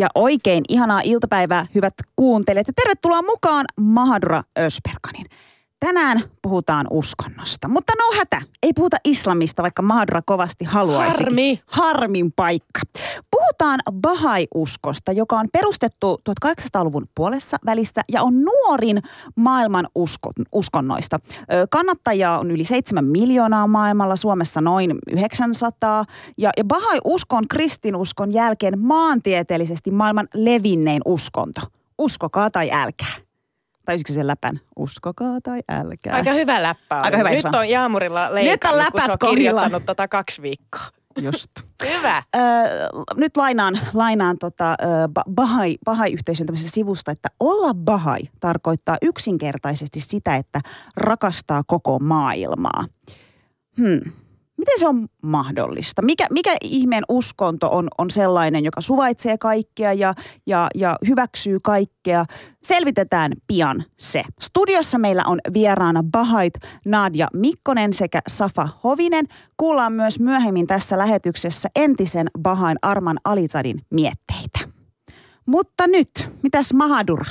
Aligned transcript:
Ja 0.00 0.08
oikein 0.14 0.64
ihanaa 0.68 1.00
iltapäivää, 1.04 1.66
hyvät 1.74 1.94
kuuntelijat. 2.16 2.66
Ja 2.66 2.72
tervetuloa 2.76 3.22
mukaan 3.22 3.66
Mahadura 3.76 4.42
Ösperkanin. 4.58 5.26
Tänään 5.80 6.20
puhutaan 6.42 6.86
uskonnosta, 6.90 7.68
mutta 7.68 7.92
no 7.98 8.18
hätä. 8.18 8.42
Ei 8.62 8.72
puhuta 8.72 8.96
islamista, 9.04 9.62
vaikka 9.62 9.82
Mahadura 9.82 10.22
kovasti 10.26 10.64
haluaisi. 10.64 11.24
Harmi. 11.24 11.60
Harmin 11.66 12.32
paikka. 12.32 12.80
Puhutaan 13.30 13.80
Bahai-uskosta, 13.92 15.12
joka 15.12 15.36
on 15.36 15.48
perustettu 15.52 16.20
1800-luvun 16.30 17.08
puolessa 17.14 17.56
välissä 17.66 18.00
ja 18.12 18.22
on 18.22 18.44
nuorin 18.44 18.98
maailman 19.36 19.88
uskon, 19.94 20.32
uskonnoista. 20.52 21.18
Kannattajia 21.70 22.38
on 22.38 22.50
yli 22.50 22.64
7 22.64 23.04
miljoonaa 23.04 23.66
maailmalla, 23.66 24.16
Suomessa 24.16 24.60
noin 24.60 24.98
900. 25.12 26.04
Ja, 26.38 26.50
ja 26.56 26.64
Bahai-usko 26.64 27.36
on 27.36 27.48
kristinuskon 27.48 28.32
jälkeen 28.32 28.78
maantieteellisesti 28.78 29.90
maailman 29.90 30.28
levinnein 30.34 31.02
uskonto. 31.04 31.60
Uskokaa 31.98 32.50
tai 32.50 32.70
älkää. 32.72 33.29
Olisiko 33.92 34.12
se 34.12 34.26
läpän? 34.26 34.60
Uskokaa 34.76 35.40
tai 35.42 35.60
älkää. 35.68 36.14
Aika 36.14 36.32
hyvä 36.32 36.62
läppä 36.62 36.98
on. 36.98 37.04
Aika 37.04 37.16
hyvä, 37.16 37.30
Nyt 37.30 37.44
on 37.44 37.68
Jaamurilla 37.68 38.34
leikannut, 38.34 38.78
läpät 38.78 38.92
kun 38.92 39.02
se 39.02 39.26
on 39.26 39.34
kirjoittanut 39.34 39.84
tota 39.86 40.08
kaksi 40.08 40.42
viikkoa. 40.42 40.82
Just. 41.20 41.50
Hyvä. 41.96 42.22
Öö, 42.36 42.42
nyt 43.16 43.36
lainaan, 43.36 43.78
lainaan 43.94 44.38
tota, 44.38 44.76
Ba- 45.18 45.32
Bahai, 45.34 45.78
Bahai-yhteisön 45.84 46.46
tämmöisestä 46.46 46.74
sivusta, 46.74 47.10
että 47.10 47.28
olla 47.40 47.74
Bahai 47.74 48.20
tarkoittaa 48.40 48.96
yksinkertaisesti 49.02 50.00
sitä, 50.00 50.36
että 50.36 50.60
rakastaa 50.96 51.62
koko 51.66 51.98
maailmaa. 51.98 52.84
Hmm. 53.76 54.12
Miten 54.60 54.78
se 54.78 54.88
on 54.88 55.08
mahdollista? 55.22 56.02
Mikä, 56.02 56.26
mikä 56.30 56.56
ihmeen 56.62 57.04
uskonto 57.08 57.68
on, 57.70 57.88
on 57.98 58.10
sellainen, 58.10 58.64
joka 58.64 58.80
suvaitsee 58.80 59.38
kaikkea 59.38 59.92
ja, 59.92 60.14
ja, 60.46 60.68
ja 60.74 60.96
hyväksyy 61.08 61.58
kaikkea? 61.62 62.24
Selvitetään 62.62 63.32
pian 63.46 63.84
se. 63.96 64.22
Studiossa 64.40 64.98
meillä 64.98 65.22
on 65.26 65.38
vieraana 65.52 66.02
Bahait 66.02 66.54
Nadia 66.84 67.28
Mikkonen 67.32 67.92
sekä 67.92 68.20
Safa 68.28 68.68
Hovinen. 68.84 69.26
Kuullaan 69.56 69.92
myös 69.92 70.20
myöhemmin 70.20 70.66
tässä 70.66 70.98
lähetyksessä 70.98 71.68
entisen 71.76 72.30
Bahain 72.42 72.78
Arman 72.82 73.18
Alizadin 73.24 73.80
mietteitä. 73.90 74.58
Mutta 75.46 75.86
nyt, 75.86 76.28
mitäs 76.42 76.72
Mahadura? 76.72 77.24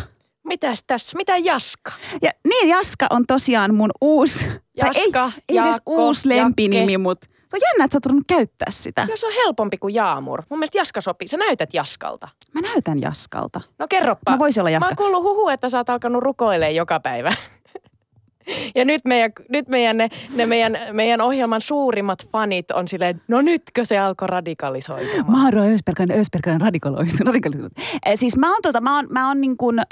Mitäs 0.50 0.84
tässä? 0.88 1.18
Mitä 1.18 1.38
Jaska? 1.38 1.92
Ja 2.22 2.32
niin, 2.48 2.70
Jaska 2.70 3.08
on 3.10 3.24
tosiaan 3.28 3.76
mun 3.76 3.90
uusi, 4.02 4.46
tai 4.46 4.90
Jaska, 4.96 5.26
ei, 5.26 5.42
ei 5.50 5.58
edes 5.58 5.68
Jaakko, 5.68 5.94
uusi 5.96 6.30
lempinimi, 6.30 6.98
mutta 6.98 7.28
se 7.48 7.58
on 7.58 7.62
jännä, 7.72 7.86
että 7.86 8.00
sä 8.10 8.14
oot 8.16 8.24
käyttää 8.28 8.72
sitä. 8.72 9.08
Jos 9.10 9.24
on 9.24 9.32
helpompi 9.46 9.78
kuin 9.78 9.94
Jaamur. 9.94 10.44
Mun 10.50 10.60
mielestä 10.60 10.78
Jaska 10.78 11.02
sopii. 11.02 11.28
Sä 11.28 11.38
näytät 11.38 11.74
Jaskalta. 11.74 12.28
Mä 12.54 12.62
näytän 12.62 13.02
Jaskalta. 13.02 13.62
No 13.80 13.88
kerropa. 13.90 14.32
Mä 14.32 14.40
voisin 14.40 14.62
olla 14.62 14.70
Mä 14.70 14.74
Jaska. 14.74 14.90
oon 14.90 14.96
kuullut 14.96 15.24
huhu, 15.24 15.50
että 15.50 15.70
sä 15.70 15.78
oot 15.78 15.90
alkanut 15.90 16.24
rukoilemaan 16.24 16.76
joka 16.76 17.00
päivä. 17.00 17.34
Ja 18.76 18.86
nyt 18.86 19.02
meidän, 19.06 19.32
nyt 19.50 19.68
meidän, 19.68 19.98
ne, 19.98 20.10
ne 20.36 20.46
meidän, 20.46 20.78
meidän 20.92 21.22
ohjelman 21.22 21.62
suurimmat 21.62 22.28
fanit 22.32 22.72
on 22.72 22.88
silleen, 22.88 23.22
no 23.28 23.42
nytkö 23.42 23.86
se 23.86 23.98
alkoi 23.98 24.28
radikalisoitumaan? 24.28 25.32
Mahdoa 25.32 25.64
Ösperkan, 25.64 26.12
Ösperkan 26.12 26.62
radikaloitunut. 26.62 27.72
Eh, 28.06 28.16
siis 28.16 28.38
mä 28.38 28.52
oon, 28.52 28.62
tota, 28.62 28.82
mä 28.82 28.96
oon, 28.96 29.08
mä 29.10 29.28
oon 29.28 29.42
niin 29.42 29.58
kuin, 29.58 29.80
ö, 29.80 29.86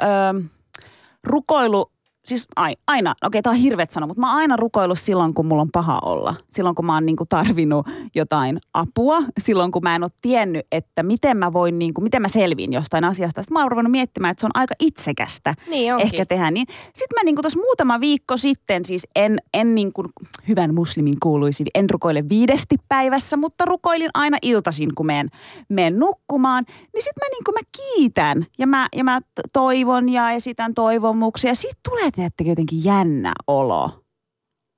rukoilu, 1.23 1.91
siis 2.27 2.47
ai, 2.55 2.75
aina, 2.87 3.15
okei 3.23 3.41
tää 3.41 3.51
on 3.51 3.57
hirvet 3.57 3.91
sanoa, 3.91 4.07
mutta 4.07 4.21
mä 4.21 4.27
oon 4.27 4.37
aina 4.37 4.55
rukoillut 4.55 4.99
silloin, 4.99 5.33
kun 5.33 5.45
mulla 5.45 5.61
on 5.61 5.71
paha 5.71 5.99
olla. 6.03 6.35
Silloin, 6.49 6.75
kun 6.75 6.85
mä 6.85 6.93
oon 6.93 7.05
niin 7.05 7.15
kuin 7.15 7.27
tarvinnut 7.27 7.87
jotain 8.15 8.59
apua. 8.73 9.17
Silloin, 9.39 9.71
kun 9.71 9.83
mä 9.83 9.95
en 9.95 10.03
ole 10.03 10.11
tiennyt, 10.21 10.67
että 10.71 11.03
miten 11.03 11.37
mä 11.37 11.53
voin, 11.53 11.79
niin 11.79 11.93
kuin, 11.93 12.03
miten 12.03 12.21
mä 12.21 12.27
selviin 12.27 12.73
jostain 12.73 13.03
asiasta. 13.03 13.41
Sitten 13.41 13.53
mä 13.53 13.61
oon 13.61 13.71
ruvennut 13.71 13.91
miettimään, 13.91 14.31
että 14.31 14.41
se 14.41 14.45
on 14.45 14.51
aika 14.53 14.73
itsekästä 14.79 15.53
Niin 15.69 15.93
onkin. 15.93 16.05
ehkä 16.05 16.25
tehdä 16.25 16.51
niin. 16.51 16.67
Sitten 16.83 17.15
mä 17.15 17.23
niin 17.23 17.35
kuin 17.35 17.43
tuossa 17.43 17.59
muutama 17.59 17.99
viikko 17.99 18.37
sitten, 18.37 18.85
siis 18.85 19.07
en, 19.15 19.37
en 19.53 19.75
niin 19.75 19.93
kuin 19.93 20.07
hyvän 20.47 20.75
muslimin 20.75 21.17
kuuluisi, 21.23 21.63
en 21.75 21.89
rukoile 21.89 22.29
viidesti 22.29 22.75
päivässä, 22.89 23.37
mutta 23.37 23.65
rukoilin 23.65 24.09
aina 24.13 24.37
iltaisin, 24.41 24.95
kun 24.95 25.05
menen, 25.05 25.29
menen 25.69 25.99
nukkumaan. 25.99 26.63
Niin 26.67 27.03
sitten 27.03 27.21
mä 27.25 27.29
niin 27.31 27.43
kuin 27.43 27.55
mä 27.55 27.61
kiitän 27.77 28.45
ja 28.57 28.67
mä, 28.67 28.87
ja 28.95 29.03
mä 29.03 29.19
toivon 29.53 30.09
ja 30.09 30.31
esitän 30.31 30.73
toivomuksia. 30.73 31.51
Ja 31.51 31.55
sitten 31.55 31.79
tulee 31.89 32.11
teettekö 32.17 32.49
jotenkin 32.49 32.83
jännä 32.83 33.33
olo. 33.47 33.91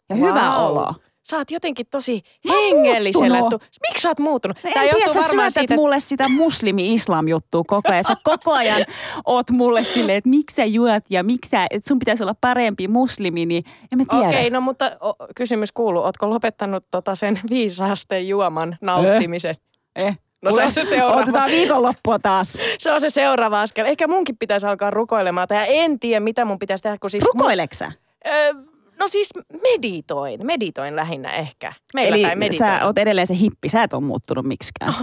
Ja 0.09 0.16
Wow. 0.16 0.29
hyvä 0.29 0.57
olo. 0.57 0.94
Sä 1.29 1.38
oot 1.38 1.51
jotenkin 1.51 1.85
tosi 1.91 2.22
hengellisellä. 2.50 3.38
Tu- 3.50 3.59
Miksi 3.89 4.01
sä 4.01 4.09
oot 4.09 4.19
muuttunut? 4.19 4.57
No 4.63 4.69
en 4.75 4.89
tiedä, 4.95 5.13
sä 5.13 5.27
syötät 5.31 5.53
siitä, 5.53 5.75
mulle 5.75 5.99
sitä 5.99 6.29
muslimi-islam-juttua 6.29 7.63
koko 7.67 7.91
ajan. 7.91 8.03
Sä 8.03 8.16
koko 8.23 8.53
ajan 8.53 8.85
oot 9.25 9.49
mulle 9.51 9.83
silleen, 9.83 10.17
että 10.17 10.29
miksi 10.29 10.55
sä 10.55 10.66
juot 10.66 11.03
ja 11.09 11.23
miksi 11.23 11.49
sä, 11.49 11.67
että 11.69 11.88
sun 11.88 11.99
pitäisi 11.99 12.23
olla 12.23 12.35
parempi 12.41 12.88
muslimi, 12.88 13.45
niin 13.45 13.63
en 13.91 13.97
mä 13.97 14.05
tiedä. 14.09 14.28
Okei, 14.28 14.49
no 14.49 14.61
mutta 14.61 14.97
o, 15.01 15.13
kysymys 15.35 15.72
kuuluu, 15.72 16.03
ootko 16.03 16.29
lopettanut 16.29 16.85
tota 16.91 17.16
sen 17.16 17.39
viisaasteen 17.49 18.28
juoman 18.28 18.78
nauttimisen? 18.81 19.55
Eh. 19.95 20.17
No 20.41 20.51
se 20.51 20.63
on 20.63 20.72
se 20.72 20.83
seuraava. 20.83 21.22
Otetaan 21.22 21.51
viikonloppua 21.51 22.19
taas. 22.19 22.57
Se 22.79 22.91
on 22.91 23.01
se 23.01 23.09
seuraava 23.09 23.61
askel. 23.61 23.85
Ehkä 23.85 24.07
munkin 24.07 24.38
pitäisi 24.38 24.66
alkaa 24.67 24.89
rukoilemaan. 24.91 25.47
Tai 25.47 25.66
en 25.77 26.00
tiedä, 26.00 26.19
mitä 26.19 26.45
mun 26.45 26.59
pitäisi 26.59 26.81
tehdä, 26.81 26.97
kun 27.01 27.09
siis... 27.09 27.23
Rukoileksä? 27.33 27.85
Mun, 27.85 28.33
öö, 28.33 28.53
no 28.99 29.07
siis 29.07 29.29
meditoin. 29.63 30.45
Meditoin 30.45 30.95
lähinnä 30.95 31.31
ehkä. 31.35 31.73
Meillä 31.94 32.16
Eli 32.16 32.23
päin 32.23 32.39
meditoin. 32.39 32.72
sä 32.72 32.85
oot 32.85 32.97
edelleen 32.97 33.28
se 33.28 33.35
hippi, 33.35 33.69
sä 33.69 33.83
et 33.83 33.94
ole 33.94 34.03
muuttunut 34.03 34.45
miksikään. 34.45 34.94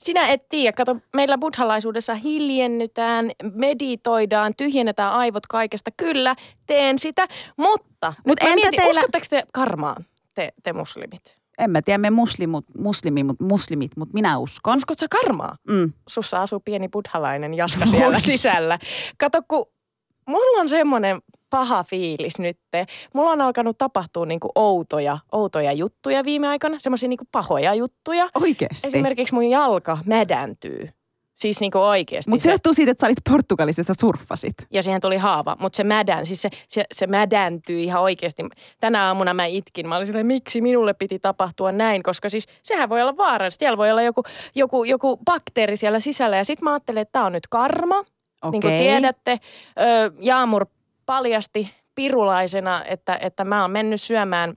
Sinä 0.00 0.28
et 0.28 0.48
tiedä. 0.48 0.72
Kato, 0.72 0.96
meillä 1.16 1.38
buddhalaisuudessa 1.38 2.14
hiljennytään, 2.14 3.30
meditoidaan, 3.54 4.54
tyhjennetään 4.56 5.12
aivot 5.12 5.46
kaikesta. 5.46 5.90
Kyllä, 5.96 6.36
teen 6.66 6.98
sitä, 6.98 7.28
mutta... 7.56 8.14
Mut 8.26 8.26
nyt 8.26 8.42
mä 8.42 8.48
entä 8.48 8.54
mietin, 8.54 8.80
teillä- 8.80 9.00
Uskotteko 9.00 9.26
te 9.30 9.42
karmaan, 9.52 10.04
te, 10.34 10.52
te 10.62 10.72
muslimit? 10.72 11.43
En 11.58 11.70
mä 11.70 11.82
tiedä, 11.82 11.98
me 11.98 12.10
muslimut, 12.10 12.64
muslimi, 12.78 13.24
mut, 13.24 13.40
muslimit, 13.40 13.96
mutta 13.96 14.14
minä 14.14 14.38
uskon. 14.38 14.76
Uskotko 14.76 15.00
sä 15.00 15.06
karmaa? 15.22 15.56
Mm. 15.68 15.92
Sussa 16.08 16.42
asuu 16.42 16.60
pieni 16.60 16.88
buddhalainen 16.88 17.54
jaska 17.54 17.86
siellä 17.86 18.18
sisällä. 18.18 18.78
Kato, 19.18 19.42
kun 19.48 19.66
mulla 20.28 20.60
on 20.60 20.68
semmoinen 20.68 21.22
paha 21.50 21.84
fiilis 21.84 22.38
nyt. 22.38 22.58
Mulla 23.14 23.30
on 23.30 23.40
alkanut 23.40 23.78
tapahtua 23.78 24.26
niinku 24.26 24.50
outoja, 24.54 25.18
outoja 25.32 25.72
juttuja 25.72 26.24
viime 26.24 26.48
aikoina, 26.48 26.80
semmoisia 26.80 27.08
niinku 27.08 27.24
pahoja 27.32 27.74
juttuja. 27.74 28.28
Oikeesti. 28.34 28.88
Esimerkiksi 28.88 29.34
mun 29.34 29.44
jalka 29.50 29.98
mädäntyy. 30.06 30.88
Siis 31.34 31.60
niinku 31.60 31.78
oikeasti. 31.78 32.30
Mutta 32.30 32.42
se 32.44 32.50
johtuu 32.50 32.74
siitä, 32.74 32.90
että 32.90 33.06
sä 33.06 33.06
olit 33.06 33.76
sä 33.82 33.92
surffasit. 34.00 34.54
ja 34.70 34.82
siihen 34.82 35.00
tuli 35.00 35.16
haava, 35.16 35.56
mutta 35.60 35.76
se 35.76 35.84
mädän, 35.84 36.26
siis 36.26 36.42
se, 36.42 36.48
se, 36.68 36.84
se 36.92 37.06
mädäntyy 37.06 37.78
ihan 37.78 38.02
oikeasti. 38.02 38.42
Tänä 38.80 39.06
aamuna 39.06 39.34
mä 39.34 39.46
itkin, 39.46 39.88
mä 39.88 39.96
olin 39.96 40.06
silleen, 40.06 40.26
miksi 40.26 40.60
minulle 40.60 40.94
piti 40.94 41.18
tapahtua 41.18 41.72
näin, 41.72 42.02
koska 42.02 42.28
siis 42.28 42.46
sehän 42.62 42.88
voi 42.88 43.02
olla 43.02 43.16
vaarallista. 43.16 43.58
Siellä 43.58 43.78
voi 43.78 43.90
olla 43.90 44.02
joku, 44.02 44.22
joku, 44.54 44.84
joku 44.84 45.16
bakteeri 45.16 45.76
siellä 45.76 46.00
sisällä 46.00 46.36
ja 46.36 46.44
sitten 46.44 46.64
mä 46.64 46.72
ajattelin, 46.72 47.02
että 47.02 47.12
tämä 47.12 47.26
on 47.26 47.32
nyt 47.32 47.46
karma. 47.50 47.98
Okei. 47.98 48.50
Niin 48.50 48.62
kuin 48.62 48.78
tiedätte, 48.78 49.38
Jaamur 50.20 50.66
paljasti 51.06 51.70
pirulaisena, 51.94 52.84
että, 52.84 53.18
että 53.22 53.44
mä 53.44 53.62
oon 53.62 53.70
mennyt 53.70 54.00
syömään 54.00 54.54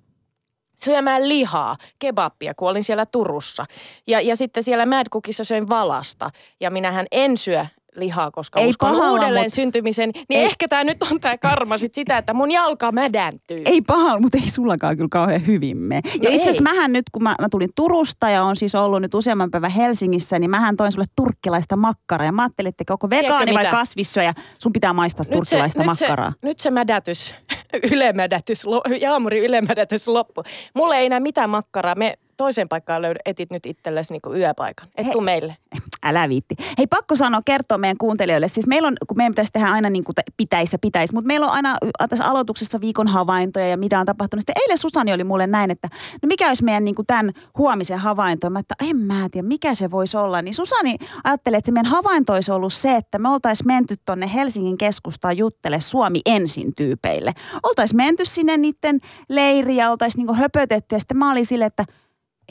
syömään 0.78 1.30
lihaa, 1.30 1.78
kebappia, 2.00 2.54
kun 2.54 2.70
olin 2.70 2.84
siellä 2.84 3.06
Turussa. 3.06 3.66
Ja, 4.08 4.22
ja 4.22 4.36
sitten 4.36 4.64
siellä 4.64 4.86
Mad 4.86 5.08
Cookissa 5.12 5.44
söin 5.44 5.70
valasta. 5.70 6.30
Ja 6.60 6.72
minähän 6.72 7.06
en 7.12 7.38
syö 7.38 7.66
lihaa, 8.00 8.32
koska 8.32 8.60
Ei 8.60 8.68
uskon 8.70 8.90
pahalla, 8.92 9.12
uudelleen 9.12 9.46
mut- 9.46 9.54
syntymisen. 9.54 10.12
Niin 10.30 10.40
Ei- 10.42 10.46
ehkä 10.46 10.68
tämä 10.68 10.84
nyt 10.84 10.98
on 11.12 11.20
tämä 11.20 11.38
karma 11.38 11.78
sit 11.78 11.94
sitä, 11.94 12.18
että 12.18 12.34
mun 12.34 12.52
jalka 12.52 12.92
mädäntyy. 12.92 13.62
Ei 13.66 13.82
paha, 13.82 14.20
mutta 14.20 14.38
ei 14.38 14.50
sullakaan 14.52 14.98
kyllä 14.98 15.10
kauhean 15.12 15.48
hyvin 15.48 15.78
mene. 15.78 16.02
Ja 16.22 16.30
No 16.30 16.36
itse 16.36 16.50
asiassa 16.50 16.64
mähän 16.64 16.94
nyt, 16.94 17.04
kun 17.12 17.24
mä, 17.24 17.36
mä 17.42 17.48
tulin 17.52 17.70
Turusta 17.76 18.30
ja 18.30 18.44
on 18.44 18.56
siis 18.56 18.76
ollut 18.76 19.02
nyt 19.02 19.14
useamman 19.14 19.52
päivän 19.52 19.72
Helsingissä, 19.72 20.40
niin 20.40 20.50
mähän 20.50 20.76
toin 20.76 20.92
sulle 20.92 21.06
turkkilaista 21.16 21.76
makkaraa. 21.76 22.26
Ja 22.26 22.32
mä 22.32 22.42
ajattelin, 22.42 22.70
että 22.80 22.94
onko 22.94 23.10
vegaani 23.10 23.54
vai 23.54 23.64
mitä? 23.64 23.72
kasvissyöjä, 23.76 24.34
sun 24.60 24.74
pitää 24.74 24.94
maistaa 24.94 25.26
turkkilaista 25.26 25.80
nyt 25.80 25.86
makkaraa. 25.86 26.32
Se, 26.32 26.38
nyt 26.48 26.60
se 26.60 26.72
mädätys, 26.72 27.36
ylemädätys, 27.92 28.66
Jaamuri 29.02 29.46
ylemädätys 29.46 30.08
loppu. 30.08 30.44
Mulle 30.76 30.98
ei 30.98 31.06
enää 31.06 31.20
mitään 31.20 31.50
makkaraa. 31.50 31.96
Me 31.96 32.18
toiseen 32.38 32.70
paikkaan 32.70 33.02
löydät, 33.02 33.22
etit 33.26 33.52
nyt 33.52 33.66
itsellesi 33.66 34.14
niin 34.14 34.38
yöpaikan. 34.38 34.90
Et 34.96 35.06
Hei. 35.06 35.14
tuu 35.14 35.22
meille. 35.22 35.58
Älä 36.04 36.30
viitti. 36.30 36.56
Hei, 36.78 36.88
pakko 36.88 37.16
sanoa, 37.16 37.42
kertoa 37.46 37.78
meidän 37.78 37.98
kuuntelijoille. 37.98 38.48
Siis 38.48 38.68
meillä 38.68 38.88
on, 38.88 38.96
kun 39.08 39.18
meidän 39.18 39.32
pitäisi 39.32 39.52
tehdä 39.52 39.68
aina 39.68 39.90
niin 39.90 40.04
kuin 40.04 40.16
pitäisi 40.38 40.76
ja 40.76 40.80
pitäisi, 40.80 41.14
mutta 41.14 41.28
meillä 41.28 41.46
on 41.46 41.52
aina 41.52 41.78
tässä 42.10 42.26
aloituksessa 42.26 42.82
viikon 42.82 43.08
havaintoja 43.08 43.68
ja 43.68 43.78
mitä 43.78 44.00
on 44.00 44.06
tapahtunut. 44.06 44.42
Sitten 44.42 44.62
eilen 44.62 44.78
Susani 44.78 45.14
oli 45.14 45.24
mulle 45.24 45.48
näin, 45.48 45.72
että 45.72 45.88
no 46.22 46.28
mikä 46.28 46.48
olisi 46.48 46.64
meidän 46.64 46.86
niin 46.86 46.96
kuin 46.96 47.06
tämän 47.06 47.32
huomisen 47.58 47.98
havainto? 47.98 48.50
Mä, 48.50 48.60
että 48.60 48.76
en 48.90 48.98
mä 48.98 49.30
tiedä, 49.32 49.48
mikä 49.48 49.76
se 49.76 49.92
voisi 49.92 50.18
olla. 50.18 50.42
Niin 50.42 50.54
Susani 50.54 50.98
ajattelee, 51.24 51.58
että 51.58 51.66
se 51.66 51.72
meidän 51.72 51.92
havainto 51.92 52.34
olisi 52.34 52.52
ollut 52.52 52.74
se, 52.74 52.96
että 52.96 53.20
me 53.20 53.30
oltaisiin 53.30 53.68
menty 53.68 53.96
tonne 54.06 54.34
Helsingin 54.34 54.78
keskustaan 54.78 55.38
juttele 55.38 55.80
Suomi 55.80 56.22
ensin 56.26 56.76
tyypeille. 56.76 57.34
Oltaisiin 57.64 57.98
menty 57.98 58.26
sinne 58.26 58.58
niiden 58.58 59.00
leiriin 59.30 59.78
ja 59.78 59.92
oltaisiin 59.92 60.26
niin 60.26 60.36
höpötetty 60.36 60.96
ja 60.96 61.00
sitten 61.00 61.18
mä 61.18 61.32
olin 61.32 61.46
silleen, 61.46 61.68
että 61.68 61.86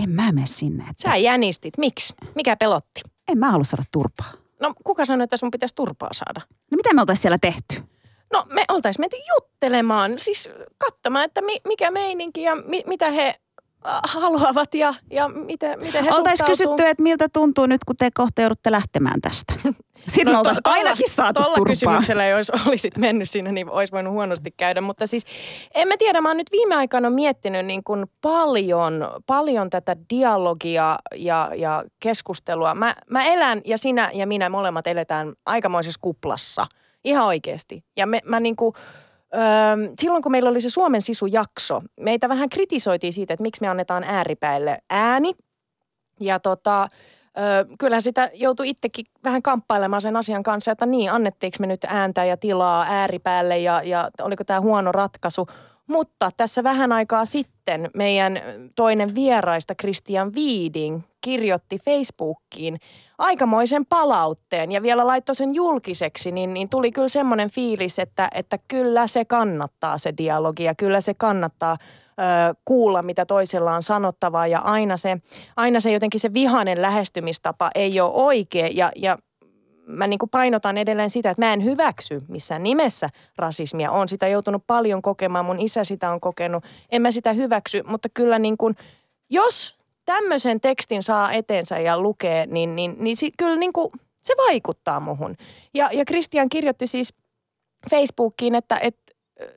en 0.03 0.11
mä 0.11 0.33
mene 0.33 0.47
sinne. 0.47 0.85
Että 0.91 1.11
Sä 1.11 1.17
jänistit. 1.17 1.79
Miksi? 1.79 2.15
Mikä 2.35 2.57
pelotti? 2.57 3.01
en 3.29 3.39
mä 3.39 3.51
halua 3.51 3.65
saada 3.65 3.83
turpaa. 3.93 4.33
No 4.61 4.75
kuka 4.85 5.05
sanoi, 5.05 5.25
että 5.25 5.37
sun 5.37 5.51
pitäisi 5.51 5.75
turpaa 5.75 6.13
saada? 6.13 6.41
No 6.71 6.77
mitä 6.77 6.95
me 6.95 7.01
oltaisiin 7.01 7.23
siellä 7.23 7.39
tehty? 7.39 7.83
No 8.33 8.47
me 8.49 8.65
oltaisiin 8.69 9.03
menty 9.03 9.17
juttelemaan, 9.35 10.19
siis 10.19 10.49
katsomaan, 10.79 11.25
että 11.25 11.43
mi, 11.43 11.61
mikä 11.65 11.91
meininki 11.91 12.43
ja 12.43 12.57
mi, 12.57 12.83
mitä 12.87 13.11
he 13.11 13.41
haluavat 13.85 14.75
ja, 14.75 14.95
ja 15.11 15.29
miten, 15.29 15.79
miten 15.83 16.05
he 16.05 16.11
Oltaisiin 16.11 16.47
suhtautuu. 16.47 16.77
kysytty, 16.77 16.91
että 16.91 17.03
miltä 17.03 17.29
tuntuu 17.33 17.67
nyt, 17.67 17.85
kun 17.85 17.97
te 17.97 18.09
kohta 18.15 18.43
joudutte 18.43 18.71
lähtemään 18.71 19.21
tästä. 19.21 19.55
Sitten 20.09 20.35
me 20.35 20.39
oltaisiin 20.39 20.63
ainakin 20.65 21.11
saatu 21.11 21.43
turpaa. 21.43 21.65
kysymyksellä, 21.65 22.27
jos 22.27 22.51
olisit 22.67 22.97
mennyt 22.97 23.31
siinä, 23.31 23.53
niin 23.53 23.71
olisi 23.71 23.93
voinut 23.93 24.13
huonosti 24.13 24.51
käydä. 24.57 24.81
Mutta 24.81 25.07
siis 25.07 25.25
en 25.75 25.89
mä 25.89 25.95
tiedä, 25.99 26.21
mä 26.21 26.29
oon 26.29 26.37
nyt 26.37 26.53
viime 26.53 26.75
aikoina 26.75 27.11
miettinyt 27.11 27.67
niin 27.67 27.85
kuin 27.85 28.07
paljon, 28.21 29.09
paljon 29.27 29.71
tätä 29.71 29.97
dialogia 30.11 30.99
ja, 31.15 31.51
ja 31.57 31.85
keskustelua. 32.01 32.75
Mä, 32.75 32.95
mä 33.11 33.25
elän 33.25 33.61
ja 33.65 33.79
sinä 33.79 34.11
ja 34.15 34.27
minä 34.27 34.49
molemmat 34.49 34.87
eletään 34.87 35.33
aikamoisessa 35.47 36.01
kuplassa. 36.03 36.67
Ihan 37.05 37.27
oikeasti. 37.27 37.85
Ja 37.97 38.07
me, 38.07 38.21
mä 38.25 38.41
niin 38.41 38.57
kuin, 38.57 38.75
Öö, 39.35 39.43
silloin 40.01 40.23
kun 40.23 40.33
meillä 40.33 40.51
oli 40.51 40.61
se 40.61 40.71
Suomen 40.71 41.03
sisujakso, 41.03 41.83
meitä 42.01 42.29
vähän 42.29 42.49
kritisoitiin 42.49 43.13
siitä, 43.13 43.35
että 43.35 43.43
miksi 43.43 43.61
me 43.61 43.69
annetaan 43.69 44.05
ääripäille 44.05 44.79
ääni. 44.91 45.33
Ja 46.21 46.41
tota, 46.41 46.89
öö, 47.39 47.65
kyllä 47.79 48.01
sitä 48.01 48.31
joutui 48.35 48.69
itsekin 48.69 49.07
vähän 49.25 49.43
kamppailemaan 49.43 50.03
sen 50.03 50.17
asian 50.17 50.43
kanssa, 50.43 50.73
että 50.73 50.87
niin, 50.87 51.13
annettiinko 51.13 51.57
me 51.61 51.67
nyt 51.67 51.85
ääntä 51.85 52.25
ja 52.25 52.37
tilaa 52.37 52.87
ääripäälle 52.89 53.59
ja, 53.59 53.83
ja 53.83 54.11
oliko 54.23 54.45
tämä 54.45 54.61
huono 54.61 54.93
ratkaisu. 54.93 55.47
Mutta 55.87 56.31
tässä 56.37 56.63
vähän 56.63 56.93
aikaa 56.93 57.25
sitten 57.25 57.91
meidän 57.95 58.41
toinen 58.75 59.15
vieraista, 59.15 59.75
Christian 59.75 60.35
Viiding, 60.35 61.01
kirjoitti 61.21 61.79
Facebookiin 61.79 62.79
aikamoisen 63.19 63.87
palautteen 63.87 64.73
ja 64.73 64.83
vielä 64.83 65.07
laittoi 65.07 65.35
sen 65.35 65.55
julkiseksi, 65.55 66.33
niin, 66.33 66.55
niin 66.55 66.69
tuli 66.69 66.93
kyllä 66.93 67.09
semmoinen 67.09 67.51
fiilis, 67.51 67.99
että, 67.99 68.29
että 68.35 68.59
kyllä 68.69 69.07
se 69.07 69.25
kannattaa 69.25 69.99
se 69.99 70.15
dialogi 70.19 70.65
ja 70.65 70.75
kyllä 70.75 71.01
se 71.01 71.15
kannattaa 71.15 71.77
ö, 71.81 72.55
kuulla, 72.65 73.03
mitä 73.03 73.27
toisella 73.27 73.75
on 73.75 73.83
sanottavaa 73.83 74.47
ja 74.47 74.59
aina 74.59 74.97
se, 74.97 75.19
aina 75.57 75.81
se 75.81 75.93
jotenkin 75.93 76.21
se 76.21 76.35
vihainen 76.35 76.83
lähestymistapa 76.83 77.71
ei 77.75 78.01
ole 78.01 78.13
oikea 78.15 78.69
ja, 78.73 78.93
ja 78.97 79.19
mä 79.87 80.07
niin 80.07 80.19
kuin 80.19 80.31
painotan 80.31 80.79
edelleen 80.79 81.11
sitä, 81.11 81.31
että 81.31 81.45
mä 81.45 81.53
en 81.53 81.65
hyväksy 81.65 82.23
missään 82.29 82.63
nimessä 82.63 83.11
rasismia. 83.37 83.91
Olen 83.91 84.09
sitä 84.09 84.29
joutunut 84.29 84.63
paljon 84.67 85.03
kokemaan, 85.03 85.45
mun 85.45 85.61
isä 85.61 85.85
sitä 85.85 86.11
on 86.11 86.21
kokenut. 86.21 86.65
En 86.91 87.03
mä 87.03 87.11
sitä 87.11 87.33
hyväksy, 87.33 87.83
mutta 87.83 88.09
kyllä 88.15 88.39
niin 88.39 88.57
kuin, 88.57 88.77
jos 89.31 89.76
tämmöisen 90.07 90.61
tekstin 90.61 91.03
saa 91.03 91.33
eteensä 91.33 91.79
ja 91.79 92.01
lukee, 92.01 92.47
niin, 92.47 92.77
niin, 92.77 92.97
niin 92.99 93.17
si, 93.17 93.33
kyllä 93.39 93.57
niin 93.57 93.73
kuin, 93.73 93.91
se 94.23 94.35
vaikuttaa 94.49 95.01
muhun. 95.01 95.37
Ja, 95.75 95.91
ja 95.93 96.05
Christian 96.05 96.49
kirjoitti 96.49 96.87
siis 96.87 97.15
Facebookiin, 97.91 98.55
että, 98.55 98.79
että 98.79 99.13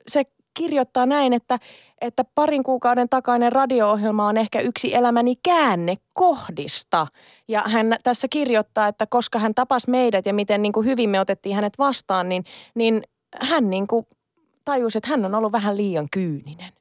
se 0.08 0.24
kirjoittaa 0.54 1.06
näin, 1.06 1.32
että, 1.32 1.58
että 2.00 2.24
parin 2.34 2.62
kuukauden 2.62 3.08
takainen 3.08 3.52
radio-ohjelma 3.52 4.26
on 4.26 4.36
ehkä 4.36 4.60
yksi 4.60 4.94
elämäni 4.94 5.36
käännekohdista. 5.42 7.06
Ja 7.48 7.62
hän 7.66 7.96
tässä 8.02 8.28
kirjoittaa, 8.28 8.88
että 8.88 9.06
koska 9.06 9.38
hän 9.38 9.54
tapasi 9.54 9.90
meidät 9.90 10.26
ja 10.26 10.34
miten 10.34 10.62
niin 10.62 10.72
kuin 10.72 10.86
hyvin 10.86 11.10
me 11.10 11.20
otettiin 11.20 11.54
hänet 11.54 11.78
vastaan, 11.78 12.28
niin, 12.28 12.44
niin 12.74 13.02
hän 13.40 13.70
niin 13.70 13.86
kuin 13.86 14.06
tajusi, 14.64 14.98
että 14.98 15.10
hän 15.10 15.24
on 15.24 15.34
ollut 15.34 15.52
vähän 15.52 15.76
liian 15.76 16.08
kyyninen. 16.10 16.72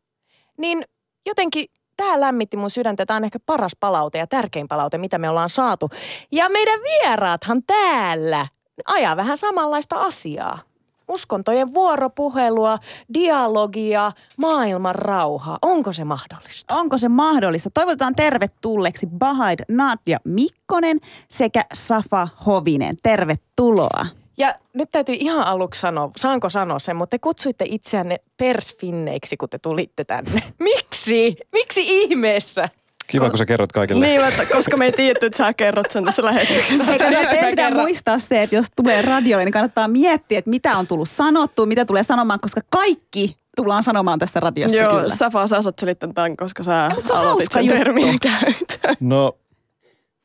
Niin 0.58 0.84
jotenkin 1.26 1.66
tämä 2.00 2.20
lämmitti 2.20 2.58
mun 2.58 2.70
sydäntä. 2.70 3.06
Tämä 3.06 3.18
on 3.18 3.24
ehkä 3.24 3.40
paras 3.46 3.76
palaute 3.80 4.18
ja 4.18 4.28
tärkein 4.28 4.68
palaute, 4.68 4.98
mitä 4.98 5.18
me 5.18 5.30
ollaan 5.30 5.50
saatu. 5.50 5.90
Ja 6.32 6.50
meidän 6.50 6.80
vieraathan 6.80 7.64
täällä 7.64 8.48
ajaa 8.86 9.18
vähän 9.18 9.38
samanlaista 9.38 9.96
asiaa. 9.96 10.60
Uskontojen 11.08 11.74
vuoropuhelua, 11.74 12.80
dialogia, 13.14 14.12
maailman 14.38 14.96
rauhaa. 14.96 15.58
Onko 15.62 15.94
se 15.94 16.04
mahdollista? 16.04 16.76
Onko 16.76 16.98
se 16.98 17.10
mahdollista? 17.10 17.70
Toivotetaan 17.74 18.16
tervetulleeksi 18.16 19.08
Bahaid 19.08 19.60
Nadia 19.70 20.20
Mikkonen 20.24 20.98
sekä 21.28 21.66
Safa 21.74 22.28
Hovinen. 22.46 22.98
Tervetuloa. 23.04 24.06
Ja 24.40 24.56
nyt 24.74 24.90
täytyy 24.92 25.16
ihan 25.20 25.44
aluksi 25.44 25.82
sanoa, 25.82 26.12
saanko 26.18 26.50
sanoa 26.50 26.80
sen, 26.80 26.96
mutta 26.96 27.12
te 27.12 27.20
kutsuitte 27.20 27.66
itseänne 27.68 28.18
persfinneiksi, 28.38 29.38
kun 29.38 29.50
te 29.50 29.60
tulitte 29.60 30.04
tänne. 30.04 30.44
Miksi? 30.60 31.38
Miksi 31.52 31.82
ihmeessä? 31.88 32.70
Kiva, 33.08 33.30
kun 33.30 33.38
sä 33.38 33.46
kerrot 33.46 33.72
kaikille. 33.72 34.06
Niin, 34.06 34.26
että 34.26 34.46
koska 34.46 34.78
me 34.78 34.86
ei 34.86 34.92
tiedetty, 34.92 35.26
että 35.26 35.38
sä 35.38 35.54
kerrot 35.54 35.92
sen 35.92 36.06
tässä 36.06 36.26
lähetyksessä. 36.26 36.84
Hei, 36.86 37.00
kyllä 37.00 37.22
Mä 37.22 37.30
teidän 37.30 37.50
pitää 37.50 37.74
muistaa 37.74 38.20
se, 38.20 38.44
että 38.44 38.56
jos 38.56 38.68
tulee 38.76 39.02
radiolle, 39.02 39.46
niin 39.46 39.54
kannattaa 39.54 39.88
miettiä, 39.88 40.40
että 40.40 40.50
mitä 40.50 40.78
on 40.78 40.88
tullut 40.88 41.10
sanottua, 41.10 41.66
mitä 41.66 41.86
tulee 41.86 42.04
sanomaan, 42.04 42.40
koska 42.40 42.62
kaikki 42.70 43.38
tullaan 43.56 43.84
sanomaan 43.84 44.20
tässä 44.20 44.40
radiossa 44.40 44.78
Joo, 44.78 44.96
kyllä. 44.96 45.16
Safa, 45.16 45.48
sä 45.48 45.62
saat 45.62 45.80
selittää 45.80 46.10
tämän, 46.14 46.38
koska 46.38 46.64
sä 46.64 46.92
mut 46.96 47.06
se 47.06 47.14
on 47.14 47.20
aloitit 47.20 47.38
hauska 47.38 47.54
sen 47.54 47.66
juttu. 47.66 47.78
termin 47.78 48.20
käytön. 48.20 48.96
No, 49.00 49.38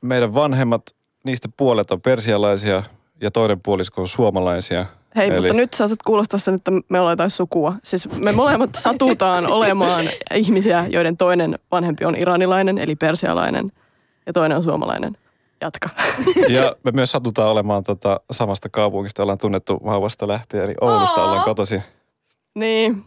meidän 0.03 0.35
vanhemmat, 0.35 0.83
niistä 1.25 1.49
puolet 1.57 1.91
on 1.91 2.01
persialaisia 2.01 2.83
ja 3.21 3.31
toinen 3.31 3.61
puolisko 3.61 4.01
on 4.01 4.09
suomalaisia. 4.09 4.87
Hei, 5.17 5.29
Eli- 5.29 5.37
mutta 5.41 5.55
nyt 5.55 5.73
sä 5.73 5.89
saat 5.89 6.03
kuulostaa 6.07 6.39
sen, 6.39 6.55
että 6.55 6.71
me 6.89 7.01
ollaan 7.01 7.13
jotain 7.13 7.31
sukua. 7.31 7.75
Siis 7.83 8.21
me 8.21 8.33
molemmat 8.33 8.71
satutaan 8.75 9.47
olemaan 9.47 10.05
ihmisiä, 10.35 10.87
joiden 10.91 11.17
toinen 11.17 11.59
vanhempi 11.73 12.05
on 12.05 12.17
iranilainen, 12.17 12.79
eli 12.79 12.97
persialainen, 12.97 13.73
ja 14.27 14.33
toinen 14.33 14.57
on 14.57 14.63
suomalainen. 14.63 15.17
Jatka. 15.61 15.89
Ja 16.49 16.77
me 16.85 16.91
myös 16.91 17.11
satutaan 17.13 17.49
olemaan 17.51 17.85
tota, 17.85 18.21
samasta 18.31 18.69
kaupungista, 18.69 19.23
ollaan 19.23 19.39
tunnettu 19.39 19.81
vauvasta 19.85 20.29
lähtien, 20.29 20.65
eli 20.65 20.75
Oulusta 20.81 21.21
Aa. 21.21 21.27
ollaan 21.27 21.45
kotoisin. 21.45 21.83
niin. 22.55 23.05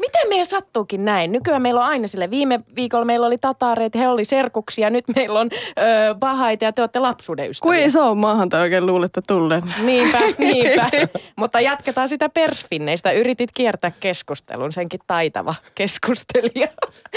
Miten 0.00 0.28
meillä 0.28 0.44
sattuukin 0.44 1.04
näin? 1.04 1.32
Nykyään 1.32 1.62
meillä 1.62 1.80
on 1.80 1.86
aina 1.86 2.06
sille. 2.06 2.30
Viime 2.30 2.60
viikolla 2.76 3.04
meillä 3.04 3.26
oli 3.26 3.38
tatareita, 3.38 3.98
he 3.98 4.08
oli 4.08 4.24
serkuksia, 4.24 4.90
nyt 4.90 5.04
meillä 5.16 5.40
on 5.40 5.50
ö, 5.52 6.14
bahaita 6.14 6.64
ja 6.64 6.72
te 6.72 6.82
olette 6.82 6.98
lapsuuden 6.98 7.50
ystäviä. 7.50 7.70
Kuin 7.70 7.86
iso 7.86 8.14
maahan 8.14 8.48
te 8.48 8.56
oikein 8.56 8.86
luulette 8.86 9.20
tulleen. 9.28 9.62
Niinpä, 9.82 10.18
niinpä. 10.38 10.90
Mutta 11.36 11.60
jatketaan 11.60 12.08
sitä 12.08 12.28
persfinneistä. 12.28 13.12
Yritit 13.12 13.50
kiertää 13.54 13.92
keskustelun, 14.00 14.72
senkin 14.72 15.00
taitava 15.06 15.54
keskustelija. 15.74 16.68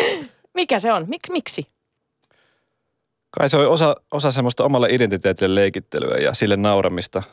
Mikä 0.53 0.79
se 0.79 0.93
on? 0.93 1.05
Mik, 1.07 1.29
miksi? 1.29 1.67
Kai 3.39 3.49
se 3.49 3.57
on 3.57 3.67
osa, 3.67 3.95
osa 4.11 4.31
semmoista 4.31 4.63
omalle 4.63 4.87
identiteetille 4.91 5.55
leikittelyä 5.55 6.17
ja 6.17 6.33
sille 6.33 6.57
nauramista. 6.57 7.23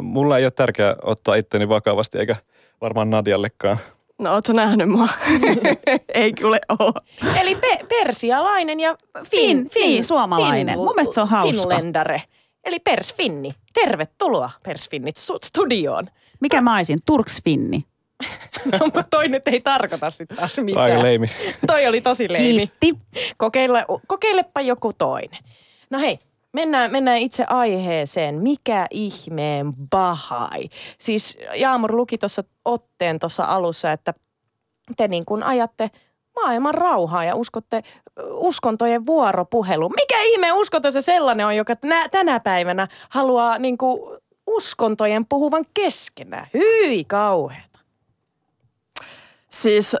Mulla 0.00 0.38
ei 0.38 0.44
ole 0.44 0.50
tärkeää 0.50 0.96
ottaa 1.02 1.34
itteni 1.34 1.68
vakavasti, 1.68 2.18
eikä 2.18 2.36
varmaan 2.80 3.10
Nadiallekaan. 3.10 3.78
No, 4.18 4.32
ootko 4.32 4.52
nähnyt 4.52 4.88
mua? 4.88 5.08
ei 6.14 6.32
kyllä 6.32 6.58
oo. 6.68 6.92
Eli 7.40 7.54
pe- 7.54 7.84
persialainen 7.88 8.80
ja 8.80 8.96
fin, 9.30 9.58
Fin- 9.70 9.70
niin, 9.74 10.04
suomalainen. 10.04 10.78
Mun 10.78 10.94
mielestä 10.94 11.14
se 11.14 11.20
on 11.20 11.28
hauska. 11.28 11.68
Finländare. 11.68 12.22
Eli 12.64 12.78
persfinni. 12.78 13.50
Tervetuloa 13.72 14.50
persfinnit 14.62 15.16
studioon. 15.44 16.08
Mikä 16.40 16.60
mä 16.60 16.76
olisin? 16.76 16.98
Turksfinni. 17.06 17.84
No, 18.72 18.78
mutta 18.84 19.02
toi 19.10 19.28
nyt 19.28 19.48
ei 19.48 19.60
tarkoita 19.60 20.10
sitten 20.10 20.36
taas 20.36 20.58
mitään. 20.58 20.84
Aika 20.84 21.02
leimi. 21.02 21.30
Toi 21.66 21.86
oli 21.86 22.00
tosi 22.00 22.32
leimi. 22.32 22.52
Kiitti. 22.80 22.94
Kokeile, 23.36 23.84
kokeilepa 24.06 24.60
joku 24.60 24.92
toinen. 24.98 25.38
No 25.90 25.98
hei, 25.98 26.18
mennään, 26.52 26.92
mennään 26.92 27.18
itse 27.18 27.44
aiheeseen. 27.48 28.42
Mikä 28.42 28.86
ihmeen 28.90 29.72
bahai? 29.90 30.68
Siis 30.98 31.38
Jaamur 31.54 31.96
luki 31.96 32.18
tuossa 32.18 32.44
otteen 32.64 33.18
tuossa 33.18 33.44
alussa, 33.44 33.92
että 33.92 34.14
te 34.96 35.08
niin 35.08 35.24
kuin 35.24 35.42
ajatte 35.42 35.90
maailman 36.34 36.74
rauhaa 36.74 37.24
ja 37.24 37.36
uskotte 37.36 37.82
uskontojen 38.32 39.06
vuoropuheluun. 39.06 39.92
Mikä 39.96 40.22
ihme 40.22 40.52
uskonto 40.52 40.90
se 40.90 41.02
sellainen 41.02 41.46
on, 41.46 41.56
joka 41.56 41.76
nä- 41.84 42.08
tänä 42.08 42.40
päivänä 42.40 42.88
haluaa 43.08 43.58
niin 43.58 43.78
kuin 43.78 44.18
uskontojen 44.46 45.26
puhuvan 45.26 45.64
keskenään? 45.74 46.46
Hyi 46.54 47.04
kauheeta. 47.04 47.78
Siis 49.50 49.96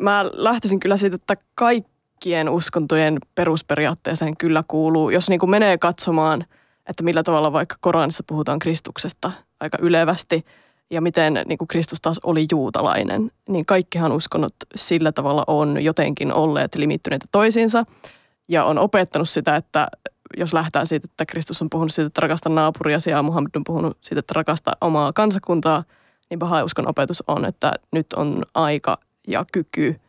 mä 0.00 0.24
lähtisin 0.32 0.80
kyllä 0.80 0.96
siitä, 0.96 1.14
että 1.14 1.34
kaikki 1.54 1.95
kaikkien 2.16 2.48
uskontojen 2.48 3.18
perusperiaatteeseen 3.34 4.36
kyllä 4.36 4.64
kuuluu. 4.68 5.10
Jos 5.10 5.28
niin 5.28 5.40
kuin 5.40 5.50
menee 5.50 5.78
katsomaan, 5.78 6.44
että 6.88 7.02
millä 7.02 7.22
tavalla 7.22 7.52
vaikka 7.52 7.76
Koranissa 7.80 8.24
puhutaan 8.26 8.58
Kristuksesta 8.58 9.32
aika 9.60 9.78
ylevästi 9.80 10.44
ja 10.90 11.00
miten 11.00 11.40
niin 11.46 11.58
kuin 11.58 11.68
Kristus 11.68 12.00
taas 12.00 12.20
oli 12.24 12.46
juutalainen, 12.52 13.30
niin 13.48 13.66
kaikkihan 13.66 14.12
uskonnot 14.12 14.54
sillä 14.74 15.12
tavalla 15.12 15.44
on 15.46 15.84
jotenkin 15.84 16.32
olleet 16.32 16.74
limittyneitä 16.74 17.26
toisiinsa 17.32 17.84
ja 18.48 18.64
on 18.64 18.78
opettanut 18.78 19.28
sitä, 19.28 19.56
että 19.56 19.88
jos 20.36 20.52
lähtee 20.52 20.86
siitä, 20.86 21.08
että 21.10 21.26
Kristus 21.26 21.62
on 21.62 21.70
puhunut 21.70 21.92
siitä, 21.92 22.06
että 22.06 22.20
rakasta 22.20 22.48
naapuria 22.48 22.98
ja 23.06 23.22
Muhammed 23.22 23.50
on 23.56 23.64
puhunut 23.64 23.98
siitä, 24.00 24.20
että 24.20 24.32
rakasta 24.36 24.72
omaa 24.80 25.12
kansakuntaa, 25.12 25.84
niin 26.30 26.38
Bahai-uskon 26.38 26.88
opetus 26.88 27.22
on, 27.26 27.44
että 27.44 27.72
nyt 27.92 28.12
on 28.12 28.42
aika 28.54 28.98
ja 29.28 29.44
kyky 29.52 30.00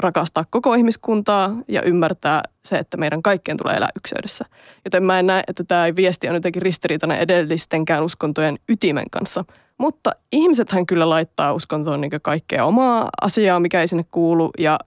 rakastaa 0.00 0.44
koko 0.50 0.74
ihmiskuntaa 0.74 1.56
ja 1.68 1.82
ymmärtää 1.82 2.42
se, 2.64 2.78
että 2.78 2.96
meidän 2.96 3.22
kaikkien 3.22 3.56
tulee 3.56 3.76
elää 3.76 3.88
ykseydessä. 3.96 4.44
Joten 4.84 5.04
mä 5.04 5.18
en 5.18 5.26
näe, 5.26 5.42
että 5.46 5.64
tämä 5.64 5.84
viesti 5.96 6.28
on 6.28 6.34
jotenkin 6.34 6.62
ristiriitainen 6.62 7.18
edellistenkään 7.18 8.04
uskontojen 8.04 8.58
ytimen 8.68 9.10
kanssa. 9.10 9.44
Mutta 9.78 10.10
ihmisethän 10.32 10.86
kyllä 10.86 11.08
laittaa 11.08 11.52
uskontoon 11.52 12.00
niin 12.00 12.10
kaikkea 12.22 12.64
omaa 12.64 13.08
asiaa, 13.20 13.60
mikä 13.60 13.80
ei 13.80 13.88
sinne 13.88 14.04
kuulu 14.10 14.50
ja 14.58 14.78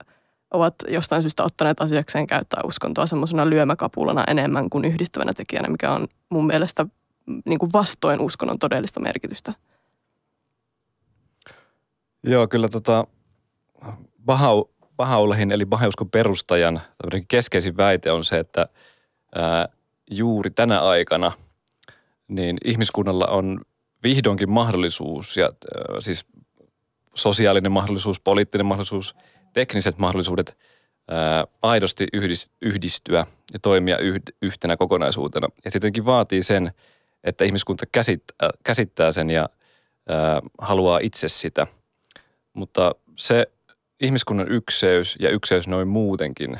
ovat 0.50 0.74
jostain 0.88 1.22
syystä 1.22 1.44
ottaneet 1.44 1.80
asiakseen 1.80 2.26
käyttää 2.26 2.60
uskontoa 2.64 3.06
semmoisena 3.06 3.50
lyömäkapulana 3.50 4.24
enemmän 4.28 4.70
kuin 4.70 4.84
yhdistävänä 4.84 5.32
tekijänä, 5.34 5.68
mikä 5.68 5.92
on 5.92 6.08
mun 6.28 6.46
mielestä 6.46 6.86
niin 7.44 7.58
kuin 7.58 7.72
vastoin 7.72 8.20
uskonnon 8.20 8.58
todellista 8.58 9.00
merkitystä. 9.00 9.52
Joo, 12.22 12.48
kyllä 12.48 12.68
tota, 12.68 13.06
Bahau, 14.24 14.64
Bahaulehin 14.96 15.52
eli 15.52 15.66
Bahauskon 15.66 16.10
perustajan 16.10 16.82
keskeisin 17.28 17.76
väite 17.76 18.12
on 18.12 18.24
se, 18.24 18.38
että 18.38 18.68
ää, 19.34 19.68
juuri 20.10 20.50
tänä 20.50 20.80
aikana 20.80 21.32
niin 22.28 22.58
ihmiskunnalla 22.64 23.26
on 23.26 23.60
vihdoinkin 24.02 24.50
mahdollisuus, 24.50 25.36
ja, 25.36 25.44
ää, 25.44 26.00
siis 26.00 26.26
sosiaalinen 27.14 27.72
mahdollisuus, 27.72 28.20
poliittinen 28.20 28.66
mahdollisuus, 28.66 29.16
tekniset 29.52 29.98
mahdollisuudet 29.98 30.58
ää, 31.08 31.44
aidosti 31.62 32.06
yhdis, 32.12 32.50
yhdistyä 32.62 33.26
ja 33.52 33.58
toimia 33.58 33.98
yh, 33.98 34.20
yhtenä 34.42 34.76
kokonaisuutena. 34.76 35.48
Ja 35.64 35.70
tietenkin 35.70 36.06
vaatii 36.06 36.42
sen, 36.42 36.72
että 37.24 37.44
ihmiskunta 37.44 37.86
käsittää, 37.92 38.50
käsittää 38.64 39.12
sen 39.12 39.30
ja 39.30 39.48
ää, 40.08 40.40
haluaa 40.58 40.98
itse 41.02 41.28
sitä. 41.28 41.66
Mutta 42.52 42.94
se 43.16 43.46
ihmiskunnan 44.02 44.48
ykseys 44.48 45.16
ja 45.20 45.30
ykseys 45.30 45.68
noin 45.68 45.88
muutenkin, 45.88 46.58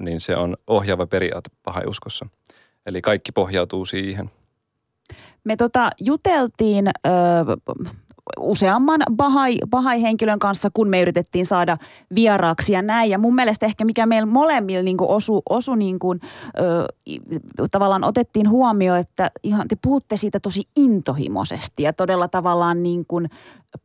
niin 0.00 0.20
se 0.20 0.36
on 0.36 0.56
ohjaava 0.66 1.06
periaate 1.06 1.50
pahauskossa. 1.62 2.26
Eli 2.86 3.02
kaikki 3.02 3.32
pohjautuu 3.32 3.84
siihen. 3.84 4.30
Me 5.44 5.56
tota, 5.56 5.90
juteltiin 6.00 6.88
ö, 6.88 7.10
useamman 8.38 9.00
bahai, 9.12 9.56
bahai-henkilön 9.70 10.38
kanssa, 10.38 10.70
kun 10.74 10.88
me 10.88 11.02
yritettiin 11.02 11.46
saada 11.46 11.76
vieraaksi 12.14 12.72
ja 12.72 12.82
näin. 12.82 13.10
Ja 13.10 13.18
mun 13.18 13.34
mielestä 13.34 13.66
ehkä 13.66 13.84
mikä 13.84 14.06
meillä 14.06 14.26
molemmilla 14.26 14.82
niin 14.82 14.96
osu, 15.00 15.42
osu 15.48 15.74
niin 15.74 15.98
kuin, 15.98 16.20
ö, 16.58 16.86
tavallaan 17.70 18.04
otettiin 18.04 18.50
huomioon, 18.50 18.98
että 18.98 19.30
ihan 19.42 19.68
te 19.68 19.76
puhutte 19.82 20.16
siitä 20.16 20.40
tosi 20.40 20.62
intohimoisesti 20.76 21.82
ja 21.82 21.92
todella 21.92 22.28
tavallaan 22.28 22.82
niin 22.82 23.06
kuin 23.06 23.28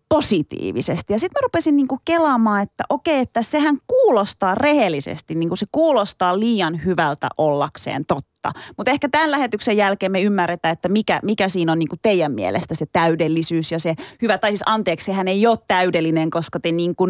positiivisesti. 0.09 1.13
Ja 1.13 1.19
sitten 1.19 1.41
mä 1.41 1.43
rupesin 1.43 1.75
niinku 1.75 1.99
kelaamaan, 2.05 2.63
että 2.63 2.83
okei, 2.89 3.19
että 3.19 3.41
sehän 3.41 3.77
kuulostaa 3.87 4.55
rehellisesti, 4.55 5.35
niinku 5.35 5.55
se 5.55 5.65
kuulostaa 5.71 6.39
liian 6.39 6.85
hyvältä 6.85 7.29
ollakseen 7.37 8.05
totta. 8.05 8.51
Mutta 8.77 8.91
ehkä 8.91 9.09
tämän 9.09 9.31
lähetyksen 9.31 9.77
jälkeen 9.77 10.11
me 10.11 10.21
ymmärretään, 10.21 10.73
että 10.73 10.89
mikä, 10.89 11.19
mikä 11.23 11.47
siinä 11.47 11.71
on 11.71 11.79
niinku 11.79 11.95
teidän 12.01 12.31
mielestä 12.31 12.75
se 12.75 12.85
täydellisyys 12.85 13.71
ja 13.71 13.79
se 13.79 13.95
hyvä. 14.21 14.37
Tai 14.37 14.51
siis 14.51 14.63
anteeksi, 14.65 15.05
sehän 15.05 15.27
ei 15.27 15.47
ole 15.47 15.57
täydellinen, 15.67 16.29
koska 16.29 16.59
te 16.59 16.71
niinku 16.71 17.09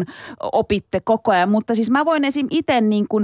opitte 0.52 1.00
koko 1.00 1.32
ajan. 1.32 1.50
Mutta 1.50 1.74
siis 1.74 1.90
mä 1.90 2.04
voin 2.04 2.24
esim. 2.24 2.46
itse 2.50 2.80
niinku 2.80 3.20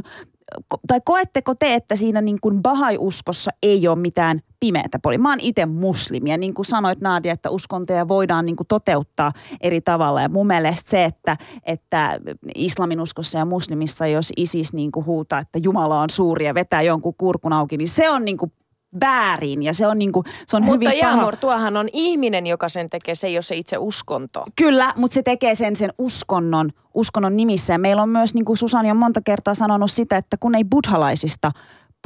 tai 0.87 1.01
koetteko 1.05 1.55
te, 1.55 1.75
että 1.75 1.97
siinä 1.97 2.21
niin 2.21 2.39
kuin 2.41 2.63
bahai-uskossa 2.63 3.51
ei 3.63 3.89
ole 3.89 3.99
mitään 3.99 4.41
pimeätä 4.61 4.99
puolia? 5.03 5.19
Mä 5.19 5.29
oon 5.29 5.41
itse 5.41 5.67
muslimi 5.67 6.31
ja 6.31 6.39
niin 6.39 6.55
kuin 6.55 6.67
sanoit 6.67 7.01
Nadia, 7.01 7.33
että 7.33 7.51
uskontoja 7.51 8.09
voidaan 8.09 8.47
niin 8.47 8.57
kuin 8.57 8.67
toteuttaa 8.67 9.33
eri 9.61 9.81
tavalla. 9.81 10.23
Ja 10.23 10.29
mun 10.29 10.47
mielestä 10.47 10.91
se, 10.91 11.05
että, 11.05 11.37
että 11.63 12.21
islamin 12.55 13.01
uskossa 13.01 13.39
ja 13.39 13.45
muslimissa, 13.45 14.07
jos 14.07 14.33
ISIS 14.37 14.73
niin 14.73 14.93
kuin 14.93 15.07
huutaa, 15.07 15.39
että 15.39 15.59
Jumala 15.65 16.01
on 16.01 16.11
suuri 16.11 16.47
ja 16.47 16.55
vetää 16.55 16.83
jonkun 16.83 17.15
kurkun 17.19 17.53
auki, 17.53 17.77
niin 17.77 17.89
se 17.89 18.11
on 18.11 18.25
niin 18.25 18.37
kuin 18.37 18.53
väärin 19.01 19.63
ja 19.63 19.75
se 19.75 19.87
on, 19.87 19.99
niin 19.99 20.13
kuin, 20.13 20.25
se 20.47 20.57
on 20.57 20.65
mutta 20.65 20.91
hyvin 20.91 21.05
paha. 21.05 21.23
Mutta 21.23 21.37
tuohan 21.37 21.77
on 21.77 21.89
ihminen, 21.93 22.47
joka 22.47 22.69
sen 22.69 22.91
tekee, 22.91 23.15
se 23.15 23.27
ei 23.27 23.37
ole 23.37 23.43
se 23.43 23.57
itse 23.57 23.79
uskonto. 23.79 24.45
Kyllä, 24.57 24.93
mutta 24.97 25.15
se 25.15 25.23
tekee 25.23 25.55
sen 25.55 25.77
sen 25.77 25.93
uskonnon, 25.99 26.71
uskonnon 26.95 27.37
nimissä. 27.37 27.75
Ja 27.75 27.79
meillä 27.79 28.03
on 28.03 28.09
myös, 28.09 28.35
niin 28.35 28.45
kuin 28.45 28.57
Susani 28.57 28.91
on 28.91 28.97
monta 28.97 29.21
kertaa 29.25 29.55
sanonut 29.55 29.91
sitä, 29.91 30.17
että 30.17 30.37
kun 30.41 30.55
ei 30.55 30.65
buddhalaisista 30.65 31.51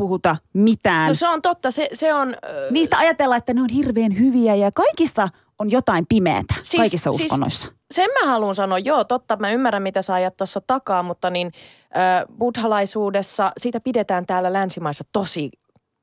puhuta 0.00 0.36
mitään. 0.52 1.08
No 1.08 1.14
se 1.14 1.28
on 1.28 1.42
totta, 1.42 1.70
se, 1.70 1.88
se 1.92 2.14
on... 2.14 2.36
Niistä 2.70 2.98
ajatellaan, 2.98 3.38
että 3.38 3.54
ne 3.54 3.62
on 3.62 3.68
hirveän 3.68 4.18
hyviä 4.18 4.54
ja 4.54 4.72
kaikissa 4.72 5.28
on 5.58 5.70
jotain 5.70 6.06
pimeätä, 6.06 6.54
siis, 6.62 6.80
kaikissa 6.80 7.12
siis 7.12 7.24
uskonnoissa. 7.24 7.68
Siis 7.68 7.80
sen 7.92 8.10
mä 8.20 8.26
haluan 8.26 8.54
sanoa, 8.54 8.78
joo 8.78 9.04
totta, 9.04 9.36
mä 9.36 9.50
ymmärrän 9.50 9.82
mitä 9.82 10.02
sä 10.02 10.14
ajat 10.14 10.36
tuossa 10.36 10.60
takaa, 10.66 11.02
mutta 11.02 11.30
niin 11.30 11.52
äh, 11.96 12.24
buddhalaisuudessa, 12.38 13.52
siitä 13.56 13.80
pidetään 13.80 14.26
täällä 14.26 14.52
länsimaissa 14.52 15.04
tosi 15.12 15.50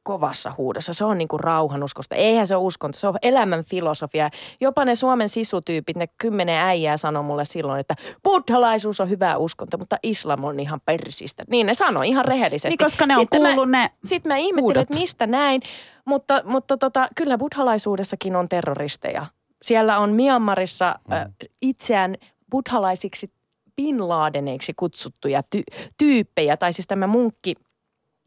kovassa 0.07 0.53
huudossa. 0.57 0.93
Se 0.93 1.05
on 1.05 1.17
niin 1.17 1.27
kuin 1.27 1.39
rauhanuskosta. 1.39 2.15
Eihän 2.15 2.47
se 2.47 2.55
ole 2.55 2.63
uskonto, 2.63 2.97
se 2.97 3.07
on 3.07 3.15
elämän 3.21 3.63
filosofia. 3.63 4.29
Jopa 4.61 4.85
ne 4.85 4.95
Suomen 4.95 5.29
sisutyypit, 5.29 5.97
ne 5.97 6.07
kymmenen 6.17 6.55
äijää 6.55 6.97
sanoi 6.97 7.23
mulle 7.23 7.45
silloin, 7.45 7.79
että 7.79 7.95
buddhalaisuus 8.23 8.99
on 8.99 9.09
hyvä 9.09 9.37
uskonto, 9.37 9.77
mutta 9.77 9.97
islam 10.03 10.43
on 10.43 10.59
ihan 10.59 10.81
persistä. 10.85 11.43
Niin 11.49 11.67
ne 11.67 11.73
sanoi 11.73 12.07
ihan 12.07 12.25
rehellisesti. 12.25 12.69
Niin, 12.69 12.85
koska 12.85 13.05
ne 13.05 13.15
on 13.15 13.21
sitten 13.21 13.41
kuullut 13.41 13.69
mä, 13.69 13.83
ne 13.83 13.91
Sitten 14.05 14.29
mä 14.29 14.37
ihmettelin, 14.37 14.79
että 14.79 14.97
mistä 14.97 15.27
näin. 15.27 15.61
Mutta, 16.05 16.41
mutta 16.45 16.77
tota, 16.77 17.07
kyllä 17.15 17.37
buddhalaisuudessakin 17.37 18.35
on 18.35 18.49
terroristeja. 18.49 19.25
Siellä 19.61 19.99
on 19.99 20.09
Myanmarissa 20.09 20.99
mm. 21.07 21.13
äh, 21.13 21.25
itseään 21.61 22.15
buddhalaisiksi 22.51 23.31
Bin 23.75 24.09
Ladeneiksi 24.09 24.73
kutsuttuja 24.73 25.41
ty- 25.55 25.89
tyyppejä, 25.97 26.57
tai 26.57 26.73
siis 26.73 26.87
tämä 26.87 27.07
munkki– 27.07 27.53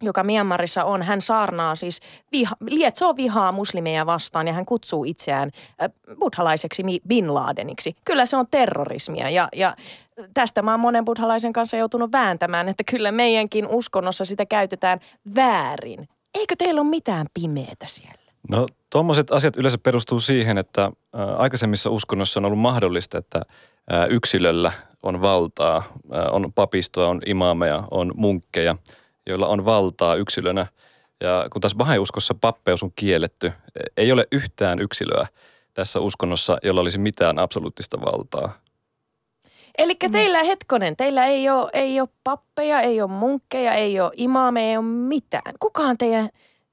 joka 0.03 0.25
Myanmarissa 0.25 0.85
on, 0.85 1.03
hän 1.03 1.21
saarnaa 1.21 1.75
siis, 1.75 2.01
viha, 2.33 2.57
lietsoo 2.61 3.17
vihaa 3.17 3.53
muslimeja 3.53 4.07
vastaan 4.07 4.47
ja 4.47 4.53
hän 4.53 4.67
kutsuu 4.67 5.05
itseään 5.05 5.51
äh, 5.83 5.91
buddhalaiseksi 6.21 6.83
Bin 7.09 7.35
Ladeniksi. 7.35 7.97
Kyllä 8.05 8.27
se 8.27 8.37
on 8.37 8.47
terrorismia 8.51 9.31
ja, 9.31 9.49
ja 9.57 9.77
tästä 10.35 10.63
mä 10.63 10.71
oon 10.71 10.81
monen 10.81 11.05
buddhalaisen 11.05 11.53
kanssa 11.53 11.77
joutunut 11.77 12.13
vääntämään, 12.13 12.69
että 12.69 12.85
kyllä 12.91 13.13
meidänkin 13.13 13.67
uskonnossa 13.67 14.25
sitä 14.25 14.47
käytetään 14.47 15.01
väärin. 15.35 16.09
Eikö 16.35 16.55
teillä 16.59 16.81
ole 16.81 16.91
mitään 16.91 17.27
pimeätä 17.35 17.87
siellä? 17.87 18.21
No 18.49 18.67
tuommoiset 18.93 19.31
asiat 19.31 19.57
yleensä 19.57 19.79
perustuu 19.79 20.21
siihen, 20.21 20.59
että 20.59 20.83
ä, 20.85 20.91
aikaisemmissa 21.37 21.91
uskonnoissa 21.91 22.41
on 22.41 22.45
ollut 22.45 22.59
mahdollista, 22.59 23.19
että 23.19 23.43
ä, 23.93 24.05
yksilöllä 24.05 24.73
on 25.03 25.23
valtaa, 25.23 25.83
on 26.33 26.53
papistoa, 26.53 27.09
on 27.09 27.21
imaameja, 27.27 27.85
on 27.91 28.13
munkkeja– 28.17 28.77
joilla 29.31 29.47
on 29.47 29.65
valtaa 29.65 30.15
yksilönä. 30.15 30.67
Ja 31.21 31.47
kun 31.53 31.61
taas 31.61 31.75
bahai-uskossa 31.75 32.35
pappeus 32.41 32.83
on 32.83 32.93
kielletty, 32.97 33.53
ei 33.97 34.13
ole 34.13 34.27
yhtään 34.33 34.79
yksilöä 34.79 35.27
tässä 35.75 36.01
uskonnossa, 36.01 36.59
jolla 36.63 36.81
olisi 36.81 36.99
mitään 36.99 37.39
absoluuttista 37.39 38.01
valtaa. 38.01 38.53
Eli 39.79 39.95
teillä 40.13 40.43
hetkonen, 40.43 40.97
teillä 40.97 41.27
ei 41.27 41.51
ole, 41.51 41.71
ei 41.73 42.01
ole 42.01 42.09
pappeja, 42.25 42.81
ei 42.81 43.03
ole 43.03 43.11
munkkeja, 43.11 43.73
ei 43.73 44.01
ole 44.01 44.11
imaameja, 44.17 44.71
ei 44.71 44.77
ole 44.77 44.85
mitään. 44.85 45.55
Kukaan 45.61 45.99
teidän, 45.99 46.29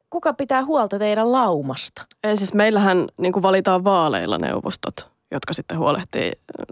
kuka 0.10 0.34
pitää 0.34 0.66
huolta 0.66 1.00
teidän 1.00 1.32
laumasta? 1.32 2.06
Ei 2.24 2.38
siis 2.38 2.54
meillähän 2.54 3.08
niin 3.18 3.34
kuin 3.34 3.44
valitaan 3.44 3.84
vaaleilla 3.84 4.38
neuvostot, 4.38 5.12
jotka 5.32 5.54
sitten 5.54 5.78
huolehtii 5.78 6.32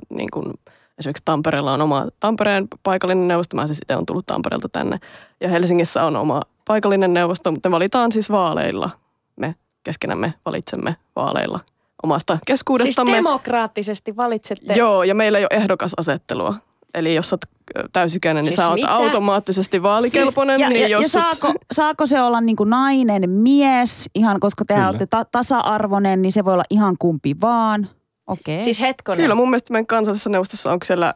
niin 0.10 0.30
kuin– 0.32 0.54
Esimerkiksi 1.00 1.24
Tampereella 1.26 1.74
on 1.74 1.82
oma 1.82 2.08
Tampereen 2.20 2.68
paikallinen 2.84 3.28
neuvosto. 3.28 3.56
Mä 3.56 3.68
siis 3.68 3.78
itse 3.78 3.96
on 3.96 4.06
tullut 4.06 4.26
Tampereelta 4.26 4.70
tänne. 4.70 5.00
Ja 5.42 5.50
Helsingissä 5.50 6.06
on 6.06 6.16
oma 6.16 6.42
paikallinen 6.68 7.14
neuvosto, 7.14 7.52
mutta 7.52 7.70
me 7.70 7.74
valitaan 7.74 8.12
siis 8.12 8.30
vaaleilla. 8.30 8.90
Me 9.36 9.56
keskenämme 9.84 10.34
valitsemme 10.46 10.96
vaaleilla 11.16 11.60
omasta 12.04 12.38
keskuudestamme. 12.46 13.12
Siis 13.12 13.18
demokraattisesti 13.18 14.16
valitsette? 14.16 14.74
Joo, 14.74 15.04
ja 15.04 15.16
meillä 15.16 15.38
ei 15.38 15.44
ole 15.44 15.62
ehdokasasettelua. 15.62 16.56
Eli 16.94 17.16
jos 17.16 17.34
olet 17.34 17.48
täysikäinen, 17.94 18.44
niin 18.44 18.50
siis 18.50 18.56
sä 18.56 18.68
oot 18.68 18.76
mitä? 18.76 18.94
automaattisesti 18.94 19.84
vaalikelpoinen. 19.84 20.60
Siis, 20.60 20.62
ja, 20.62 20.70
niin 20.70 20.82
ja, 20.82 20.88
jos 20.88 21.02
ja 21.04 21.10
saako, 21.10 21.48
sut... 21.48 21.58
saako 21.74 22.06
se 22.06 22.22
olla 22.22 22.42
niin 22.42 22.56
kuin 22.56 22.70
nainen, 22.70 23.30
mies, 23.30 24.10
ihan 24.16 24.40
koska 24.40 24.66
te 24.66 24.86
olette 24.88 25.06
ta- 25.06 25.26
tasa-arvoinen, 25.32 26.22
niin 26.22 26.32
se 26.32 26.46
voi 26.46 26.54
olla 26.54 26.64
ihan 26.70 26.96
kumpi 27.00 27.36
vaan? 27.42 27.88
Okei. 28.28 28.64
Siis 28.64 28.82
hetkonen. 28.82 29.24
Kyllä 29.24 29.36
mun 29.36 29.50
mielestä 29.50 29.74
meidän 29.74 29.88
kansallisessa 29.88 30.30
neuvostossa 30.30 30.72
onko 30.72 30.86
siellä 30.86 31.14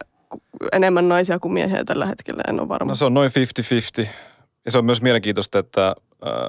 enemmän 0.72 1.08
naisia 1.08 1.38
kuin 1.38 1.52
miehiä 1.52 1.84
tällä 1.84 2.06
hetkellä, 2.06 2.42
en 2.48 2.60
ole 2.60 2.68
varma. 2.68 2.90
No 2.90 2.94
se 2.94 3.04
on 3.04 3.14
noin 3.14 3.30
50-50. 4.02 4.06
Ja 4.64 4.70
se 4.70 4.78
on 4.78 4.84
myös 4.84 5.02
mielenkiintoista, 5.02 5.58
että 5.58 5.88
äh, 5.88 5.94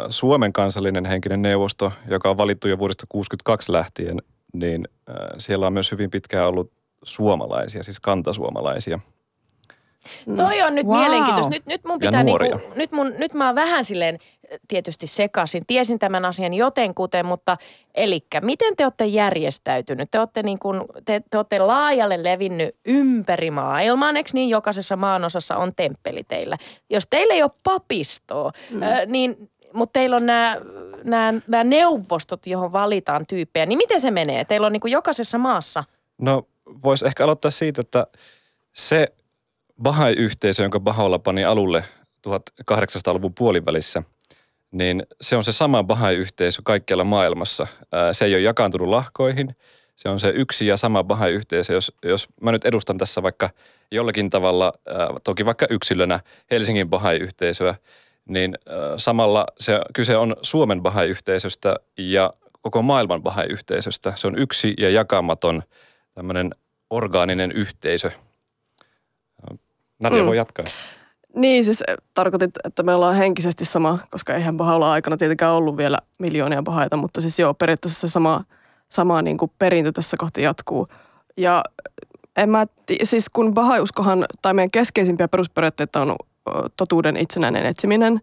Suomen 0.10 0.54
kansallinen 0.54 1.06
henkinen 1.06 1.42
neuvosto, 1.42 1.92
joka 2.12 2.30
on 2.30 2.38
valittu 2.38 2.68
jo 2.68 2.80
vuodesta 2.80 3.06
1962 3.12 3.72
lähtien, 3.72 4.22
niin 4.54 4.88
äh, 5.10 5.16
siellä 5.38 5.68
on 5.68 5.74
myös 5.74 5.92
hyvin 5.92 6.12
pitkään 6.12 6.48
ollut 6.48 6.72
suomalaisia, 7.04 7.84
siis 7.84 8.00
kantasuomalaisia. 8.00 9.00
Toi 10.36 10.62
on 10.62 10.76
nyt 10.76 10.88
Wow. 10.88 11.00
mielenkiintoista. 11.00 11.50
Nyt, 11.50 11.66
nyt 11.66 11.84
mun 11.84 12.00
pitää 12.00 12.24
niinku, 12.24 12.44
nyt, 12.76 12.92
mun, 12.92 13.14
nyt 13.18 13.34
mä 13.34 13.46
oon 13.46 13.56
vähän 13.56 13.86
silleen 13.86 14.16
äh, 14.54 14.60
tietysti 14.68 15.08
sekaisin. 15.08 15.64
Tiesin 15.68 16.00
tämän 16.00 16.26
asian 16.26 16.54
jotenkuten, 16.54 17.26
mutta 17.26 17.58
elikkä 17.96 18.42
miten 18.42 18.76
te 18.76 18.84
olette 18.84 19.06
järjestäytynyt? 19.06 20.12
Te 20.12 20.20
olette, 20.20 20.44
niin 20.44 20.60
kuin, 20.60 20.82
te, 21.06 21.22
te 21.30 21.38
olette 21.38 21.60
laajalle 21.60 22.24
levinnyt 22.24 22.76
ympäri 22.86 23.52
maailman, 23.52 24.18
eikö 24.18 24.30
niin? 24.34 24.50
Jokaisessa 24.50 24.96
maanosassa 24.96 25.58
on 25.58 25.72
temppeli 25.76 26.24
teillä. 26.24 26.58
Jos 26.90 27.08
teillä 27.10 27.34
ei 27.34 27.44
ole 27.44 27.52
papistoa, 27.64 28.52
mm. 28.72 28.84
äh, 28.84 29.06
niin 29.08 29.50
mutta 29.74 29.94
teillä 29.94 30.16
on 30.16 30.26
nämä, 30.26 30.58
nämä, 31.04 31.34
nämä 31.48 31.64
neuvostot, 31.64 32.48
johon 32.48 32.72
valitaan 32.72 33.26
tyyppejä, 33.28 33.66
niin 33.66 33.78
miten 33.78 34.02
se 34.02 34.12
menee? 34.12 34.46
Teillä 34.46 34.68
on 34.68 34.74
niin 34.74 34.82
kuin 34.82 34.92
jokaisessa 34.92 35.38
maassa 35.38 35.84
No 36.22 36.48
voisi 36.84 37.06
ehkä 37.06 37.24
aloittaa 37.24 37.52
siitä, 37.52 37.82
että 37.82 38.08
se 38.74 39.08
Bahai-yhteisö, 39.82 40.62
jonka 40.62 40.80
Baholla 40.80 41.20
pani 41.20 41.46
alulle 41.46 41.84
1800-luvun 42.28 43.34
puolivälissä, 43.34 44.04
niin 44.72 45.04
se 45.22 45.36
on 45.36 45.44
se 45.44 45.52
sama 45.52 45.84
Bahai-yhteisö 45.84 46.62
kaikkialla 46.66 47.04
maailmassa. 47.04 47.68
Se 48.12 48.26
ei 48.26 48.34
ole 48.34 48.42
jakaantunut 48.42 48.88
lahkoihin. 48.88 49.56
Se 49.96 50.10
on 50.10 50.20
se 50.20 50.30
yksi 50.30 50.68
ja 50.68 50.78
sama 50.78 51.04
Bahai-yhteisö. 51.04 51.74
Jos, 51.74 51.92
jos 52.04 52.28
mä 52.42 52.52
nyt 52.52 52.66
edustan 52.66 52.98
tässä 52.98 53.24
vaikka 53.24 53.50
jollakin 53.92 54.30
tavalla, 54.30 54.74
toki 55.24 55.46
vaikka 55.46 55.66
yksilönä 55.70 56.20
Helsingin 56.52 56.90
Bahai-yhteisöä, 56.90 57.76
niin 58.26 58.58
samalla 58.98 59.46
se 59.60 59.80
kyse 59.94 60.18
on 60.18 60.36
Suomen 60.42 60.82
Bahai-yhteisöstä 60.82 61.76
ja 61.98 62.34
koko 62.62 62.82
maailman 62.82 63.24
Bahai-yhteisöstä. 63.24 64.14
Se 64.16 64.28
on 64.28 64.40
yksi 64.40 64.74
ja 64.78 64.90
jakamaton 64.90 65.64
tämmöinen 66.14 66.52
orgaaninen 66.90 67.52
yhteisö. 67.52 68.12
Nadia 70.02 70.22
Mm. 70.22 70.28
voi 70.28 70.38
jatkaa. 70.38 70.66
Niin, 71.36 71.64
siis 71.64 71.84
eh, 71.88 71.96
tarkoitit, 72.14 72.52
että 72.64 72.84
me 72.84 72.94
ollaan 72.94 73.16
henkisesti 73.16 73.66
sama, 73.66 74.00
koska 74.10 74.34
eihän 74.34 74.58
Bahaulla 74.58 74.92
aikana 74.92 75.18
tietenkään 75.18 75.54
ollut 75.54 75.78
vielä 75.78 75.98
miljoonia 76.18 76.64
pahaita, 76.64 76.98
mutta 76.98 77.22
siis 77.22 77.40
joo, 77.40 77.54
periaatteessa 77.54 78.08
se 78.08 78.12
sama, 78.12 78.44
sama 78.90 79.22
niin 79.22 79.38
kuin 79.38 79.52
perintö 79.60 79.92
tässä 79.92 80.18
kohti 80.18 80.42
jatkuu. 80.42 80.88
Ja 81.38 81.64
en 82.38 82.50
mä, 82.50 82.66
siis 83.04 83.30
kun 83.30 83.54
Bahaiuskohan, 83.54 84.26
tai 84.42 84.54
meidän 84.54 84.72
keskeisimpiä 84.72 85.28
perusperiaatteita 85.28 86.02
on 86.02 86.16
totuuden 86.78 87.18
itsenäinen 87.18 87.66
etsiminen, 87.66 88.22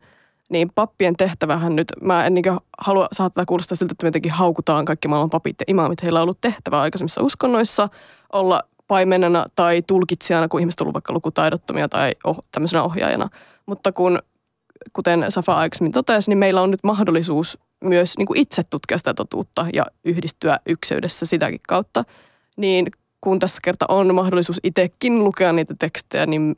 niin 0.48 0.70
pappien 0.74 1.16
tehtävähän 1.16 1.76
nyt, 1.76 1.88
mä 2.00 2.26
en 2.26 2.34
niin 2.34 2.44
halua 2.78 3.08
saattaa 3.12 3.46
kuulostaa 3.46 3.76
siltä, 3.76 3.92
että 3.92 4.04
me 4.04 4.08
jotenkin 4.08 4.32
haukutaan 4.32 4.84
kaikki 4.84 5.08
maailman 5.08 5.30
papit 5.30 5.56
ja 5.60 5.64
imaamit. 5.68 6.02
Heillä 6.02 6.18
on 6.18 6.22
ollut 6.22 6.40
tehtävä 6.40 6.80
aikaisemmissa 6.80 7.22
uskonnoissa 7.22 7.88
olla 8.32 8.62
paimenena 8.88 9.46
tai 9.54 9.82
tulkitsijana, 9.86 10.48
kun 10.48 10.60
ihmiset 10.60 10.80
ollut 10.80 10.94
vaikka 10.94 11.12
lukutaidottomia 11.12 11.88
tai 11.88 12.12
oh, 12.24 12.38
tämmöisenä 12.52 12.82
ohjaajana. 12.82 13.28
Mutta 13.66 13.92
kun, 13.92 14.18
kuten 14.92 15.24
Safa 15.28 15.54
aikaisemmin 15.54 15.92
totesi, 15.92 16.30
niin 16.30 16.38
meillä 16.38 16.62
on 16.62 16.70
nyt 16.70 16.84
mahdollisuus 16.84 17.58
myös 17.84 18.18
niin 18.18 18.26
kuin 18.26 18.40
itse 18.40 18.62
tutkia 18.70 18.98
sitä 18.98 19.14
totuutta 19.14 19.66
ja 19.72 19.86
yhdistyä 20.04 20.58
ykseydessä 20.68 21.26
sitäkin 21.26 21.60
kautta. 21.68 22.04
Niin 22.56 22.86
kun 23.20 23.38
tässä 23.38 23.58
kerta 23.64 23.86
on 23.88 24.14
mahdollisuus 24.14 24.60
itsekin 24.62 25.24
lukea 25.24 25.52
niitä 25.52 25.74
tekstejä, 25.78 26.26
niin 26.26 26.56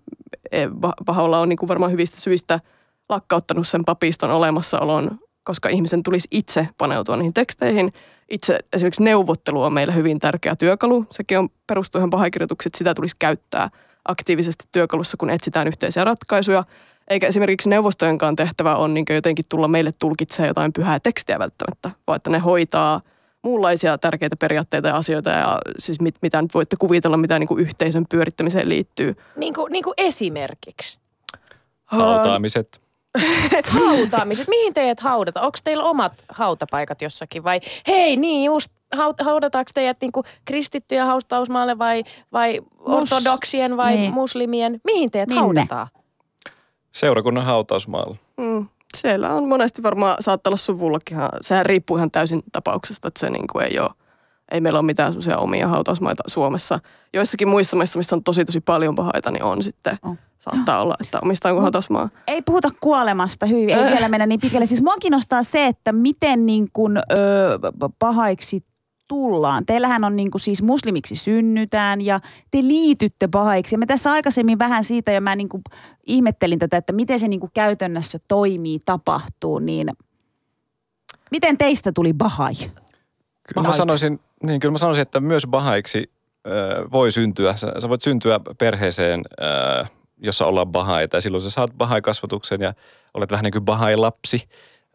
eh, 0.53 0.69
Bahá'u'lláh 1.11 1.41
on 1.43 1.49
niin 1.49 1.57
kuin 1.57 1.69
varmaan 1.69 1.93
hyvistä 1.93 2.21
syistä 2.21 2.61
lakkauttanut 3.09 3.69
sen 3.69 3.85
papiston 3.85 4.31
olemassaolon, 4.31 5.19
koska 5.45 5.69
ihmisen 5.69 6.03
tulisi 6.03 6.29
itse 6.31 6.69
paneutua 6.79 7.17
niihin 7.17 7.35
teksteihin. 7.35 7.93
Itse 8.31 8.59
esimerkiksi 8.73 9.03
neuvottelu 9.03 9.63
on 9.63 9.73
meillä 9.73 9.93
hyvin 9.93 10.19
tärkeä 10.19 10.57
työkalu. 10.57 11.07
Sekin 11.11 11.39
on 11.39 11.49
perustuu 11.67 11.99
ihan 11.99 12.11
pahaikirjoituksiin, 12.11 12.71
että 12.71 12.79
sitä 12.79 12.95
tulisi 12.95 13.17
käyttää 13.19 13.71
aktiivisesti 14.05 14.65
työkalussa, 14.73 15.17
kun 15.17 15.31
etsitään 15.31 15.69
yhteisiä 15.69 16.05
ratkaisuja. 16.05 16.65
Eikä 17.09 17.27
esimerkiksi 17.27 17.69
neuvostojenkaan 17.69 18.37
tehtävä 18.37 18.77
on 18.77 18.95
niin 18.95 19.05
jotenkin 19.15 19.45
tulla 19.49 19.69
meille 19.69 19.93
tulkitsemaan 19.99 20.49
jotain 20.49 20.73
pyhää 20.73 21.01
tekstiä 21.01 21.39
välttämättä, 21.39 21.91
vaan 22.07 22.17
että 22.17 22.31
ne 22.31 22.39
hoitaa 22.39 23.01
muunlaisia 23.43 23.99
tärkeitä 23.99 24.37
periaatteita 24.37 24.89
ja 24.89 24.97
asioita 24.97 25.31
ja 25.31 25.59
siis 25.79 26.01
mit, 26.01 26.15
mitä 26.23 26.43
nyt 26.43 26.55
voitte 26.55 26.77
kuvitella, 26.77 27.17
mitä 27.17 27.39
niin 27.39 27.49
kuin 27.49 27.61
yhteisön 27.61 28.07
pyörittämiseen 28.09 28.69
liittyy. 28.69 29.17
niin 29.37 29.55
kuin, 29.55 29.73
niin 29.73 29.85
kuin 29.85 29.95
esimerkiksi. 29.97 30.99
Hautaamiset. 31.85 32.81
Hautaamiset. 33.69 34.49
Mihin 34.49 34.75
teidät 34.75 35.01
haudata? 35.01 35.41
Onko 35.41 35.59
teillä 35.65 35.85
omat 35.85 36.25
hautapaikat 36.29 37.03
jossakin 37.03 37.45
vai 37.45 37.61
hei 37.87 38.17
niin 38.17 38.45
just 38.45 38.73
haudataanko 39.23 39.71
teidät 39.75 39.97
niinku 40.01 40.25
kristittyjä 40.45 41.05
haustausmaalle 41.05 41.79
vai, 41.79 42.05
vai 42.33 42.61
ortodoksien 42.79 43.77
vai 43.77 43.97
niin. 43.97 44.13
muslimien? 44.13 44.81
Mihin 44.85 45.11
teidät 45.11 45.29
Minne? 45.29 45.41
haudataan? 45.41 45.89
Seurakunnan 46.93 47.45
hautausmaalla. 47.45 48.17
Mm. 48.37 48.69
Siellä 48.97 49.35
on 49.35 49.49
monesti 49.49 49.83
varmaan, 49.83 50.17
saattaa 50.21 50.51
olla 50.51 50.57
suvullakin, 50.57 51.17
sehän 51.41 51.67
riippuu 51.67 51.97
ihan 51.97 52.11
täysin 52.11 52.43
tapauksesta, 52.53 53.09
että 53.09 53.21
se 53.21 53.31
niin 53.31 53.47
kuin 53.53 53.65
ei 53.65 53.79
ole, 53.79 53.91
ei 54.51 54.61
meillä 54.61 54.79
ole 54.79 54.87
mitään 54.87 55.13
semmoisia 55.13 55.39
omia 55.39 55.69
hautausmaita 55.69 56.23
Suomessa. 56.27 56.79
Joissakin 57.15 57.49
muissa 57.49 57.77
maissa, 57.77 57.99
missä 57.99 58.17
on 58.17 58.25
tosi 58.25 58.45
tosi 58.45 58.61
paljon 58.61 58.95
pahaita, 58.95 59.31
niin 59.31 59.43
on 59.43 59.63
sitten, 59.63 59.99
On. 60.03 60.19
saattaa 60.39 60.83
olla, 60.83 60.95
että 61.01 61.19
omistaanko 61.23 61.61
hautausmaa. 61.63 62.09
Ei 62.27 62.43
puhuta 62.43 62.69
kuolemasta, 62.81 63.47
hyvin, 63.47 63.71
ei 63.71 63.85
vielä 63.85 64.09
mennä 64.09 64.27
niin 64.27 64.41
pitkälle. 64.41 64.67
Siis 64.67 64.83
mua 64.83 64.97
kiinnostaa 64.97 65.43
se, 65.43 65.67
että 65.67 65.93
miten 65.93 66.47
niin 66.47 66.69
kuin, 66.73 66.97
ö, 66.97 67.59
pahaiksi 67.99 68.65
tullaan. 69.09 69.67
Teillähän 69.67 70.05
on 70.05 70.17
niin 70.17 70.31
kuin 70.31 70.41
siis 70.41 70.63
muslimiksi 70.63 71.17
synnytään 71.17 72.01
ja 72.01 72.21
te 72.51 72.59
liitytte 72.63 73.29
pahaiksi. 73.29 73.75
Ja 73.75 73.79
me 73.79 73.87
tässä 73.87 74.13
aikaisemmin 74.13 74.59
vähän 74.59 74.85
siitä 74.85 75.13
ja 75.13 75.21
mä 75.21 75.37
niin 75.37 75.49
kuin 75.49 75.63
ihmettelin 76.07 76.59
tätä, 76.59 76.77
että 76.77 76.93
miten 76.93 77.19
se 77.19 77.29
niin 77.29 77.41
kuin 77.41 77.51
käytännössä 77.55 78.19
toimii, 78.29 78.79
tapahtuu. 78.85 79.59
Niin 79.59 79.91
miten 81.31 81.59
teistä 81.59 81.93
tuli 81.93 82.13
bahai? 82.13 82.53
Kyllä 83.55 83.69
mä 83.69 83.73
sanoisin, 83.73 84.21
niin 84.43 84.61
kyllä 84.61 84.73
mä 84.73 84.79
sanoisin, 84.79 85.03
että 85.03 85.21
myös 85.21 85.47
bahaiksi 85.47 86.11
äh, 86.47 86.91
voi 86.93 87.11
syntyä. 87.13 87.57
Sä, 87.57 87.73
sä 87.79 87.89
voit 87.89 88.03
syntyä 88.03 88.41
perheeseen, 88.59 89.23
äh, 89.43 89.91
jossa 90.19 90.47
ollaan 90.47 90.73
bahaita 90.73 91.17
ja 91.17 91.21
silloin 91.21 91.43
sä 91.43 91.51
saat 91.51 91.71
bahai-kasvatuksen 91.79 92.61
ja 92.61 92.75
olet 93.15 93.31
vähän 93.31 93.45
niin 93.45 93.53
kuin 93.53 93.65
bahai-lapsi. 93.65 94.49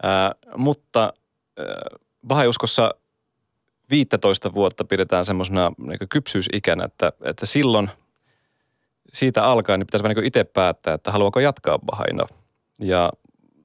Äh, 0.04 0.30
mutta 0.56 1.12
äh, 1.60 1.98
bahai-uskossa 2.26 2.94
15 3.90 4.54
vuotta 4.54 4.84
pidetään 4.84 5.24
semmoisena 5.24 5.72
niin 5.78 6.08
kypsyysikänä, 6.08 6.84
että, 6.84 7.12
että 7.24 7.46
silloin 7.46 7.90
siitä 9.12 9.44
alkaen 9.44 9.80
niin 9.80 9.86
pitäisi 9.86 10.02
vähän 10.02 10.16
niin 10.16 10.26
itse 10.26 10.44
päättää, 10.44 10.94
että 10.94 11.12
haluaako 11.12 11.40
jatkaa 11.40 11.78
bahaina. 11.78 12.26
Ja 12.78 13.12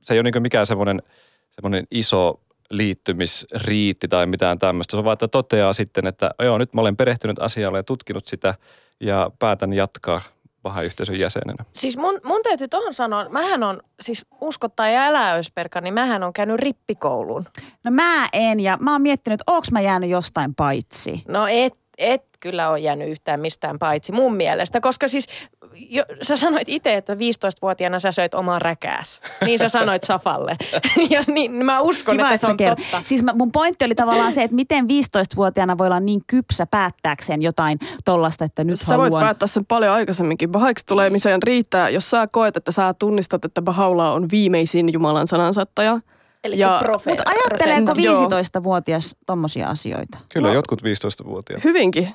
se 0.02 0.14
ei 0.14 0.20
ole 0.20 0.32
niin 0.32 0.42
mikään 0.42 0.66
semmoinen, 0.66 1.02
semmoinen 1.50 1.88
iso 1.92 2.42
liittymisriitti 2.72 4.08
tai 4.08 4.26
mitään 4.26 4.60
tämmöistä. 4.60 4.92
Se 4.92 4.98
on 4.98 5.04
vaan, 5.04 5.14
että 5.14 5.28
toteaa 5.28 5.74
sitten, 5.74 6.08
että 6.08 6.32
joo, 6.44 6.58
nyt 6.58 6.74
mä 6.74 6.82
olen 6.82 6.98
perehtynyt 6.98 7.40
asialle 7.40 7.80
ja 7.80 7.84
tutkinut 7.84 8.28
sitä 8.28 8.56
ja 9.00 9.32
päätän 9.40 9.74
jatkaa 9.74 10.22
Baha-yhteisön 10.64 11.20
jäsenenä. 11.20 11.66
Siis 11.74 11.98
mun, 11.98 12.20
mun 12.24 12.42
täytyy 12.44 12.68
tuohon 12.68 12.94
sanoa, 12.94 13.30
mähän 13.30 13.64
on, 13.64 13.82
siis 14.02 14.26
uskottaa 14.42 14.90
ja 14.90 15.02
älä 15.02 15.34
Ösperka, 15.34 15.82
niin 15.82 15.94
mähän 15.94 16.24
on 16.24 16.34
käynyt 16.34 16.60
rippikoulun. 16.60 17.46
No 17.84 17.92
mä 17.92 18.30
en 18.34 18.60
ja 18.60 18.78
mä 18.82 18.92
oon 18.92 19.02
miettinyt, 19.02 19.42
että 19.42 19.52
onks 19.52 19.72
mä 19.72 19.82
jäänyt 19.82 20.10
jostain 20.10 20.56
paitsi. 20.56 21.24
No 21.28 21.48
et, 21.48 21.74
et 22.02 22.24
kyllä 22.40 22.70
ole 22.70 22.80
jäänyt 22.80 23.10
yhtään 23.10 23.40
mistään 23.40 23.80
paitsi 23.80 24.12
mun 24.12 24.36
mielestä, 24.36 24.82
koska 24.82 25.08
siis 25.08 25.28
jo, 25.74 26.04
sä 26.22 26.38
sanoit 26.38 26.70
itse, 26.70 26.94
että 26.94 27.14
15-vuotiaana 27.14 28.00
sä 28.00 28.12
söit 28.12 28.34
omaa 28.34 28.60
räkääs. 28.60 29.22
Niin 29.46 29.60
sä 29.60 29.70
sanoit 29.70 30.04
Safalle. 30.04 30.58
ja 31.10 31.24
niin 31.28 31.52
mä 31.52 31.80
uskon, 31.80 32.16
Kiva, 32.18 32.28
että 32.28 32.38
se 32.38 32.42
sä 32.42 32.52
on 32.52 32.58
kerrot. 32.58 32.78
totta. 32.80 33.02
Siis 33.06 33.24
mä, 33.24 33.34
mun 33.34 33.52
pointti 33.52 33.86
oli 33.86 33.96
tavallaan 33.96 34.32
se, 34.32 34.44
että 34.44 34.56
miten 34.56 34.86
15-vuotiaana 34.86 35.78
voi 35.78 35.88
olla 35.88 36.00
niin 36.00 36.22
kypsä 36.28 36.66
päättääkseen 36.66 37.42
jotain 37.42 37.80
tollasta, 38.06 38.46
että 38.46 38.64
nyt 38.64 38.80
Sä 38.80 38.98
voit 38.98 39.06
haluan. 39.14 39.24
päättää 39.24 39.48
sen 39.48 39.66
paljon 39.66 39.94
aikaisemminkin. 39.94 40.52
Bahaiksi 40.52 40.86
tulemiseen 40.86 41.44
riittää, 41.44 41.90
jos 41.90 42.10
sä 42.10 42.28
koet, 42.28 42.58
että 42.58 42.72
sä 42.72 42.94
tunnistat, 43.00 43.46
että 43.46 43.62
Bahaula 43.62 44.12
on 44.14 44.28
viimeisin 44.32 44.94
Jumalan 44.94 45.28
sanansattaja. 45.28 46.00
Eli 46.44 46.60
Ja- 46.60 46.82
profe- 46.84 47.10
Mutta 47.10 47.24
ajatteleeko 47.26 47.86
Profeetta. 47.86 48.02
Joo. 48.12 48.30
15-vuotias 48.30 49.16
tommosia 49.26 49.68
asioita? 49.68 50.18
Kyllä 50.30 50.48
No. 50.48 50.54
jotkut 50.54 50.82
15-vuotiaat. 50.84 51.64
Hyvinkin. 51.64 52.10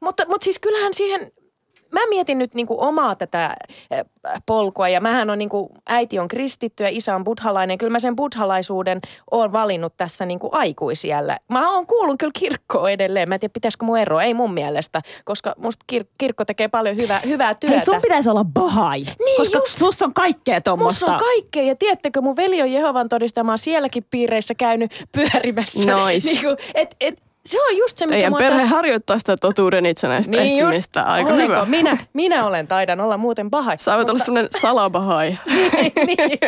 Mutta, 0.00 0.26
mutta 0.28 0.44
siis 0.44 0.58
kyllähän 0.58 0.94
siihen, 0.94 1.32
mä 1.92 2.00
mietin 2.08 2.38
nyt 2.38 2.54
niin 2.54 2.66
kuin 2.66 2.80
omaa 2.80 3.14
tätä 3.14 3.56
polkua 4.46 4.88
ja 4.88 5.00
mähän 5.00 5.30
on 5.30 5.38
niin 5.38 5.48
kuin, 5.48 5.68
äiti 5.86 6.18
on 6.18 6.28
kristitty 6.28 6.82
ja 6.84 6.88
isä 6.92 7.14
on 7.14 7.24
buddhalainen. 7.24 7.78
Kyllä 7.78 7.90
mä 7.90 7.98
sen 7.98 8.16
buddhalaisuuden 8.16 9.00
oon 9.30 9.52
valinnut 9.52 9.94
tässä 9.96 10.26
niin 10.26 10.38
kuin 10.38 10.54
aikuisiellä. 10.54 11.38
Mä 11.48 11.74
oon 11.74 11.86
kuulun 11.86 12.18
kyllä 12.18 12.32
kirkkoon 12.38 12.90
edelleen. 12.90 13.28
Mä 13.28 13.34
en 13.34 13.40
tiedä, 13.40 13.52
pitäisikö 13.52 13.84
mun 13.84 13.98
eroa. 13.98 14.22
Ei 14.22 14.34
mun 14.34 14.54
mielestä, 14.54 15.02
koska 15.24 15.54
musta 15.58 15.84
kir- 15.92 16.06
kirkko 16.18 16.44
tekee 16.44 16.68
paljon 16.68 16.96
hyvää, 16.96 17.20
hyvää 17.26 17.54
työtä. 17.54 17.76
Hei, 17.76 17.84
sun 17.84 18.00
pitäisi 18.02 18.30
olla 18.30 18.44
bahai, 18.44 19.00
Niin 19.00 19.36
koska 19.36 19.58
just. 19.58 19.78
sus 19.78 20.02
on 20.02 20.14
kaikkea 20.14 20.60
tuommoista. 20.60 21.06
Musta 21.06 21.24
on 21.24 21.30
kaikkea 21.34 21.62
ja 21.62 21.76
tiedättekö, 21.76 22.20
mun 22.20 22.36
veli 22.36 22.62
on 22.62 22.72
Jehovan 22.72 23.08
todista, 23.08 23.44
mä 23.44 23.52
oon 23.52 23.58
sielläkin 23.58 24.06
piireissä 24.10 24.54
käynyt 24.54 25.06
pyörimässä. 25.12 25.78
Nice. 25.78 26.28
Niin 26.30 26.42
kuin, 26.44 26.56
et, 26.74 26.96
et, 27.00 27.22
se 27.46 27.62
on 27.62 27.76
just 27.76 27.98
se, 27.98 28.06
mikä 28.06 28.16
Teidän 28.16 28.34
perhe 28.38 28.58
tässä- 28.58 28.76
harjoittaa 28.76 29.18
sitä 29.18 29.36
totuuden 29.36 29.86
itsenäistä 29.86 30.36
Niin 30.36 30.58
just. 30.58 30.96
Aika 30.96 31.32
hyvä. 31.32 31.64
Minä, 31.64 31.98
minä 32.12 32.46
olen, 32.46 32.66
taidan 32.68 33.00
olla 33.00 33.16
muuten 33.16 33.50
paha. 33.50 33.72
Sä 33.76 33.96
voit 33.96 34.08
olla 34.08 34.24
semmoinen 34.24 34.48
salabahai. 34.60 35.38
niin. 36.06 36.38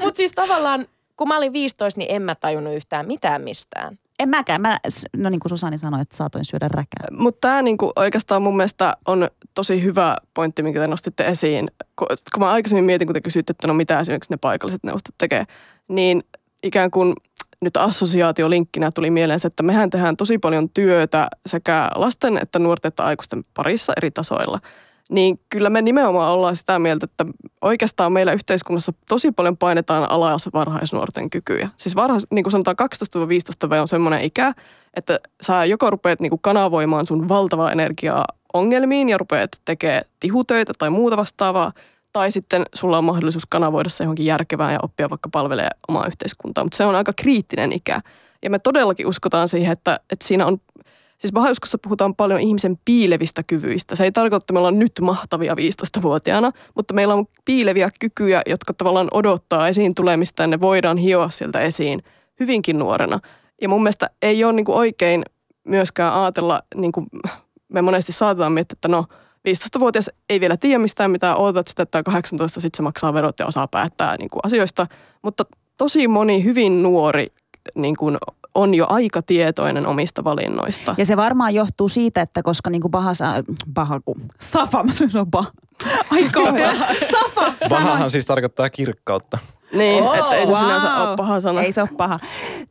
Mutta 0.00 0.16
siis 0.16 0.32
tavallaan, 0.32 0.86
kun 1.16 1.28
mä 1.28 1.36
olin 1.36 1.52
15, 1.52 1.98
niin 1.98 2.14
en 2.14 2.22
mä 2.22 2.34
tajunnut 2.34 2.74
yhtään 2.74 3.06
mitään 3.06 3.42
mistään. 3.42 3.98
En 4.18 4.28
mäkään. 4.28 4.60
Mä, 4.60 4.78
no 5.16 5.30
niin 5.30 5.40
kuin 5.40 5.50
Susani 5.50 5.78
sanoi, 5.78 6.00
että 6.00 6.16
saatoin 6.16 6.44
syödä 6.44 6.68
räkää. 6.68 7.06
Mutta 7.18 7.48
tämä 7.48 7.62
niinku 7.62 7.92
oikeastaan 7.96 8.42
mun 8.42 8.56
mielestä 8.56 8.96
on 9.06 9.28
tosi 9.54 9.82
hyvä 9.82 10.16
pointti, 10.34 10.62
minkä 10.62 10.80
te 10.80 10.86
nostitte 10.86 11.26
esiin. 11.26 11.70
Kun, 11.96 12.06
kun 12.34 12.42
mä 12.42 12.50
aikaisemmin 12.50 12.84
mietin, 12.84 13.06
kun 13.06 13.14
te 13.14 13.20
kysytte, 13.20 13.50
että 13.50 13.66
no 13.66 13.74
mitä 13.74 14.00
esimerkiksi 14.00 14.32
ne 14.32 14.36
paikalliset 14.36 14.84
neuvostot 14.84 15.14
tekee, 15.18 15.44
niin 15.88 16.22
ikään 16.62 16.90
kuin 16.90 17.14
nyt 17.60 17.76
assosiaatiolinkkinä 17.76 18.90
tuli 18.94 19.10
mieleen 19.10 19.40
se, 19.40 19.46
että 19.48 19.62
mehän 19.62 19.90
tehdään 19.90 20.16
tosi 20.16 20.38
paljon 20.38 20.70
työtä 20.70 21.28
sekä 21.46 21.90
lasten 21.94 22.38
että 22.42 22.58
nuorten 22.58 22.88
että 22.88 23.04
aikuisten 23.04 23.44
parissa 23.54 23.92
eri 23.96 24.10
tasoilla. 24.10 24.60
Niin 25.10 25.40
kyllä 25.48 25.70
me 25.70 25.82
nimenomaan 25.82 26.32
ollaan 26.32 26.56
sitä 26.56 26.78
mieltä, 26.78 27.04
että 27.04 27.26
oikeastaan 27.60 28.12
meillä 28.12 28.32
yhteiskunnassa 28.32 28.92
tosi 29.08 29.32
paljon 29.32 29.56
painetaan 29.56 30.10
alas 30.10 30.48
varhaisnuorten 30.52 31.30
kykyjä. 31.30 31.68
Siis 31.76 31.96
varhais, 31.96 32.26
niin 32.30 32.44
kuin 32.44 32.50
sanotaan 32.50 32.76
12-15 33.66 33.70
V 33.70 33.80
on 33.80 33.88
semmoinen 33.88 34.24
ikä, 34.24 34.52
että 34.94 35.20
sä 35.40 35.64
joko 35.64 35.90
rupeat 35.90 36.20
niin 36.20 36.30
kuin 36.30 36.42
kanavoimaan 36.42 37.06
sun 37.06 37.28
valtavaa 37.28 37.72
energiaa 37.72 38.24
ongelmiin 38.54 39.08
ja 39.08 39.18
rupeat 39.18 39.50
tekemään 39.64 40.02
tihutöitä 40.20 40.72
tai 40.78 40.90
muuta 40.90 41.16
vastaavaa, 41.16 41.72
tai 42.16 42.30
sitten 42.30 42.62
sulla 42.74 42.98
on 42.98 43.04
mahdollisuus 43.04 43.46
kanavoida 43.46 43.88
se 43.88 44.04
johonkin 44.04 44.26
järkevään 44.26 44.72
ja 44.72 44.78
oppia 44.82 45.10
vaikka 45.10 45.28
palvelee 45.32 45.68
omaa 45.88 46.06
yhteiskuntaa. 46.06 46.64
Mutta 46.64 46.76
se 46.76 46.84
on 46.84 46.94
aika 46.94 47.12
kriittinen 47.12 47.72
ikä. 47.72 48.00
Ja 48.42 48.50
me 48.50 48.58
todellakin 48.58 49.06
uskotaan 49.06 49.48
siihen, 49.48 49.72
että, 49.72 50.00
että 50.10 50.26
siinä 50.26 50.46
on, 50.46 50.58
siis 51.18 51.32
bahauskossa 51.32 51.78
puhutaan 51.82 52.14
paljon 52.14 52.40
ihmisen 52.40 52.78
piilevistä 52.84 53.42
kyvyistä. 53.42 53.96
Se 53.96 54.04
ei 54.04 54.12
tarkoita, 54.12 54.36
että 54.36 54.52
me 54.52 54.58
ollaan 54.58 54.78
nyt 54.78 54.92
mahtavia 55.00 55.54
15-vuotiaana, 55.54 56.52
mutta 56.74 56.94
meillä 56.94 57.14
on 57.14 57.26
piileviä 57.44 57.90
kykyjä, 58.00 58.42
jotka 58.46 58.74
tavallaan 58.74 59.08
odottaa 59.12 59.68
esiin 59.68 59.94
tulemista 59.94 60.42
ja 60.42 60.46
ne 60.46 60.60
voidaan 60.60 60.96
hioa 60.96 61.30
sieltä 61.30 61.60
esiin 61.60 62.02
hyvinkin 62.40 62.78
nuorena. 62.78 63.20
Ja 63.62 63.68
mun 63.68 63.82
mielestä 63.82 64.10
ei 64.22 64.44
ole 64.44 64.52
niin 64.52 64.66
kuin 64.66 64.78
oikein 64.78 65.22
myöskään 65.64 66.14
ajatella, 66.14 66.62
niin 66.74 66.92
kuin 66.92 67.06
me 67.68 67.82
monesti 67.82 68.12
saatetaan 68.12 68.52
miettiä, 68.52 68.76
että 68.76 68.88
no 68.88 69.04
15-vuotias 69.48 70.10
ei 70.28 70.40
vielä 70.40 70.56
tiedä 70.56 70.78
mistään 70.78 71.10
mitään, 71.10 71.36
odotat 71.36 71.68
sitä, 71.68 71.82
että 71.82 72.02
18 72.02 72.60
sitten 72.60 72.76
se 72.76 72.82
maksaa 72.82 73.14
verot 73.14 73.38
ja 73.38 73.46
osaa 73.46 73.68
päättää 73.68 74.16
niin 74.16 74.30
kuin 74.30 74.40
asioista. 74.44 74.86
Mutta 75.22 75.44
tosi 75.76 76.08
moni 76.08 76.44
hyvin 76.44 76.82
nuori 76.82 77.26
niin 77.74 77.96
kuin 77.96 78.18
on 78.54 78.74
jo 78.74 78.86
aika 78.88 79.22
tietoinen 79.22 79.86
omista 79.86 80.24
valinnoista. 80.24 80.94
Ja 80.98 81.04
se 81.04 81.16
varmaan 81.16 81.54
johtuu 81.54 81.88
siitä, 81.88 82.20
että 82.20 82.42
koska 82.42 82.70
niin 82.70 82.82
kuin 82.82 82.90
paha, 82.90 83.14
sa- 83.14 83.42
paha 83.74 84.00
kun, 84.04 84.22
safa, 84.40 84.82
mä 84.82 84.92
sanoin 84.92 85.30
paha. 85.30 85.52
Ai 86.10 86.28
kauhean. 86.32 86.76
Safa. 87.10 87.52
Pahahan 87.70 88.10
siis 88.10 88.26
tarkoittaa 88.26 88.70
kirkkautta. 88.70 89.38
Niin, 89.72 90.04
Oh, 90.04 90.14
että 90.14 90.36
ei 90.36 90.46
se 90.46 90.52
wow. 90.52 90.60
sinänsä 90.62 90.94
ole 90.96 91.16
paha 91.16 91.40
sana. 91.40 91.62
Ei 91.62 91.72
se 91.72 91.80
ole 91.80 91.88
paha. 91.96 92.18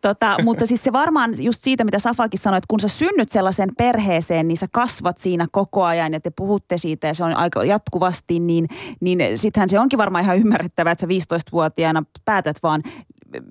Tota, 0.02 0.36
mutta 0.44 0.66
siis 0.66 0.84
se 0.84 0.94
varmaan 0.94 1.32
just 1.40 1.64
siitä, 1.64 1.84
mitä 1.84 2.00
Safakin 2.00 2.40
sanoi, 2.40 2.58
että 2.58 2.66
kun 2.70 2.80
sä 2.80 2.88
synnyt 2.88 3.30
sellaisen 3.30 3.70
perheeseen, 3.78 4.48
niin 4.48 4.58
sä 4.58 4.66
kasvat 4.72 5.18
siinä 5.18 5.46
koko 5.52 5.84
ajan 5.84 6.14
ja 6.14 6.20
te 6.20 6.30
puhutte 6.30 6.78
siitä 6.78 7.08
ja 7.08 7.14
se 7.14 7.24
on 7.24 7.38
aika 7.38 7.64
jatkuvasti, 7.64 8.40
niin, 8.40 8.68
niin 9.02 9.20
sittenhän 9.38 9.70
se 9.70 9.80
onkin 9.80 10.00
varmaan 10.00 10.24
ihan 10.24 10.38
ymmärrettävää, 10.38 10.92
että 10.92 11.02
sä 11.02 11.36
15-vuotiaana 11.36 12.04
päätät 12.26 12.58
vaan 12.64 12.84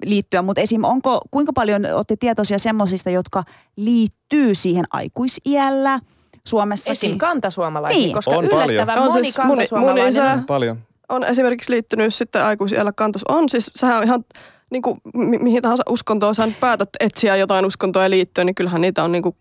liittyä. 0.05 0.43
Mutta 0.43 0.61
esim. 0.61 0.85
onko, 0.85 1.21
kuinka 1.31 1.53
paljon 1.53 1.87
olette 1.95 2.17
tietoisia 2.17 2.59
semmoisista, 2.59 3.11
jotka 3.11 3.43
liittyy 3.77 4.55
siihen 4.55 4.85
aikuisiällä 4.91 5.99
Suomessakin? 6.47 7.09
Esim. 7.09 7.19
kantasuomalaisiin, 7.19 8.03
Niin. 8.03 8.15
koska 8.15 8.31
On 8.31 8.49
paljon. 8.51 8.71
yllättävän 8.71 8.99
On 9.03 9.13
moni 9.13 9.25
siis 9.25 9.39
mun- 9.39 9.47
mun 9.47 9.57
kantasuomalainen 9.57 10.09
isä- 10.09 10.43
Paljon. 10.47 10.79
On 11.09 11.25
esimerkiksi 11.25 11.73
liittynyt 11.73 12.15
sitten 12.15 12.45
aikuisiellä 12.45 12.93
kantas. 12.93 13.23
On 13.29 13.49
siis, 13.49 13.71
sehän 13.75 13.99
on 13.99 14.05
ihan 14.05 14.25
niin 14.71 14.83
kuin, 14.83 15.01
mi- 15.15 15.39
mihin 15.39 15.63
tahansa 15.63 15.83
uskontoon 15.89 16.35
sä 16.35 16.47
nyt 16.47 16.61
päätät 16.61 16.89
etsiä 17.01 17.37
jotain 17.37 17.67
uskontoa 17.67 18.11
liittyen, 18.11 18.47
niin 18.47 18.55
kyllähän 18.55 18.81
niitä 18.81 19.05
on 19.05 19.13
niin 19.13 19.23
kuin, 19.23 19.37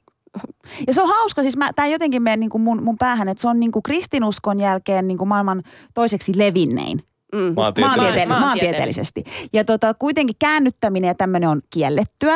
Ja 0.88 0.94
se 0.94 1.02
on 1.02 1.08
hauska, 1.10 1.42
siis 1.42 1.58
tämä 1.76 1.88
jotenkin 1.88 2.22
menee 2.24 2.38
niin 2.38 2.62
mun, 2.62 2.84
mun 2.84 2.98
päähän, 2.98 3.30
että 3.30 3.42
se 3.42 3.48
on 3.48 3.60
niin 3.60 3.72
kuin 3.72 3.84
kristinuskon 3.84 4.60
jälkeen 4.60 5.08
niin 5.08 5.18
kuin 5.18 5.28
maailman 5.28 5.64
toiseksi 5.94 6.32
levinnein. 6.38 7.02
mm, 7.34 7.40
Maantieteellisesti. 7.56 8.30
Maantieteelle- 8.30 8.40
maantieteellisesti. 8.40 9.24
Ja 9.54 9.64
tota, 9.64 9.94
kuitenkin 9.94 10.36
käännyttäminen 10.40 11.08
ja 11.08 11.16
tämmöinen 11.16 11.50
on 11.50 11.62
kiellettyä. 11.70 12.36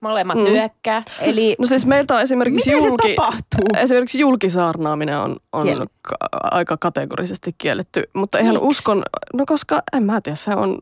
Molemmat 0.00 0.36
Mm. 0.36 0.44
nyökkää. 0.44 1.02
Eli 1.20 1.56
No 1.58 1.66
siis 1.66 1.86
meiltä 1.86 2.14
on 2.14 2.20
esimerkiksi 2.20 2.70
miten 2.70 2.88
julki, 2.88 3.08
se 3.08 3.14
tapahtuu? 3.16 3.64
Esimerkiksi 3.76 4.18
julkisaarnaaminen 4.18 5.18
on, 5.18 5.36
on 5.52 5.66
ka- 6.02 6.16
aika 6.42 6.76
kategorisesti 6.76 7.54
kielletty, 7.58 8.02
mutta 8.14 8.38
eihän 8.38 8.54
Miksi? 8.54 8.66
uskon, 8.68 9.02
no 9.34 9.46
koska 9.46 9.82
en 9.92 10.02
mä 10.02 10.20
tiedä, 10.20 10.36
se 10.36 10.50
on 10.54 10.78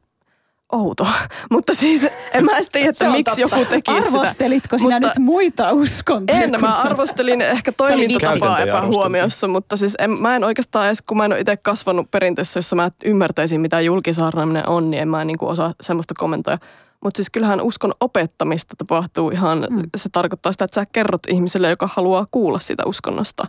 outo. 0.72 1.06
mutta 1.50 1.74
siis 1.74 2.06
en 2.32 2.44
mä 2.44 2.52
edes 2.54 2.68
tiedä, 2.70 2.90
että 2.90 3.10
miksi 3.10 3.42
totta. 3.42 3.56
joku 3.58 3.70
teki 3.70 4.02
sitä. 4.02 4.18
Arvostelitko 4.18 4.78
sinä 4.78 4.94
Mutta- 4.94 5.08
nyt 5.08 5.18
muita 5.18 5.72
uskontoja? 5.72 6.42
En, 6.42 6.60
mä 6.60 6.68
arvostelin 6.68 7.42
ehkä 7.42 7.72
toimintatapaa 7.72 8.58
epähuomiossa, 8.60 9.48
mutta 9.48 9.76
siis 9.76 9.94
en, 9.98 10.10
mä 10.22 10.36
en 10.36 10.44
oikeastaan 10.44 10.86
edes, 10.86 11.02
kun 11.02 11.16
mä 11.16 11.24
en 11.24 11.32
ole 11.32 11.40
itse 11.40 11.56
kasvanut 11.56 12.10
perinteessä, 12.10 12.58
jossa 12.58 12.76
mä 12.76 12.90
ymmärtäisin, 13.04 13.60
mitä 13.60 13.80
julkisaarnaaminen 13.80 14.68
on, 14.68 14.90
niin 14.90 15.02
en 15.02 15.08
mä 15.08 15.24
niin 15.24 15.38
osaa 15.40 15.72
semmoista 15.80 16.14
kommentoida. 16.18 16.58
Mutta 17.04 17.18
siis 17.18 17.30
kyllähän 17.30 17.60
uskon 17.60 17.92
opettamista 18.00 18.74
tapahtuu 18.78 19.30
ihan, 19.30 19.66
mm. 19.70 19.82
se 19.96 20.08
tarkoittaa 20.12 20.52
sitä, 20.52 20.64
että 20.64 20.74
sä 20.74 20.86
kerrot 20.92 21.22
ihmiselle, 21.28 21.70
joka 21.70 21.88
haluaa 21.92 22.26
kuulla 22.30 22.58
siitä 22.58 22.82
uskonnosta. 22.86 23.44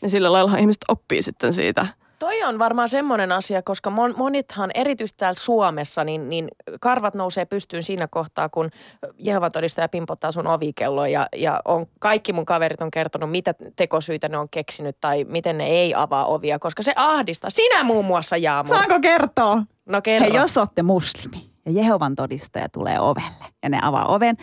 Niin 0.00 0.10
sillä 0.10 0.32
lailla 0.32 0.56
ihmiset 0.56 0.84
oppii 0.88 1.22
sitten 1.22 1.52
siitä. 1.52 1.86
Toi 2.18 2.42
on 2.42 2.58
varmaan 2.58 2.88
semmoinen 2.88 3.32
asia, 3.32 3.62
koska 3.62 3.90
mon, 3.90 4.14
monithan, 4.16 4.70
erityisesti 4.74 5.18
täällä 5.18 5.40
Suomessa, 5.40 6.04
niin, 6.04 6.28
niin 6.28 6.48
karvat 6.80 7.14
nousee 7.14 7.44
pystyyn 7.44 7.82
siinä 7.82 8.08
kohtaa, 8.10 8.48
kun 8.48 8.70
Jehovan 9.18 9.52
todistaja 9.52 9.88
pimpottaa 9.88 10.32
sun 10.32 10.46
ovikelloa 10.46 11.08
ja, 11.08 11.28
ja 11.36 11.60
on, 11.64 11.86
kaikki 11.98 12.32
mun 12.32 12.46
kaverit 12.46 12.82
on 12.82 12.90
kertonut, 12.90 13.30
mitä 13.30 13.54
tekosyitä 13.76 14.28
ne 14.28 14.38
on 14.38 14.48
keksinyt 14.48 14.96
tai 15.00 15.24
miten 15.24 15.58
ne 15.58 15.66
ei 15.66 15.94
avaa 15.94 16.26
ovia, 16.26 16.58
koska 16.58 16.82
se 16.82 16.92
ahdistaa. 16.96 17.50
Sinä 17.50 17.84
muun 17.84 18.04
muassa, 18.04 18.36
Jaamu. 18.36 18.68
Saanko 18.68 19.00
kertoa? 19.00 19.62
No 19.86 20.02
kerro. 20.02 20.28
Hei, 20.28 20.36
jos 20.36 20.58
olette 20.58 20.82
muslimi 20.82 21.53
ja 21.66 21.72
Jehovan 21.72 22.14
todistaja 22.14 22.68
tulee 22.68 23.00
ovelle 23.00 23.44
ja 23.62 23.68
ne 23.68 23.78
avaa 23.82 24.06
oven, 24.06 24.36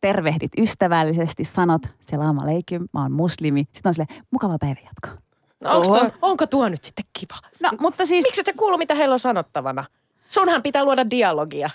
tervehdit 0.00 0.52
ystävällisesti, 0.58 1.44
sanot 1.44 1.82
selam 2.00 2.38
aleikum, 2.38 2.88
mä 2.92 3.02
oon 3.02 3.12
muslimi. 3.12 3.64
Sitten 3.72 3.90
on 3.90 3.94
sille 3.94 4.06
mukava 4.30 4.56
päivä 4.60 4.80
jatkaa. 4.84 5.22
no, 5.60 5.70
onko, 5.70 5.98
tuo, 5.98 6.10
onko 6.22 6.46
tuo 6.46 6.68
nyt 6.68 6.84
sitten 6.84 7.04
kiva? 7.18 7.40
No, 7.62 7.70
mutta 7.80 8.06
siis... 8.06 8.24
Miksi 8.24 8.40
et 8.40 8.46
sä 8.46 8.52
kuulu, 8.52 8.78
mitä 8.78 8.94
heillä 8.94 9.12
on 9.12 9.18
sanottavana? 9.18 9.84
Sunhan 10.28 10.62
pitää 10.62 10.84
luoda 10.84 11.10
dialogia. 11.10 11.70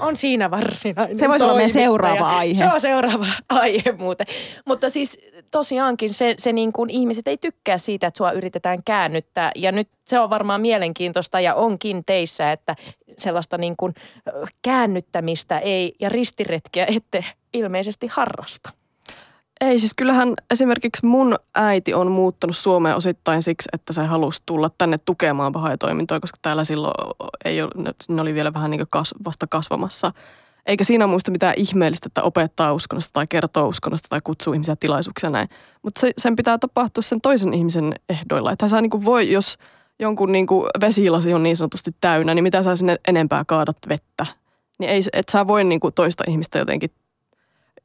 On 0.00 0.16
siinä 0.16 0.50
varsinainen 0.50 1.18
Se 1.18 1.28
voisi 1.28 1.44
olla 1.44 1.54
meidän 1.54 1.70
seuraava 1.70 2.36
aihe. 2.36 2.54
Se 2.54 2.72
on 2.74 2.80
seuraava 2.80 3.26
aihe 3.48 3.92
muuten. 3.98 4.26
Mutta 4.66 4.90
siis 4.90 5.18
tosiaankin 5.56 6.14
se, 6.14 6.34
se 6.38 6.52
niin 6.52 6.72
kuin 6.72 6.90
ihmiset 6.90 7.28
ei 7.28 7.38
tykkää 7.38 7.78
siitä, 7.78 8.06
että 8.06 8.18
sua 8.18 8.32
yritetään 8.32 8.82
käännyttää. 8.84 9.50
Ja 9.54 9.72
nyt 9.72 9.88
se 10.04 10.20
on 10.20 10.30
varmaan 10.30 10.60
mielenkiintoista 10.60 11.40
ja 11.40 11.54
onkin 11.54 12.04
teissä, 12.04 12.52
että 12.52 12.76
sellaista 13.18 13.58
niin 13.58 13.76
kuin 13.76 13.94
käännyttämistä 14.62 15.58
ei 15.58 15.94
ja 16.00 16.08
ristiretkiä 16.08 16.86
ette 16.96 17.24
ilmeisesti 17.52 18.06
harrasta. 18.06 18.70
Ei, 19.60 19.78
siis 19.78 19.94
kyllähän 19.94 20.34
esimerkiksi 20.50 21.06
mun 21.06 21.36
äiti 21.54 21.94
on 21.94 22.10
muuttanut 22.10 22.56
Suomeen 22.56 22.96
osittain 22.96 23.42
siksi, 23.42 23.68
että 23.72 23.92
se 23.92 24.02
halusi 24.02 24.42
tulla 24.46 24.70
tänne 24.78 24.98
tukemaan 24.98 25.52
pahoja 25.52 25.76
koska 26.20 26.38
täällä 26.42 26.64
silloin 26.64 26.94
ei 27.44 27.62
ole, 27.62 27.70
ne 28.08 28.22
oli 28.22 28.34
vielä 28.34 28.54
vähän 28.54 28.70
niin 28.70 28.80
kuin 28.80 28.88
kas, 28.90 29.14
vasta 29.24 29.46
kasvamassa. 29.46 30.12
Eikä 30.66 30.84
siinä 30.84 31.06
muista 31.06 31.30
mitään 31.30 31.54
ihmeellistä, 31.56 32.06
että 32.06 32.22
opettaa 32.22 32.72
uskonnosta 32.72 33.10
tai 33.12 33.26
kertoo 33.26 33.68
uskonnosta 33.68 34.08
tai 34.08 34.20
kutsuu 34.24 34.52
ihmisiä 34.52 34.76
tilaisuuksia 34.80 35.30
näin. 35.30 35.48
Mutta 35.82 36.00
se, 36.00 36.12
sen 36.18 36.36
pitää 36.36 36.58
tapahtua 36.58 37.02
sen 37.02 37.20
toisen 37.20 37.54
ihmisen 37.54 37.94
ehdoilla. 38.08 38.52
Että 38.52 38.68
sä 38.68 38.80
niin 38.80 39.04
voi, 39.04 39.32
jos 39.32 39.58
jonkun 39.98 40.32
niin 40.32 40.46
kuin 40.46 40.66
vesilasi 40.80 41.34
on 41.34 41.42
niin 41.42 41.56
sanotusti 41.56 41.90
täynnä, 42.00 42.34
niin 42.34 42.42
mitä 42.42 42.62
sä 42.62 42.76
sinne 42.76 42.96
enempää 43.08 43.44
kaadat 43.46 43.76
vettä. 43.88 44.26
Niin 44.78 44.90
ei, 44.90 45.02
et 45.12 45.28
sä 45.28 45.46
voi 45.46 45.64
niin 45.64 45.80
kuin 45.80 45.94
toista 45.94 46.24
ihmistä 46.28 46.58
jotenkin 46.58 46.90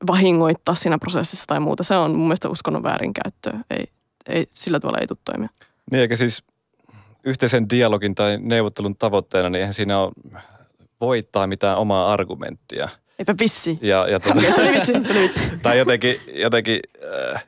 vahingoittaa 0.08 0.76
siinä 0.76 0.98
prosessissa 0.98 1.46
tai 1.48 1.60
muuta. 1.60 1.84
Se 1.84 1.96
on 1.96 2.12
mun 2.12 2.28
mielestä 2.28 2.50
uskonnon 2.50 2.84
väärinkäyttöä. 2.84 3.60
Ei, 3.70 3.84
ei, 4.28 4.48
sillä 4.50 4.80
tavalla 4.80 5.00
ei 5.02 5.08
tule 5.08 5.18
toimia. 5.26 5.50
Niin 5.92 6.02
eikä 6.02 6.16
siis 6.16 6.44
yhteisen 7.24 7.70
dialogin 7.70 8.16
tai 8.16 8.38
neuvottelun 8.42 8.96
tavoitteena, 8.96 9.50
niin 9.50 9.60
eihän 9.60 9.74
siinä 9.74 10.00
ole 10.00 10.12
voittaa 11.02 11.48
mitään 11.48 11.78
omaa 11.78 12.14
argumenttia. 12.14 12.90
Eipä 13.20 13.36
pissi. 13.40 13.80
Ja, 13.82 14.08
ja 14.08 14.20
tuota, 14.20 14.40
Okei, 14.40 14.52
se 14.52 14.62
oli 14.62 14.72
vitsi, 14.72 15.04
se 15.04 15.12
oli 15.12 15.22
vitsi. 15.22 15.40
tai 15.64 15.78
jotenkin, 15.78 16.16
jotenkin 16.34 16.80
äh, 17.34 17.44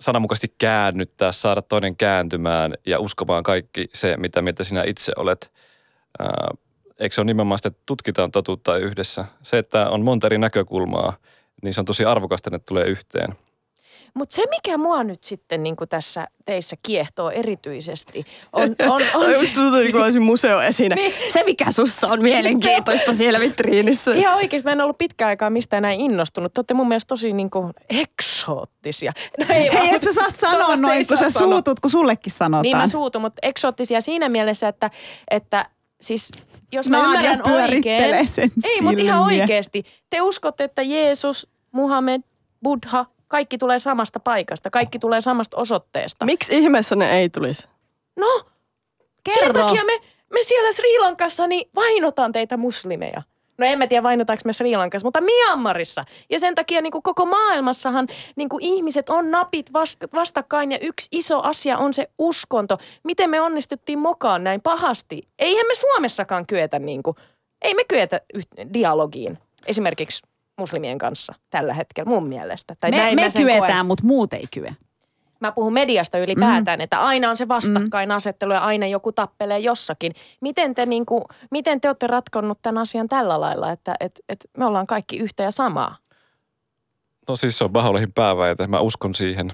sananmukaisesti 0.00 0.54
käännyttää, 0.58 1.32
saada 1.32 1.62
toinen 1.62 1.96
kääntymään 1.96 2.74
ja 2.86 2.98
uskomaan 2.98 3.42
kaikki 3.42 3.88
se, 3.92 4.16
mitä 4.16 4.42
mieltä 4.42 4.64
sinä 4.64 4.82
itse 4.86 5.12
olet. 5.16 5.50
Äh, 6.20 6.58
eikö 6.98 7.14
se 7.14 7.20
ole 7.20 7.26
nimenomaan 7.26 7.58
sitä, 7.58 7.68
että 7.68 7.82
tutkitaan 7.86 8.30
totuutta 8.30 8.76
yhdessä? 8.76 9.24
Se, 9.42 9.58
että 9.58 9.90
on 9.90 10.02
monta 10.02 10.26
eri 10.26 10.38
näkökulmaa, 10.38 11.16
niin 11.62 11.74
se 11.74 11.80
on 11.80 11.86
tosi 11.86 12.04
arvokasta, 12.04 12.48
että 12.48 12.56
ne 12.56 12.62
tulee 12.66 12.86
yhteen. 12.86 13.36
Mutta 14.14 14.36
se, 14.36 14.42
mikä 14.50 14.78
mua 14.78 15.04
nyt 15.04 15.24
sitten 15.24 15.62
niin 15.62 15.76
tässä 15.88 16.26
teissä 16.44 16.76
kiehtoo 16.82 17.30
erityisesti, 17.30 18.24
on, 18.52 18.62
on, 18.92 19.02
on, 19.14 19.26
Oi, 19.26 19.38
musta 19.38 19.54
tuntuu, 19.54 19.80
niin 19.80 19.92
kuin 19.92 20.04
olisin 20.04 20.22
museoesine. 20.22 20.94
Niin. 20.94 21.12
Se, 21.28 21.42
mikä 21.44 21.72
sussa 21.72 22.08
on 22.08 22.22
mielenkiintoista 22.22 23.14
siellä 23.14 23.40
vitriinissä. 23.40 24.14
Ihan 24.14 24.34
oikeasti 24.34 24.68
mä 24.68 24.72
en 24.72 24.80
ollut 24.80 24.98
pitkään 24.98 25.28
aikaa 25.28 25.50
mistään 25.50 25.82
näin 25.82 26.00
innostunut. 26.00 26.54
Te 26.54 26.58
olette 26.58 26.74
mun 26.74 26.88
mielestä 26.88 27.08
tosi 27.08 27.32
niin 27.32 27.50
kuin 27.50 27.72
eksoottisia. 27.90 29.12
No 29.38 29.46
Hei, 29.48 29.70
vaan, 29.74 29.86
et 29.86 30.02
sä 30.02 30.12
saa 30.14 30.30
sanoa 30.30 30.74
ei 30.74 30.80
noin, 30.80 31.06
kun 31.06 31.16
sä 31.16 31.30
sanoa. 31.30 31.52
suutut, 31.52 31.80
kun 31.80 31.90
sullekin 31.90 32.32
sanotaan. 32.32 32.62
Niin 32.62 32.76
mä 32.76 32.86
suutun, 32.86 33.22
mutta 33.22 33.38
eksoottisia 33.42 34.00
siinä 34.00 34.28
mielessä, 34.28 34.68
että, 34.68 34.90
että 35.30 35.66
siis 36.00 36.30
jos 36.72 36.88
mä 36.88 37.02
Nadia 37.02 37.32
ymmärrän 37.32 37.54
oikein. 37.54 38.28
sen 38.28 38.50
Ei, 38.64 38.82
mutta 38.82 39.00
ihan 39.00 39.22
oikeasti. 39.22 39.84
Te 40.10 40.22
uskotte, 40.22 40.64
että 40.64 40.82
Jeesus, 40.82 41.48
Muhammed, 41.72 42.22
Buddha, 42.62 43.06
kaikki 43.28 43.58
tulee 43.58 43.78
samasta 43.78 44.20
paikasta. 44.20 44.70
Kaikki 44.70 44.98
tulee 44.98 45.20
samasta 45.20 45.56
osoitteesta. 45.56 46.24
Miksi 46.24 46.58
ihmeessä 46.58 46.96
ne 46.96 47.18
ei 47.18 47.28
tulisi? 47.28 47.68
No, 48.16 48.40
sen 49.28 49.38
Kerro. 49.38 49.52
takia 49.52 49.84
me, 49.84 49.98
me 50.32 50.42
siellä 50.42 50.72
Sri 50.72 50.98
Lankassa 50.98 51.46
niin 51.46 51.70
vainotaan 51.74 52.32
teitä 52.32 52.56
muslimeja. 52.56 53.22
No 53.58 53.66
en 53.66 53.78
mä 53.78 53.86
tiedä 53.86 54.02
vainotaanko 54.02 54.42
me 54.44 54.52
Sri 54.52 54.76
Lankassa, 54.76 55.06
mutta 55.06 55.20
Myanmarissa. 55.20 56.04
Ja 56.30 56.40
sen 56.40 56.54
takia 56.54 56.80
niin 56.80 56.90
kuin 56.90 57.02
koko 57.02 57.26
maailmassahan 57.26 58.06
niin 58.36 58.48
kuin 58.48 58.64
ihmiset 58.64 59.08
on 59.08 59.30
napit 59.30 59.70
vast- 59.72 60.12
vastakkain 60.14 60.72
ja 60.72 60.78
yksi 60.78 61.08
iso 61.12 61.40
asia 61.42 61.78
on 61.78 61.94
se 61.94 62.10
uskonto. 62.18 62.78
Miten 63.02 63.30
me 63.30 63.40
onnistuttiin 63.40 63.98
mokaan 63.98 64.44
näin 64.44 64.60
pahasti? 64.60 65.28
Eihän 65.38 65.66
me 65.66 65.74
Suomessakaan 65.74 66.46
kyetä 66.46 66.78
niin 66.78 67.02
kuin, 67.02 67.16
ei 67.62 67.74
me 67.74 67.84
kyetä 67.84 68.20
dialogiin 68.74 69.38
esimerkiksi 69.66 70.22
muslimien 70.58 70.98
kanssa 70.98 71.34
tällä 71.50 71.74
hetkellä 71.74 72.08
mun 72.08 72.26
mielestä. 72.28 72.74
Tai 72.80 72.90
Me, 72.90 72.96
näin 72.96 73.16
me 73.16 73.24
mä 73.24 73.30
sen 73.30 73.42
koen. 73.42 73.58
kyetään, 73.58 73.86
mutta 73.86 74.04
muut 74.04 74.32
ei 74.32 74.44
kye. 74.54 74.76
Mä 75.40 75.52
puhun 75.52 75.72
mediasta 75.72 76.18
ylipäätään, 76.18 76.78
mm. 76.78 76.82
että 76.82 77.00
aina 77.04 77.30
on 77.30 77.36
se 77.36 77.48
vastakkainasettelu 77.48 78.52
ja 78.52 78.60
aina 78.60 78.86
joku 78.86 79.12
tappelee 79.12 79.58
jossakin. 79.58 80.12
Miten 80.40 80.74
te, 80.74 80.86
niin 80.86 81.06
kuin, 81.06 81.24
miten 81.50 81.80
te 81.80 81.88
olette 81.88 82.06
ratkonnut 82.06 82.58
tämän 82.62 82.82
asian 82.82 83.08
tällä 83.08 83.40
lailla, 83.40 83.70
että 83.72 83.94
et, 84.00 84.20
et 84.28 84.38
me 84.58 84.64
ollaan 84.66 84.86
kaikki 84.86 85.16
yhtä 85.18 85.42
ja 85.42 85.50
samaa? 85.50 85.96
No 87.28 87.36
siis 87.36 87.58
se 87.58 87.64
on 87.64 87.70
Baholehin 87.70 88.12
pääväite, 88.12 88.66
mä 88.66 88.80
uskon 88.80 89.14
siihen. 89.14 89.52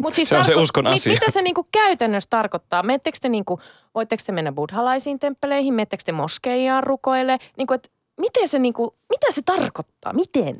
Mut 0.00 0.14
siis 0.14 0.28
Se 0.28 0.38
on 0.38 0.44
se 0.44 0.54
uskon 0.54 0.84
mit- 0.84 0.92
asia. 0.92 1.12
Mitä 1.12 1.30
se 1.30 1.42
niinku 1.42 1.68
käytännössä 1.72 2.30
tarkoittaa? 2.30 2.82
Mettekö 2.82 3.18
te 3.22 3.28
niinku, 3.28 3.60
voitteko 3.94 4.22
te 4.26 4.32
mennä 4.32 4.52
buddhalaisiin 4.52 5.18
temppeleihin? 5.18 5.74
Mettekö 5.74 6.02
te 6.06 6.12
moskeijaan 6.12 6.82
rukoille? 6.84 7.38
Niinku, 7.56 7.74
et 7.74 7.90
miten 8.18 8.48
se 8.48 8.58
niinku, 8.58 8.94
mitä 9.10 9.26
se 9.30 9.42
tarkoittaa? 9.42 10.12
Miten? 10.12 10.56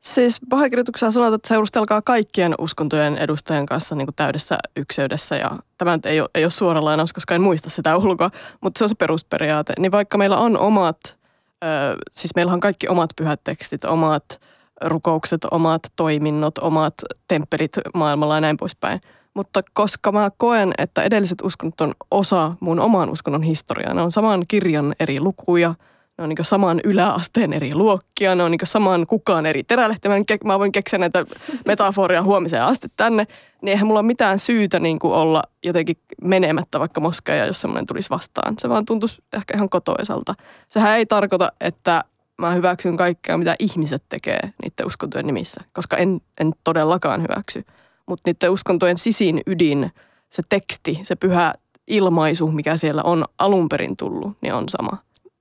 Siis 0.00 0.40
pahakirjoituksessa 0.48 1.10
sanotaan, 1.10 1.34
että 1.34 1.48
seurustelkaa 1.48 2.02
kaikkien 2.02 2.54
uskontojen 2.58 3.18
edustajien 3.18 3.66
kanssa 3.66 3.94
niin 3.94 4.06
kuin 4.06 4.14
täydessä 4.14 4.58
ykseydessä. 4.76 5.36
Ja 5.36 5.50
tämä 5.78 5.96
nyt 5.96 6.06
ei 6.06 6.20
ole, 6.20 6.28
ei 6.34 6.44
ole 6.44 6.50
suora 6.50 6.84
lainaus, 6.84 7.12
koska 7.12 7.34
en 7.34 7.42
muista 7.42 7.70
sitä 7.70 7.96
ulkoa, 7.96 8.30
mutta 8.60 8.78
se 8.78 8.84
on 8.84 8.88
se 8.88 8.94
perusperiaate. 8.94 9.72
Niin 9.78 9.92
vaikka 9.92 10.18
meillä 10.18 10.36
on 10.36 10.58
omat, 10.58 11.16
ö, 11.64 11.66
siis 12.12 12.34
meillä 12.34 12.52
on 12.52 12.60
kaikki 12.60 12.88
omat 12.88 13.10
pyhät 13.16 13.40
tekstit, 13.44 13.84
omat 13.84 14.40
rukoukset, 14.84 15.40
omat 15.50 15.82
toiminnot, 15.96 16.58
omat 16.58 16.94
temppelit 17.28 17.72
maailmalla 17.94 18.34
ja 18.34 18.40
näin 18.40 18.56
poispäin. 18.56 19.00
Mutta 19.34 19.62
koska 19.72 20.12
mä 20.12 20.30
koen, 20.36 20.72
että 20.78 21.02
edelliset 21.02 21.40
uskonnot 21.42 21.80
on 21.80 21.94
osa 22.10 22.52
mun 22.60 22.80
oman 22.80 23.10
uskonnon 23.10 23.42
historiaa, 23.42 23.94
ne 23.94 24.02
on 24.02 24.12
saman 24.12 24.44
kirjan 24.48 24.94
eri 25.00 25.20
lukuja, 25.20 25.74
ne 26.18 26.24
on 26.24 26.28
niin 26.28 26.44
saman 26.44 26.80
yläasteen 26.84 27.52
eri 27.52 27.74
luokkia, 27.74 28.34
ne 28.34 28.42
on 28.42 28.50
niin 28.50 28.60
saman 28.64 29.06
kukaan 29.06 29.46
eri 29.46 29.64
terälehtemän. 29.64 30.24
Mä 30.44 30.58
voin 30.58 30.72
keksiä 30.72 30.98
näitä 30.98 31.26
metaforia 31.66 32.22
huomiseen 32.22 32.62
asti 32.62 32.88
tänne, 32.96 33.26
niin 33.62 33.68
eihän 33.68 33.86
mulla 33.86 34.00
ole 34.00 34.06
mitään 34.06 34.38
syytä 34.38 34.80
niin 34.80 34.98
olla 35.02 35.42
jotenkin 35.64 35.96
menemättä 36.22 36.80
vaikka 36.80 37.00
moskeja, 37.00 37.46
jos 37.46 37.60
semmoinen 37.60 37.86
tulisi 37.86 38.10
vastaan. 38.10 38.54
Se 38.58 38.68
vaan 38.68 38.84
tuntuisi 38.84 39.22
ehkä 39.32 39.54
ihan 39.56 39.68
kotoisalta. 39.68 40.34
Sehän 40.68 40.96
ei 40.96 41.06
tarkoita, 41.06 41.52
että 41.60 42.04
mä 42.38 42.52
hyväksyn 42.52 42.96
kaikkea, 42.96 43.38
mitä 43.38 43.56
ihmiset 43.58 44.02
tekee 44.08 44.40
niiden 44.62 44.86
uskontojen 44.86 45.26
nimissä, 45.26 45.60
koska 45.72 45.96
en, 45.96 46.20
en 46.40 46.52
todellakaan 46.64 47.22
hyväksy. 47.22 47.64
Mutta 48.06 48.30
niiden 48.30 48.50
uskontojen 48.50 48.98
sisin 48.98 49.40
ydin, 49.46 49.90
se 50.30 50.42
teksti, 50.48 50.98
se 51.02 51.16
pyhä 51.16 51.54
ilmaisu, 51.86 52.50
mikä 52.50 52.76
siellä 52.76 53.02
on 53.02 53.24
alun 53.38 53.68
perin 53.68 53.96
tullut, 53.96 54.36
niin 54.40 54.54
on 54.54 54.68
sama. 54.68 54.98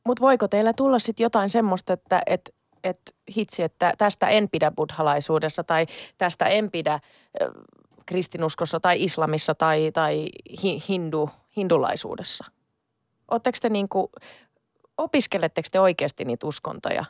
Mutta 0.07 0.21
voiko 0.21 0.47
teillä 0.47 0.73
tulla 0.73 0.99
sitten 0.99 1.23
jotain 1.23 1.49
semmoista, 1.49 1.93
että 1.93 2.21
et, 2.25 2.55
et 2.83 3.15
hitsi, 3.37 3.63
että 3.63 3.93
tästä 3.97 4.27
en 4.27 4.49
pidä 4.49 4.71
buddhalaisuudessa 4.71 5.63
tai 5.63 5.85
tästä 6.17 6.45
en 6.45 6.71
pidä 6.71 6.93
äh, 6.93 7.01
kristinuskossa 8.05 8.79
tai 8.79 9.03
islamissa 9.03 9.55
tai, 9.55 9.91
tai 9.93 10.29
hi, 10.63 10.79
hindu, 10.89 11.29
hindulaisuudessa? 11.57 12.45
Oletteko 13.31 13.57
te 13.61 13.69
niinku, 13.69 14.11
opiskeletteko 14.97 15.67
te 15.71 15.79
oikeasti 15.79 16.25
niitä 16.25 16.47
uskontoja? 16.47 17.05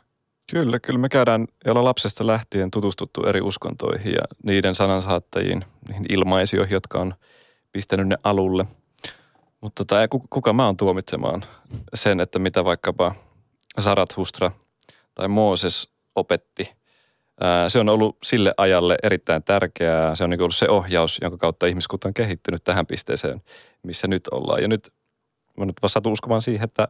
Kyllä, 0.50 0.78
kyllä 0.80 0.98
me 0.98 1.08
käydään 1.08 1.46
ja 1.64 1.72
ollaan 1.72 1.84
lapsesta 1.84 2.26
lähtien 2.26 2.70
tutustuttu 2.70 3.24
eri 3.24 3.40
uskontoihin 3.40 4.12
ja 4.12 4.22
niiden 4.42 4.74
sanansaattajiin, 4.74 5.64
niihin 5.88 6.06
ilmaisijoihin, 6.08 6.74
jotka 6.74 7.00
on 7.00 7.14
pistänyt 7.72 8.08
ne 8.08 8.16
alulle. 8.24 8.66
Mutta 9.60 9.84
tota, 9.84 10.08
kuka 10.30 10.52
mä 10.52 10.66
oon 10.66 10.76
tuomitsemaan 10.76 11.44
sen, 11.94 12.20
että 12.20 12.38
mitä 12.38 12.64
vaikkapa 12.64 13.14
Zarathustra 13.80 14.52
tai 15.14 15.28
Mooses 15.28 15.90
opetti. 16.14 16.72
Se 17.68 17.78
on 17.78 17.88
ollut 17.88 18.16
sille 18.22 18.54
ajalle 18.56 18.96
erittäin 19.02 19.42
tärkeää. 19.42 20.14
Se 20.14 20.24
on 20.24 20.30
niin 20.30 20.40
ollut 20.40 20.54
se 20.54 20.68
ohjaus, 20.68 21.18
jonka 21.22 21.38
kautta 21.38 21.66
ihmiskunta 21.66 22.08
on 22.08 22.14
kehittynyt 22.14 22.64
tähän 22.64 22.86
pisteeseen, 22.86 23.42
missä 23.82 24.08
nyt 24.08 24.28
ollaan. 24.28 24.62
Ja 24.62 24.68
nyt 24.68 24.92
mä 25.56 25.64
nyt 25.64 25.82
vaan 25.82 25.90
satun 25.90 26.12
uskomaan 26.12 26.42
siihen, 26.42 26.64
että 26.64 26.88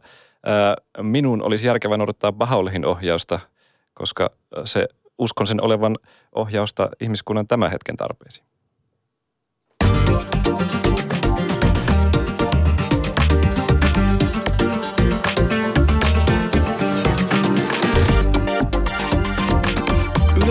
minun 1.02 1.42
olisi 1.42 1.66
järkevää 1.66 1.96
noudattaa 1.96 2.32
Bahaolehin 2.32 2.86
ohjausta, 2.86 3.40
koska 3.94 4.30
se 4.64 4.88
uskon 5.18 5.46
sen 5.46 5.64
olevan 5.64 5.96
ohjausta 6.34 6.88
ihmiskunnan 7.00 7.46
tämän 7.46 7.70
hetken 7.70 7.96
tarpeisiin. 7.96 8.46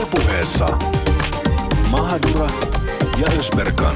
Ylepuheessa 0.07 0.65
Mahadura 1.91 2.47
ja 3.21 3.27
Ösberkan. 3.39 3.95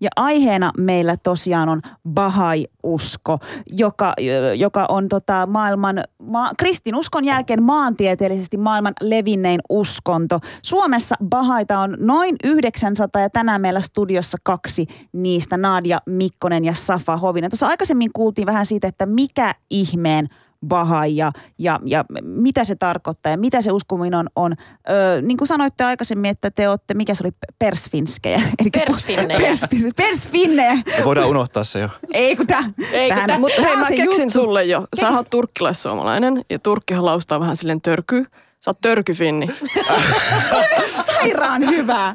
Ja 0.00 0.10
aiheena 0.16 0.72
meillä 0.78 1.16
tosiaan 1.22 1.68
on 1.68 1.82
Bahai-usko, 2.08 3.38
joka, 3.66 4.14
joka 4.56 4.86
on 4.88 5.08
tota 5.08 5.46
maailman, 5.46 6.04
ma, 6.22 6.50
kristinuskon 6.58 7.24
jälkeen 7.24 7.62
maantieteellisesti 7.62 8.56
maailman 8.56 8.94
levinnein 9.00 9.60
uskonto. 9.68 10.40
Suomessa 10.62 11.16
Bahaita 11.24 11.78
on 11.78 11.96
noin 12.00 12.36
900 12.44 13.22
ja 13.22 13.30
tänään 13.30 13.60
meillä 13.60 13.80
studiossa 13.80 14.38
kaksi 14.42 14.86
niistä, 15.12 15.56
Nadia 15.56 16.00
Mikkonen 16.06 16.64
ja 16.64 16.74
Safa 16.74 17.16
Hovinen. 17.16 17.50
Tuossa 17.50 17.66
aikaisemmin 17.66 18.10
kuultiin 18.12 18.46
vähän 18.46 18.66
siitä, 18.66 18.88
että 18.88 19.06
mikä 19.06 19.54
ihmeen 19.70 20.28
Bahai 20.66 21.16
ja, 21.16 21.32
ja, 21.58 21.80
ja 21.84 22.04
mitä 22.22 22.64
se 22.64 22.74
tarkoittaa 22.76 23.32
ja 23.32 23.38
mitä 23.38 23.62
se 23.62 23.72
uskominen 23.72 24.14
on. 24.18 24.26
on. 24.36 24.54
Öö, 24.90 25.22
niin 25.22 25.36
kuin 25.36 25.48
sanoitte 25.48 25.84
aikaisemmin, 25.84 26.30
että 26.30 26.50
te 26.50 26.68
olette, 26.68 26.94
mikä 26.94 27.14
se 27.14 27.24
oli, 27.24 27.32
persfinskejä. 27.58 28.40
Persfinnejä. 28.86 29.38
Pers- 29.38 29.90
persfinnejä. 29.96 30.74
Voidaan 31.04 31.28
unohtaa 31.28 31.64
se 31.64 31.78
jo. 31.80 31.88
Ei 32.12 32.36
kun 32.36 32.46
tää. 32.46 32.64
Ei, 32.92 33.08
kun 33.08 33.14
tähän- 33.14 33.26
tää- 33.26 33.38
Mutta 33.38 33.62
hei, 33.62 33.76
mä 33.76 33.88
keksin 33.88 34.04
juttu. 34.04 34.28
sulle 34.32 34.64
jo. 34.64 34.84
Sä 35.00 35.10
oot 35.10 35.30
turkkilaissuomalainen 35.30 36.44
ja 36.50 36.58
Turkkihan 36.58 37.04
laustaa 37.04 37.40
vähän 37.40 37.56
silleen 37.56 37.80
törky. 37.80 38.24
Sä 38.64 38.70
oot 38.70 38.80
törkyfinni. 38.80 39.46
Sairaan 41.06 41.66
hyvää. 41.70 42.14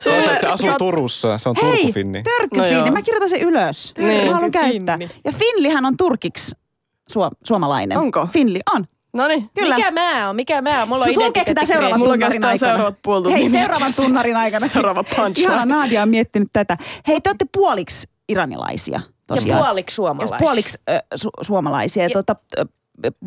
Se 0.00 0.10
on 0.10 0.22
se, 0.22 0.30
että 0.30 0.40
se 0.40 0.46
Sä 0.46 0.52
asuu 0.52 0.68
oot- 0.68 0.76
Turussa. 0.78 1.38
Se 1.38 1.48
on 1.48 1.54
Hei, 1.62 1.76
Turkufinni. 1.76 2.22
törkyfinni. 2.22 2.74
No 2.74 2.84
joo. 2.86 2.92
Mä 2.92 3.02
kirjoitan 3.02 3.28
sen 3.28 3.40
ylös. 3.40 3.94
Niin. 3.98 4.26
Mä 4.26 4.32
haluan 4.34 4.50
käyttää. 4.50 4.98
Ja 5.24 5.32
Finlihän 5.32 5.84
on 5.86 5.96
turkiksi 5.96 6.56
suo, 7.12 7.30
suomalainen. 7.44 7.98
Onko? 7.98 8.26
Finli 8.32 8.60
on. 8.74 8.84
No 9.12 9.28
niin. 9.28 9.50
Mikä 9.60 9.90
mä 9.90 10.26
oon? 10.26 10.36
Mikä 10.36 10.62
mä 10.62 10.78
oon? 10.78 10.88
Mulla 10.88 11.04
on 11.04 11.12
Sulkeeko 11.14 11.48
sitä 11.48 11.64
seuraavan 11.64 11.98
Mulla 11.98 12.12
tunnarin 12.12 12.44
aikana? 12.44 12.70
seuraavat 12.70 12.98
puoli 13.02 13.32
Hei, 13.32 13.48
seuraavan 13.48 13.92
tunnarin 13.96 14.36
aikana. 14.36 14.66
Seuraava 14.72 15.04
punchline. 15.04 15.52
Ihana 15.54 15.64
Nadia 15.76 16.02
on 16.02 16.08
miettinyt 16.08 16.48
tätä. 16.52 16.76
Hei, 17.08 17.20
te 17.20 17.30
olette 17.30 17.46
puoliksi 17.54 18.08
iranilaisia 18.28 18.94
Ja 18.96 19.36
tosiaan. 19.36 19.64
puoliksi 19.64 19.92
Jos 19.92 19.96
suomalaisia. 19.96 20.38
puoliksi 20.38 20.78
äh, 20.90 21.00
su- 21.18 21.30
suomalaisia. 21.44 22.02
Ja, 22.02 22.08
Ja- 22.08 22.12
tuota, 22.12 22.36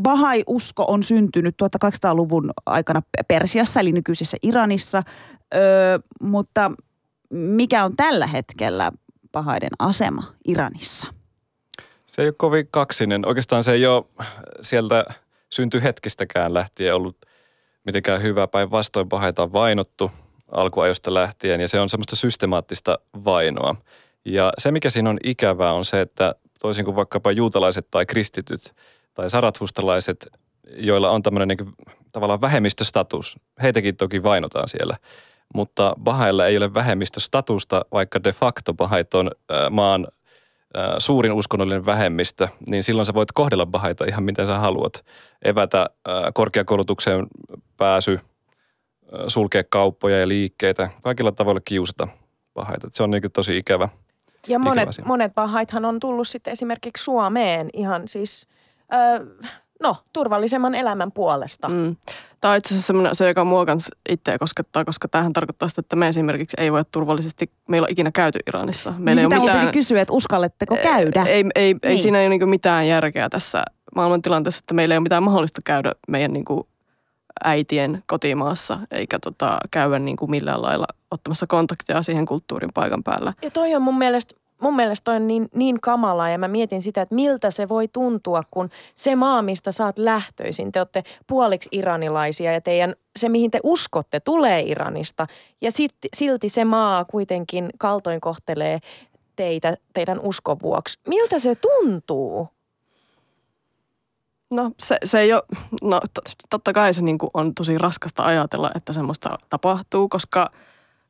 Bahai-usko 0.02 0.86
on 0.88 1.04
syntynyt 1.04 1.56
1200-luvun 1.86 2.52
aikana 2.66 3.02
Persiassa, 3.28 3.80
eli 3.80 3.92
nykyisessä 3.92 4.38
Iranissa. 4.44 5.04
Ö, 5.56 5.60
mutta 6.22 6.72
mikä 7.34 7.84
on 7.86 7.96
tällä 7.96 8.28
hetkellä 8.28 8.92
Bahaiden 9.32 9.70
asema 9.80 10.24
Iranissa? 10.48 11.08
Se 12.16 12.22
ei 12.22 12.28
ole 12.28 12.36
kovin 12.38 12.68
kaksinen. 12.72 13.28
Oikeastaan 13.28 13.64
se 13.64 13.72
ei 13.72 13.86
ole 13.86 14.06
sieltä 14.62 15.06
synty 15.50 15.84
hetkistäkään 15.84 16.54
lähtien 16.54 16.96
ollut 16.96 17.18
mitenkään 17.84 18.22
hyvä. 18.22 18.48
Päinvastoin 18.48 19.10
pahaita 19.10 19.54
vainottu 19.54 20.12
alkuajosta 20.52 21.14
lähtien 21.14 21.62
ja 21.62 21.68
se 21.68 21.80
on 21.80 21.90
semmoista 21.90 22.16
systemaattista 22.16 23.00
vainoa. 23.26 23.76
Ja 24.26 24.54
se, 24.58 24.72
mikä 24.72 24.90
siinä 24.90 25.10
on 25.10 25.18
ikävää, 25.24 25.74
on 25.74 25.86
se, 25.86 26.02
että 26.02 26.36
toisin 26.60 26.86
kuin 26.86 26.96
vaikkapa 26.96 27.32
juutalaiset 27.32 27.88
tai 27.92 28.06
kristityt 28.06 28.74
tai 29.14 29.30
sarathustalaiset, 29.30 30.28
joilla 30.78 31.10
on 31.10 31.24
tämmöinen 31.24 31.48
niin 31.48 31.74
tavallaan 32.12 32.42
vähemmistöstatus, 32.42 33.40
heitäkin 33.62 33.98
toki 33.98 34.24
vainotaan 34.24 34.68
siellä. 34.68 34.98
Mutta 35.54 35.96
Bahailla 36.04 36.48
ei 36.48 36.58
ole 36.58 36.74
vähemmistöstatusta, 36.74 37.86
vaikka 37.92 38.24
de 38.24 38.32
facto 38.32 38.74
Bahait 38.74 39.14
on 39.14 39.32
maan 39.70 40.08
suurin 40.98 41.34
uskonnollinen 41.34 41.86
vähemmistö, 41.86 42.48
niin 42.70 42.84
silloin 42.84 43.06
sä 43.06 43.14
voit 43.14 43.32
kohdella 43.32 43.66
Bahaita 43.66 44.06
ihan 44.06 44.24
miten 44.24 44.48
sä 44.48 44.60
haluat. 44.60 45.06
Evätä 45.46 45.80
äh, 45.82 46.14
korkeakoulutukseen 46.34 47.28
pääsy, 47.78 48.14
äh, 48.14 49.20
sulkea 49.28 49.64
kauppoja 49.70 50.20
ja 50.20 50.28
liikkeitä, 50.28 50.90
kaikilla 51.04 51.32
tavoilla 51.32 51.62
kiusata 51.66 52.08
Bahaita. 52.54 52.90
Se 52.94 53.04
on 53.04 53.12
niin 53.12 53.32
tosi 53.34 53.58
ikävä. 53.58 53.90
Ja 54.48 54.60
monet, 54.60 54.90
Ikävä 54.90 55.08
monet 55.08 55.34
pahaithan 55.36 55.86
on 55.86 56.00
tullut 56.00 56.28
sitten 56.28 56.52
esimerkiksi 56.52 57.04
Suomeen 57.04 57.70
ihan 57.74 58.08
siis, 58.08 58.48
ö, 58.94 59.26
no, 59.84 59.96
turvallisemman 60.14 60.76
elämän 60.76 61.12
puolesta. 61.12 61.70
Mm. 61.70 61.96
Tämä 62.42 62.52
on 62.52 62.58
itse 62.58 62.68
asiassa 62.74 62.88
semmoinen 62.88 63.16
se, 63.16 63.28
joka 63.28 63.44
mua 63.44 63.66
kans 63.66 63.92
itseä 64.10 64.38
koskettaa, 64.38 64.86
koska 64.86 65.08
tämähän 65.08 65.34
tarkoittaa 65.34 65.68
sitä, 65.70 65.80
että 65.80 65.96
me 65.96 66.08
esimerkiksi 66.08 66.58
ei 66.60 66.72
voi 66.72 66.82
turvallisesti, 66.92 67.52
meillä 67.70 67.86
on 67.86 67.92
ikinä 67.92 68.12
käyty 68.12 68.40
Iranissa. 68.48 68.92
Meillä 68.92 69.22
niin 69.22 69.34
ei 69.34 69.40
sitä 69.40 69.42
ole 69.42 69.52
mitään, 69.54 69.72
kysyä, 69.74 70.02
että 70.02 70.14
uskalletteko 70.14 70.78
käydä? 70.84 71.24
Ei, 71.24 71.46
ei, 71.56 71.76
ei 71.84 71.92
Niin. 71.92 72.02
siinä 72.02 72.18
ei 72.20 72.24
ole 72.26 72.30
niinku 72.30 72.46
mitään 72.46 72.88
järkeä 72.88 73.30
tässä 73.30 73.64
maailman 73.96 74.22
tilanteessa, 74.22 74.60
että 74.60 74.74
meillä 74.74 74.94
ei 74.94 74.98
ole 74.98 75.04
mitään 75.04 75.24
mahdollista 75.24 75.62
käydä 75.66 75.92
meidän 76.08 76.34
niinku 76.34 76.68
äitien 77.44 78.04
kotimaassa, 78.08 78.80
eikä 78.92 79.20
tota, 79.20 79.58
käydä 79.72 80.00
niinku 80.00 80.28
millään 80.28 80.62
lailla 80.62 80.86
ottamassa 81.12 81.48
kontaktia 81.48 82.02
siihen 82.02 82.26
kulttuurin 82.26 82.70
paikan 82.74 83.04
päällä. 83.04 83.34
Ja 83.42 83.52
toi 83.52 83.76
on 83.76 83.82
mun 83.82 83.98
mielestä, 83.98 84.36
mun 84.66 84.76
mielestä 84.76 85.04
toi 85.04 85.16
on 85.16 85.28
niin, 85.28 85.50
niin 85.56 85.82
kamalaa 85.82 86.30
ja 86.30 86.38
mä 86.38 86.48
mietin 86.48 86.82
sitä, 86.82 87.02
että 87.02 87.16
miltä 87.16 87.52
se 87.52 87.70
voi 87.70 87.88
tuntua, 87.88 88.44
kun 88.52 88.70
se 88.96 89.16
maa, 89.16 89.42
mistä 89.42 89.72
sä 89.72 89.86
oot 89.86 89.98
lähtöisin, 89.98 90.72
te 90.72 90.80
olette 90.80 91.04
puoliksi 91.28 91.70
iranilaisia 91.72 92.54
ja 92.54 92.62
teidän, 92.62 92.96
se 93.20 93.30
mihin 93.30 93.52
te 93.52 93.60
uskotte 93.64 94.20
tulee 94.20 94.62
Iranista 94.62 95.28
ja 95.62 95.72
sit, 95.72 95.96
silti 96.16 96.50
se 96.50 96.66
maa 96.66 97.06
kuitenkin 97.06 97.70
kaltoin 97.78 98.22
kohtelee 98.22 98.80
teitä 99.36 99.78
teidän 99.94 100.20
uskon 100.20 100.58
vuoksi. 100.62 101.00
Miltä 101.08 101.40
se 101.40 101.56
tuntuu? 101.56 102.48
No 104.54 104.72
se, 104.80 104.98
se 105.04 105.20
ei 105.20 105.34
ole, 105.34 105.44
no 105.84 106.00
tot- 106.00 106.46
totta 106.50 106.74
kai 106.74 106.94
se 106.94 107.02
niin 107.02 107.18
on 107.34 107.56
tosi 107.56 107.78
raskasta 107.78 108.24
ajatella, 108.24 108.72
että 108.76 108.94
semmoista 108.94 109.38
tapahtuu, 109.50 110.10
koska, 110.10 110.52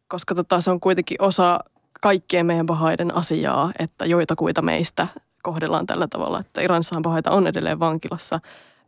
koska 0.08 0.36
tota, 0.36 0.62
se 0.62 0.72
on 0.72 0.80
kuitenkin 0.80 1.22
osa 1.22 1.60
kaikkien 2.06 2.46
meidän 2.46 2.66
pahaiden 2.66 3.16
asiaa, 3.16 3.72
että 3.80 4.06
joitakuita 4.06 4.62
meistä 4.62 5.08
kohdellaan 5.44 5.86
tällä 5.86 6.08
tavalla, 6.08 6.40
että 6.40 6.62
Iranissahan 6.62 7.02
pahaita 7.02 7.32
on 7.32 7.48
edelleen 7.48 7.80
vankilassa 7.80 8.40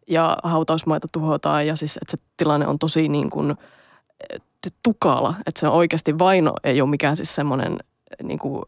ja 0.08 0.38
hautausmaita 0.44 1.08
tuhotaan 1.12 1.68
ja 1.68 1.76
siis, 1.76 1.98
että 1.98 2.18
se 2.18 2.24
tilanne 2.38 2.68
on 2.68 2.80
tosi 2.80 3.10
niin 3.10 3.30
kuin 3.30 3.52
eh, 3.52 4.42
tukala, 4.84 5.36
että 5.46 5.60
se 5.60 5.68
on 5.68 5.74
oikeasti 5.74 6.20
vaino 6.20 6.54
ei 6.64 6.82
ole 6.82 6.90
mikään 6.90 7.16
siis 7.16 7.36
semmoinen 7.36 7.72
eh, 7.72 8.26
niin 8.28 8.40
kuin 8.40 8.64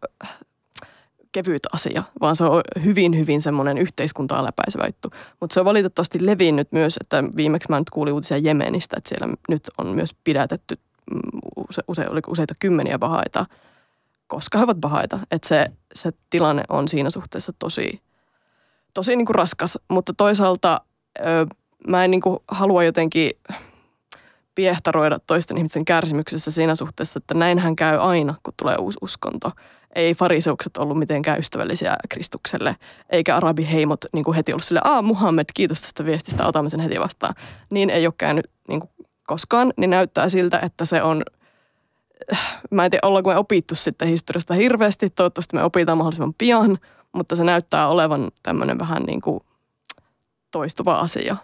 kevyt 1.32 1.64
asia, 1.74 2.04
vaan 2.22 2.36
se 2.36 2.44
on 2.44 2.62
hyvin, 2.84 3.18
hyvin 3.18 3.42
semmoinen 3.42 3.78
yhteiskuntaa 3.78 4.44
läpäisevä 4.44 4.86
juttu. 4.86 5.10
Mutta 5.40 5.54
se 5.54 5.60
on 5.60 5.66
valitettavasti 5.66 6.26
levinnyt 6.26 6.72
myös, 6.72 6.98
että 7.02 7.24
viimeksi 7.36 7.70
mä 7.70 7.80
nyt 7.80 7.90
kuulin 7.90 8.14
uutisia 8.14 8.38
Jemenistä, 8.38 8.96
että 8.98 9.10
siellä 9.10 9.34
nyt 9.50 9.64
on 9.78 9.88
myös 9.88 10.16
pidätetty 10.24 10.76
mm, 11.12 11.20
use, 11.70 11.82
use, 11.88 12.06
useita 12.28 12.54
kymmeniä 12.60 13.00
pahaita, 13.00 13.46
koska 14.30 14.58
he 14.58 14.64
ovat 14.64 14.82
pahaita. 14.82 15.20
Että 15.32 15.48
se, 15.48 15.66
se 15.94 16.12
tilanne 16.30 16.64
on 16.70 16.88
siinä 16.88 17.10
suhteessa 17.10 17.54
tosi, 17.60 18.02
tosi 18.94 19.16
niin 19.16 19.26
kuin 19.26 19.36
raskas, 19.36 19.78
mutta 19.88 20.14
toisaalta 20.18 20.82
ö, 21.20 21.46
mä 21.88 22.06
en 22.06 22.12
niin 22.12 22.22
kuin 22.22 22.40
halua 22.48 22.84
jotenkin 22.84 23.32
piehtaroida 24.56 25.20
toisten 25.28 25.58
ihmisten 25.58 25.86
kärsimyksessä 25.86 26.52
siinä 26.52 26.76
suhteessa, 26.76 27.18
että 27.18 27.34
näinhän 27.34 27.76
käy 27.76 27.98
aina, 27.98 28.36
kun 28.44 28.54
tulee 28.58 28.76
uusi 28.76 28.98
uskonto. 29.02 29.52
Ei 29.96 30.16
fariseukset 30.16 30.78
ollut 30.78 31.00
mitenkään 31.00 31.40
ystävällisiä 31.40 31.96
Kristukselle, 32.10 32.76
eikä 33.10 33.36
arabiheimot 33.36 34.06
niin 34.14 34.26
kuin 34.26 34.36
heti 34.36 34.54
ollut 34.54 34.64
sille, 34.64 34.82
aa 34.84 35.02
Muhammed, 35.02 35.46
kiitos 35.54 35.82
tästä 35.82 36.06
viestistä, 36.06 36.48
otamme 36.48 36.70
sen 36.70 36.80
heti 36.80 37.00
vastaan. 37.00 37.36
Niin 37.70 37.90
ei 37.90 38.08
ole 38.08 38.14
käynyt 38.18 38.50
niin 38.68 38.80
kuin 38.80 38.90
koskaan, 39.28 39.74
niin 39.78 39.90
näyttää 39.90 40.30
siltä, 40.30 40.60
että 40.60 40.86
se 40.86 41.04
on, 41.04 41.24
mä 42.72 42.86
en 42.86 42.92
tiedä, 42.92 43.08
ollaanko 43.08 43.30
me 43.30 43.38
opittu 43.38 43.76
sitten 43.76 44.08
historiasta 44.08 44.54
hirveästi, 44.54 45.10
toivottavasti 45.10 45.56
me 45.56 45.64
opitaan 45.64 45.98
mahdollisimman 45.98 46.34
pian, 46.38 46.78
mutta 47.12 47.36
se 47.36 47.44
näyttää 47.44 47.88
olevan 47.88 48.32
tämmöinen 48.44 48.80
vähän 48.80 49.04
niin 49.04 49.22
kuin 49.22 49.40
toistuva 50.52 50.96
asia. 50.96 51.36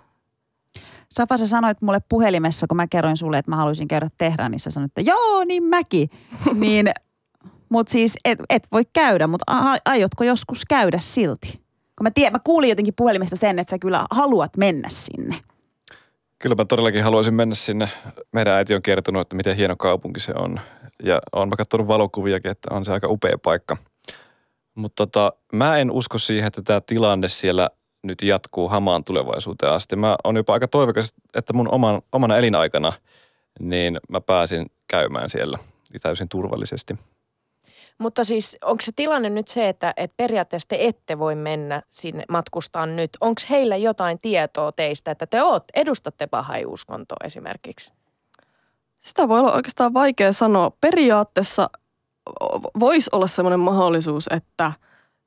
Safa, 1.10 1.38
sä 1.38 1.48
sanoit 1.48 1.82
mulle 1.82 2.00
puhelimessa, 2.10 2.68
kun 2.68 2.78
mä 2.78 2.88
kerroin 2.88 3.18
sulle, 3.18 3.38
että 3.38 3.52
mä 3.52 3.56
haluaisin 3.56 3.88
käydä 3.88 4.10
Tehranissa, 4.18 4.72
sanoit, 4.72 4.90
että 4.90 5.12
joo, 5.12 5.44
niin 5.44 5.64
mäkin. 5.64 6.10
niin, 6.54 6.88
mutta 7.70 7.92
siis 7.92 8.14
et, 8.26 8.40
et 8.50 8.68
voi 8.72 8.84
käydä, 8.94 9.28
mutta 9.28 9.46
aiotko 9.86 10.24
joskus 10.24 10.66
käydä 10.66 11.00
silti? 11.00 11.66
Kun 11.98 12.04
mä, 12.04 12.12
tiedän, 12.12 12.34
mä 12.34 12.40
kuulin 12.44 12.70
jotenkin 12.70 12.94
puhelimesta 12.94 13.36
sen, 13.36 13.60
että 13.60 13.72
sä 13.72 13.80
kyllä 13.80 14.06
haluat 14.12 14.58
mennä 14.58 14.90
sinne. 14.90 15.36
Kyllä 16.46 16.56
mä 16.56 16.66
todellakin 16.66 17.04
haluaisin 17.04 17.34
mennä 17.34 17.56
sinne. 17.56 17.90
Meidän 18.32 18.54
äiti 18.54 18.76
on 18.76 18.82
kertonut, 18.82 19.22
että 19.22 19.36
miten 19.36 19.56
hieno 19.56 19.76
kaupunki 19.76 20.20
se 20.20 20.34
on. 20.36 20.60
Ja 21.04 21.20
on 21.32 21.50
mä 21.50 21.56
katsonut 21.56 21.88
valokuviakin, 21.88 22.52
että 22.52 22.68
on 22.72 22.86
se 22.86 22.92
aika 22.92 23.08
upea 23.08 23.38
paikka. 23.38 23.78
Mutta 24.76 25.08
tota, 25.08 25.34
mä 25.54 25.78
en 25.78 25.92
usko 25.92 26.18
siihen, 26.18 26.48
että 26.48 26.62
tämä 26.62 26.82
tilanne 26.82 27.28
siellä 27.28 27.70
nyt 28.04 28.22
jatkuu 28.22 28.70
hamaan 28.70 29.04
tulevaisuuteen 29.04 29.74
asti. 29.74 29.96
Mä 29.96 30.16
oon 30.24 30.36
jopa 30.36 30.54
aika 30.54 30.68
toivokas, 30.68 31.14
että 31.34 31.54
mun 31.54 31.72
oman, 31.72 32.02
omana 32.12 32.38
elinaikana 32.38 32.94
niin 33.60 34.00
mä 34.10 34.22
pääsin 34.22 34.66
käymään 34.88 35.30
siellä 35.30 35.58
täysin 36.02 36.30
turvallisesti. 36.30 36.96
Mutta 37.98 38.24
siis 38.24 38.58
onko 38.64 38.82
se 38.82 38.92
tilanne 38.96 39.30
nyt 39.30 39.48
se, 39.48 39.70
että, 39.70 39.94
että 39.98 40.14
periaatteessa 40.18 40.68
te 40.68 40.78
ette 40.80 41.20
voi 41.20 41.36
mennä 41.36 41.82
sinne 41.90 42.24
matkustaa 42.30 42.86
nyt? 42.86 43.10
Onko 43.22 43.42
heillä 43.50 43.78
jotain 43.78 44.20
tietoa 44.20 44.72
teistä, 44.72 45.12
että 45.12 45.28
te 45.28 45.44
oot, 45.44 45.64
edustatte 45.76 46.28
pahaiuskontoa 46.28 47.18
esimerkiksi? 47.24 47.94
Sitä 49.02 49.30
voi 49.30 49.40
olla 49.40 49.54
oikeastaan 49.54 49.94
vaikea 49.94 50.34
sanoa. 50.34 50.72
Periaatteessa 50.82 51.70
voisi 52.80 53.10
olla 53.14 53.28
semmoinen 53.28 53.60
mahdollisuus, 53.60 54.28
että 54.32 54.72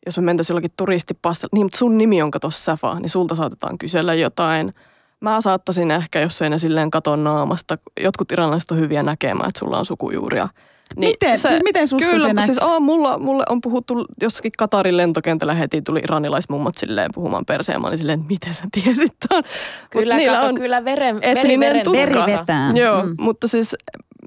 jos 0.07 0.17
me 0.17 0.23
mentäisiin 0.23 0.55
jollakin 0.55 0.71
turistipassilla, 0.77 1.51
niin 1.53 1.69
sun 1.77 1.99
nimi 1.99 2.23
on 2.23 2.31
kato 2.31 2.51
Safa, 2.51 3.01
niin 3.01 3.11
sulta 3.11 3.35
saatetaan 3.35 3.79
kysellä 3.79 4.15
jotain. 4.15 4.75
Mä 5.21 5.41
saattaisin 5.41 5.91
ehkä, 5.91 6.21
jos 6.21 6.43
ei 6.43 6.51
ne 6.51 6.59
silleen 6.59 6.91
kato 6.91 7.17
naamasta, 7.17 7.79
jotkut 8.01 8.33
iranilaiset 8.33 8.71
on 8.71 8.79
hyviä 8.79 9.03
näkemään, 9.03 9.49
että 9.49 9.59
sulla 9.59 9.79
on 9.79 9.85
sukujuuria. 9.85 10.49
Miten? 10.97 11.39
Siis 11.39 11.63
miten 11.63 11.89
susta 11.89 12.09
kyllä, 12.09 12.27
se 12.27 12.33
näkyy? 12.33 12.47
siis 12.47 12.59
aa, 12.63 12.81
mulla, 12.81 13.19
mulle 13.19 13.45
on 13.49 13.61
puhuttu 13.61 14.05
jossakin 14.21 14.53
Katarin 14.59 14.97
lentokentällä 14.97 15.55
heti 15.55 15.83
tuli 15.83 16.01
iranilaismummot 16.05 16.75
silleen 16.75 17.11
puhumaan 17.15 17.45
perseen. 17.47 17.81
Mä 17.81 17.87
olin 17.87 17.99
silleen, 17.99 18.21
että 18.21 18.33
miten 18.33 18.55
sä 18.55 18.65
tiesit 18.73 19.13
ton? 19.29 19.39
Mut 19.43 19.47
Kyllä, 19.91 20.17
niillä 20.17 20.37
kato, 20.37 20.49
on, 20.49 20.55
kyllä 20.55 20.85
veren, 20.85 21.21
veri, 21.21 21.39
etninen 21.39 21.61
veren 21.61 21.85
tutka. 21.85 22.01
Veri 22.01 22.39
vetää. 22.39 22.71
Joo, 22.75 23.03
Mm. 23.03 23.15
mutta 23.19 23.49
siis 23.49 23.77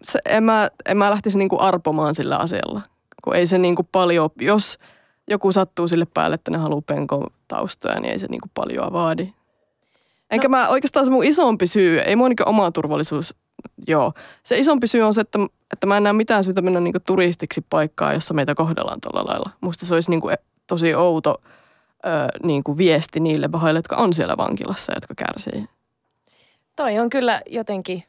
se, 0.04 0.20
en, 0.26 0.44
mä, 0.44 0.70
en 0.86 0.98
mä 0.98 1.10
lähtisi 1.12 1.38
niinku 1.38 1.58
arpomaan 1.60 2.16
sillä 2.16 2.38
asialla. 2.38 2.82
Kun 3.24 3.36
ei 3.36 3.46
se 3.46 3.58
niinku 3.58 3.84
paljon, 3.92 4.30
jos 4.42 4.78
joku 5.30 5.52
sattuu 5.52 5.88
sille 5.88 6.08
päälle, 6.14 6.34
että 6.36 6.52
ne 6.52 6.58
haluaa 6.58 6.82
penkon 6.82 7.28
taustoja, 7.48 8.00
niin 8.00 8.12
ei 8.12 8.20
se 8.20 8.28
niinku 8.30 8.48
paljon 8.54 8.94
vaadi. 8.94 9.34
Enkä 10.32 10.48
no. 10.48 10.52
mä 10.52 10.68
oikeastaan 10.70 11.06
se 11.06 11.12
mun 11.12 11.24
isompi 11.24 11.68
syy, 11.68 12.00
ei 12.00 12.16
mua 12.16 12.30
niinku 12.30 12.44
oma 12.46 12.72
turvallisuus, 12.72 13.36
joo. 13.88 14.14
Se 14.44 14.58
isompi 14.58 14.88
syy 14.88 15.02
on 15.02 15.14
se, 15.14 15.22
että, 15.22 15.40
että 15.74 15.88
mä 15.88 15.98
en 15.98 16.04
näe 16.04 16.14
mitään 16.14 16.44
syytä 16.44 16.62
mennä 16.62 16.80
niinku 16.80 17.00
turistiksi 17.06 17.66
paikkaan, 17.70 18.14
jossa 18.14 18.34
meitä 18.34 18.56
kohdellaan 18.56 19.02
tuolla 19.02 19.30
lailla. 19.32 19.50
Musta 19.62 19.86
se 19.86 19.94
olisi 19.94 20.10
niinku 20.10 20.30
e- 20.30 20.36
tosi 20.68 20.96
outo 20.96 21.42
ö, 22.06 22.40
niinku 22.44 22.78
viesti 22.78 23.20
niille 23.20 23.48
pahoille, 23.48 23.78
jotka 23.78 23.96
on 23.96 24.14
siellä 24.14 24.38
vankilassa, 24.38 24.94
jotka 24.96 25.14
kärsii. 25.16 25.66
Toi 26.76 27.00
on 27.00 27.10
kyllä 27.10 27.42
jotenkin, 27.46 28.04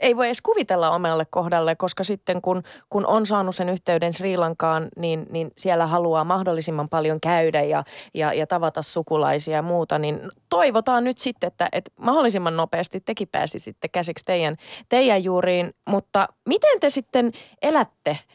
ei 0.00 0.16
voi 0.16 0.26
edes 0.26 0.42
kuvitella 0.42 0.90
omalle 0.90 1.26
kohdalle, 1.30 1.76
koska 1.76 2.04
sitten 2.04 2.42
kun, 2.42 2.62
kun 2.90 3.06
on 3.06 3.26
saanut 3.26 3.56
sen 3.56 3.68
yhteyden 3.68 4.12
Sri 4.12 4.36
Lankaan, 4.36 4.88
niin, 4.96 5.26
niin 5.30 5.50
siellä 5.56 5.86
haluaa 5.86 6.24
mahdollisimman 6.24 6.88
paljon 6.88 7.20
käydä 7.20 7.62
ja, 7.62 7.84
ja, 8.14 8.32
ja 8.32 8.46
tavata 8.46 8.82
sukulaisia 8.82 9.56
ja 9.56 9.62
muuta, 9.62 9.98
niin 9.98 10.20
toivotaan 10.48 11.04
nyt 11.04 11.18
sitten, 11.18 11.48
että, 11.48 11.68
että 11.72 11.90
mahdollisimman 12.00 12.56
nopeasti 12.56 13.00
tekin 13.00 13.28
pääsisitte 13.28 13.88
käsiksi 13.88 14.24
teidän, 14.24 14.56
teidän 14.88 15.24
juuriin. 15.24 15.74
Mutta 15.88 16.28
miten 16.46 16.80
te 16.80 16.90
sitten 16.90 17.32
elätte– 17.62 18.18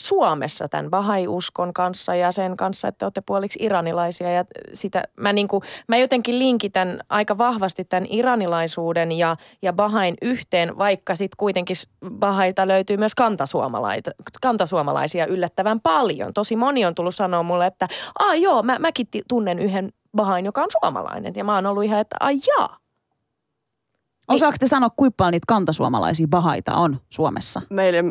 Suomessa 0.00 0.68
tämän 0.68 0.90
Bahai-uskon 0.90 1.72
kanssa 1.72 2.14
ja 2.14 2.32
sen 2.32 2.56
kanssa, 2.56 2.88
että 2.88 3.06
olette 3.06 3.20
puoliksi 3.20 3.58
iranilaisia. 3.62 4.32
Ja 4.32 4.44
sitä, 4.74 5.02
mä, 5.16 5.32
niin 5.32 5.48
kuin, 5.48 5.62
mä 5.88 5.96
jotenkin 5.96 6.38
linkitän 6.38 7.00
aika 7.08 7.38
vahvasti 7.38 7.84
tämän 7.84 8.06
iranilaisuuden 8.10 9.12
ja, 9.12 9.36
ja 9.62 9.72
Bahain 9.72 10.14
yhteen, 10.22 10.78
vaikka 10.78 11.14
sitten 11.14 11.36
kuitenkin 11.36 11.76
Bahaita 12.18 12.68
löytyy 12.68 12.96
myös 12.96 13.14
kantasuomalaisia, 13.14 14.12
kantasuomalaisia 14.42 15.26
yllättävän 15.26 15.80
paljon. 15.80 16.34
Tosi 16.34 16.56
moni 16.56 16.84
on 16.84 16.94
tullut 16.94 17.14
sanoa 17.14 17.42
mulle, 17.42 17.66
että 17.66 17.88
Aa, 18.18 18.34
joo, 18.34 18.62
mä, 18.62 18.78
mäkin 18.78 19.06
tunnen 19.28 19.58
yhden 19.58 19.92
Bahain, 20.16 20.44
joka 20.44 20.62
on 20.62 20.68
suomalainen. 20.80 21.32
Ja 21.36 21.44
mä 21.44 21.54
oon 21.54 21.66
ollut 21.66 21.84
ihan, 21.84 22.00
että 22.00 22.16
ai. 22.20 22.34
Osaako 24.28 24.56
te 24.60 24.66
sanoa, 24.66 24.90
kuinka 24.96 25.14
paljon 25.16 25.32
niitä 25.32 25.44
kantasuomalaisia 25.48 26.28
bahaita 26.28 26.74
on 26.74 27.00
Suomessa? 27.10 27.62
Meille 27.70 28.04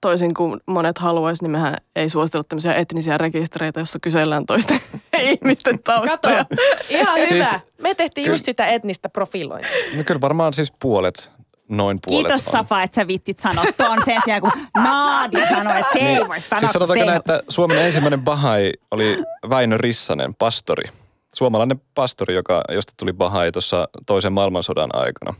toisin 0.00 0.34
kuin 0.34 0.60
monet 0.66 0.98
haluaisi, 0.98 1.44
niin 1.44 1.50
mehän 1.50 1.76
ei 1.96 2.08
suositella 2.08 2.44
tämmöisiä 2.48 2.74
etnisiä 2.74 3.18
rekistereitä, 3.18 3.80
jossa 3.80 3.98
kysellään 4.02 4.46
toisten 4.46 4.80
ihmisten 5.18 5.78
taustoja. 5.78 6.44
Kato, 6.44 6.62
ihan 6.88 7.18
hyvä. 7.18 7.44
Siis, 7.44 7.62
Me 7.82 7.94
tehtiin 7.94 8.24
kyllä, 8.24 8.34
just 8.34 8.44
sitä 8.44 8.66
etnistä 8.66 9.08
profilointia. 9.08 9.70
No 9.96 10.04
kyllä 10.04 10.20
varmaan 10.20 10.54
siis 10.54 10.72
puolet 10.80 11.30
noin 11.68 11.98
puolet 12.06 12.26
Kiitos 12.26 12.46
on. 12.46 12.52
Safa, 12.52 12.82
että 12.82 12.94
sä 12.94 13.06
vittit 13.06 13.38
sanoa 13.38 13.64
tuon 13.76 13.98
sen 14.04 14.20
sijaan, 14.24 14.42
kun 14.42 14.52
Nadia 14.76 15.48
sanoi, 15.48 15.80
että 15.80 15.92
se 15.92 15.98
niin, 15.98 16.18
ei 16.18 16.28
voi 16.28 16.40
sanoa. 16.40 16.60
Siis 16.60 16.72
sanotaanko 16.72 17.04
näin, 17.04 17.18
että 17.18 17.42
Suomen 17.48 17.78
ensimmäinen 17.78 18.20
Bahai 18.20 18.72
oli 18.90 19.22
Väinö 19.50 19.78
Rissanen, 19.78 20.34
pastori. 20.34 20.90
Suomalainen 21.34 21.80
pastori, 21.94 22.34
joka, 22.34 22.64
josta 22.68 22.92
tuli 22.96 23.12
Bahai 23.12 23.52
tuossa 23.52 23.88
toisen 24.06 24.32
maailmansodan 24.32 24.90
aikana. 24.92 25.34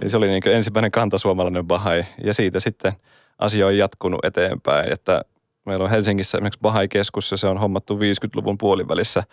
Eli 0.00 0.10
se 0.10 0.16
oli 0.16 0.28
niin 0.28 0.48
ensimmäinen 0.48 0.90
kantasuomalainen 0.90 1.66
Bahai 1.66 2.04
ja 2.24 2.34
siitä 2.34 2.60
sitten 2.60 2.92
asia 3.38 3.66
on 3.66 3.78
jatkunut 3.78 4.24
eteenpäin, 4.24 4.92
että 4.92 5.22
meillä 5.64 5.84
on 5.84 5.90
Helsingissä 5.90 6.38
esimerkiksi 6.38 6.60
Bahai-keskus 6.62 7.30
ja 7.30 7.36
se 7.36 7.46
on 7.46 7.58
hommattu 7.58 7.94
50-luvun 7.96 8.58
puolivälissä. 8.58 9.24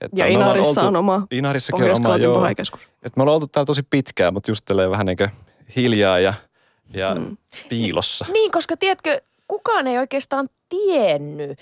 Että 0.00 0.20
ja 0.20 0.26
Inarissa 0.26 0.80
oltu, 0.80 0.88
on 0.88 0.96
oma 0.96 1.26
Inarissakin 1.30 1.84
on 1.84 2.06
oma, 2.06 2.16
joo. 2.16 2.34
Bahai-keskus. 2.34 2.88
Että 3.02 3.12
me 3.16 3.22
ollaan 3.22 3.34
oltu 3.34 3.46
täällä 3.46 3.66
tosi 3.66 3.82
pitkään, 3.82 4.34
mutta 4.34 4.50
just 4.50 4.70
vähän 4.90 5.06
niin 5.06 5.30
hiljaa 5.76 6.18
ja, 6.18 6.34
ja 6.94 7.14
hmm. 7.14 7.36
piilossa. 7.68 8.26
Niin, 8.32 8.50
koska 8.50 8.76
tiedätkö, 8.76 9.20
kukaan 9.52 9.86
ei 9.86 9.98
oikeastaan 9.98 10.48
tiennyt. 10.68 11.58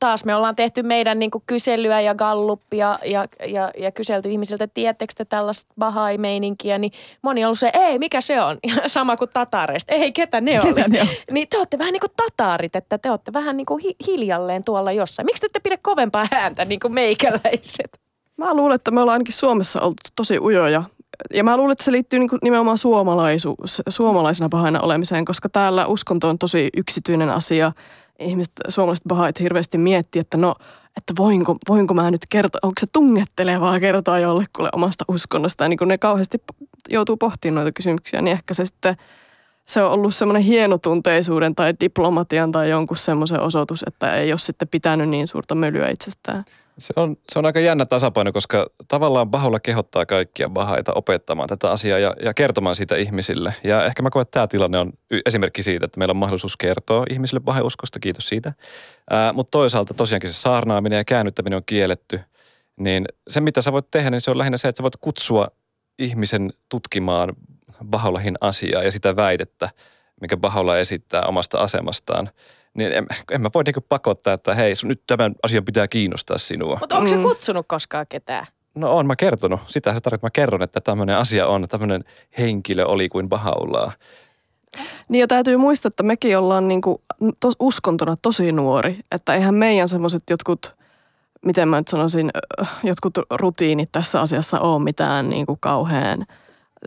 Taas 0.00 0.24
me 0.24 0.34
ollaan 0.34 0.56
tehty 0.56 0.82
meidän 0.82 1.18
niin 1.18 1.30
kuin 1.30 1.44
kyselyä 1.46 2.00
ja 2.00 2.14
galluppia 2.14 2.98
ja, 3.04 3.28
ja, 3.46 3.70
ja 3.78 3.90
kyselty 3.90 4.30
ihmisiltä, 4.30 4.66
tiettekö 4.66 5.12
te 5.16 5.24
tällaista 5.24 5.74
bahai-meininkiä, 5.78 6.78
niin 6.78 6.92
moni 7.22 7.44
on 7.44 7.46
ollut 7.46 7.58
se, 7.58 7.70
ei, 7.74 7.98
mikä 7.98 8.20
se 8.20 8.40
on? 8.42 8.58
Sama 8.86 9.16
kuin 9.16 9.30
tatareista. 9.32 9.94
Ei, 9.94 10.12
ketä 10.12 10.40
ne 10.40 10.52
ketä 10.52 10.68
oli? 10.68 10.82
Ne 10.88 11.00
on? 11.00 11.08
Niin 11.30 11.48
te 11.48 11.58
olette 11.58 11.78
vähän 11.78 11.92
niin 11.92 12.00
kuin 12.00 12.12
tataarit, 12.16 12.76
että 12.76 12.98
te 12.98 13.10
olette 13.10 13.32
vähän 13.32 13.56
niin 13.56 13.66
kuin 13.66 13.82
hi- 13.82 13.96
hiljalleen 14.06 14.64
tuolla 14.64 14.92
jossain. 14.92 15.26
Miksi 15.26 15.40
te 15.40 15.46
ette 15.46 15.60
pidä 15.60 15.78
kovempaa 15.82 16.26
ääntä 16.30 16.64
niin 16.64 16.80
kuin 16.80 16.92
meikäläiset? 16.92 18.00
Mä 18.36 18.54
luulen, 18.54 18.74
että 18.74 18.90
me 18.90 19.00
ollaan 19.00 19.14
ainakin 19.14 19.34
Suomessa 19.34 19.80
ollut 19.80 20.00
tosi 20.16 20.38
ujoja 20.38 20.84
ja 21.34 21.44
mä 21.44 21.56
luulen, 21.56 21.72
että 21.72 21.84
se 21.84 21.92
liittyy 21.92 22.18
niin 22.18 22.30
nimenomaan 22.42 22.78
suomalaisuus, 22.78 23.82
suomalaisena 23.88 24.48
pahaina 24.48 24.80
olemiseen, 24.80 25.24
koska 25.24 25.48
täällä 25.48 25.86
uskonto 25.86 26.28
on 26.28 26.38
tosi 26.38 26.70
yksityinen 26.76 27.30
asia. 27.30 27.72
Ihmiset, 28.18 28.52
suomalaiset 28.68 29.04
pahait 29.08 29.40
hirveästi 29.40 29.78
miettii, 29.78 30.20
että 30.20 30.36
no, 30.36 30.54
että 30.96 31.14
voinko, 31.18 31.56
voinko 31.68 31.94
mä 31.94 32.10
nyt 32.10 32.26
kertoa, 32.28 32.58
onko 32.62 32.80
se 32.80 32.86
tungettelevaa 32.92 33.80
kertoa 33.80 34.18
jollekulle 34.18 34.68
omasta 34.72 35.04
uskonnosta. 35.08 35.64
Ja 35.64 35.68
niin 35.68 35.78
kun 35.78 35.88
ne 35.88 35.98
kauheasti 35.98 36.42
joutuu 36.88 37.16
pohtimaan 37.16 37.54
noita 37.54 37.72
kysymyksiä, 37.72 38.22
niin 38.22 38.32
ehkä 38.32 38.54
se 38.54 38.64
sitten 38.64 38.96
se 39.66 39.82
on 39.82 39.92
ollut 39.92 40.14
semmoinen 40.14 40.42
hienotunteisuuden 40.42 41.54
tai 41.54 41.74
diplomatian 41.80 42.52
tai 42.52 42.70
jonkun 42.70 42.96
semmoisen 42.96 43.40
osoitus, 43.40 43.84
että 43.86 44.14
ei 44.14 44.32
ole 44.32 44.38
sitten 44.38 44.68
pitänyt 44.68 45.08
niin 45.08 45.26
suurta 45.26 45.54
mölyä 45.54 45.88
itsestään. 45.88 46.44
Se 46.78 46.92
on, 46.96 47.16
se 47.28 47.38
on 47.38 47.46
aika 47.46 47.60
jännä 47.60 47.86
tasapaino, 47.86 48.32
koska 48.32 48.66
tavallaan 48.88 49.30
Baholla 49.30 49.60
kehottaa 49.60 50.06
kaikkia 50.06 50.48
Bahaita 50.48 50.92
opettamaan 50.94 51.48
tätä 51.48 51.70
asiaa 51.70 51.98
ja, 51.98 52.14
ja 52.24 52.34
kertomaan 52.34 52.76
siitä 52.76 52.96
ihmisille. 52.96 53.54
Ja 53.64 53.86
ehkä 53.86 54.02
mä 54.02 54.10
koen, 54.10 54.22
että 54.22 54.32
tämä 54.32 54.46
tilanne 54.46 54.78
on 54.78 54.92
esimerkki 55.26 55.62
siitä, 55.62 55.86
että 55.86 55.98
meillä 55.98 56.12
on 56.12 56.16
mahdollisuus 56.16 56.56
kertoa 56.56 57.04
ihmisille 57.10 57.40
Bahai-uskosta, 57.40 58.00
kiitos 58.00 58.28
siitä. 58.28 58.52
Mutta 59.32 59.50
toisaalta 59.50 59.94
tosiaankin 59.94 60.30
se 60.30 60.40
saarnaaminen 60.40 60.96
ja 60.96 61.04
käännyttäminen 61.04 61.56
on 61.56 61.64
kielletty. 61.66 62.20
Niin 62.76 63.04
se, 63.28 63.40
mitä 63.40 63.62
sä 63.62 63.72
voit 63.72 63.90
tehdä, 63.90 64.10
niin 64.10 64.20
se 64.20 64.30
on 64.30 64.38
lähinnä 64.38 64.58
se, 64.58 64.68
että 64.68 64.78
sä 64.78 64.82
voit 64.82 64.96
kutsua 64.96 65.48
ihmisen 65.98 66.52
tutkimaan 66.68 67.32
Baholahin 67.82 68.36
asiaa 68.40 68.82
ja 68.82 68.92
sitä 68.92 69.16
väitettä, 69.16 69.70
mikä 70.20 70.36
Bahola 70.36 70.78
esittää 70.78 71.22
omasta 71.22 71.58
asemastaan– 71.58 72.30
niin 72.74 72.92
en, 72.92 73.06
en 73.30 73.40
mä 73.40 73.50
voi 73.54 73.64
niinku 73.64 73.80
pakottaa, 73.88 74.34
että 74.34 74.54
hei, 74.54 74.76
sun, 74.76 74.88
nyt 74.88 75.02
tämän 75.06 75.34
asian 75.42 75.64
pitää 75.64 75.88
kiinnostaa 75.88 76.38
sinua. 76.38 76.76
Mutta 76.80 76.96
onko 76.96 77.08
se 77.08 77.16
mm. 77.16 77.22
kutsunut 77.22 77.66
koskaan 77.68 78.06
ketään? 78.08 78.46
No 78.74 78.96
on 78.96 79.06
mä 79.06 79.16
kertonut. 79.16 79.60
Sitä 79.66 79.94
se 79.94 80.00
tarkoittaa, 80.00 80.26
mä 80.26 80.30
kerron, 80.30 80.62
että 80.62 80.80
tämmöinen 80.80 81.16
asia 81.16 81.46
on, 81.46 81.68
tämmöinen 81.68 82.04
henkilö 82.38 82.84
oli 82.84 83.08
kuin 83.08 83.28
Bahaullaa. 83.28 83.92
Niin 85.08 85.20
ja 85.20 85.26
täytyy 85.26 85.56
muistaa, 85.56 85.88
että 85.88 86.02
mekin 86.02 86.38
ollaan 86.38 86.68
niinku 86.68 87.02
tos, 87.40 87.54
uskontona 87.60 88.14
tosi 88.22 88.52
nuori. 88.52 88.98
Että 89.12 89.34
eihän 89.34 89.54
meidän 89.54 89.88
semmoiset 89.88 90.22
jotkut, 90.30 90.74
miten 91.46 91.68
mä 91.68 91.80
nyt 91.80 91.88
sanoisin, 91.88 92.30
jotkut 92.84 93.14
rutiinit 93.30 93.88
tässä 93.92 94.20
asiassa 94.20 94.60
ole 94.60 94.82
mitään 94.82 95.30
niinku 95.30 95.56
kauhean, 95.60 96.26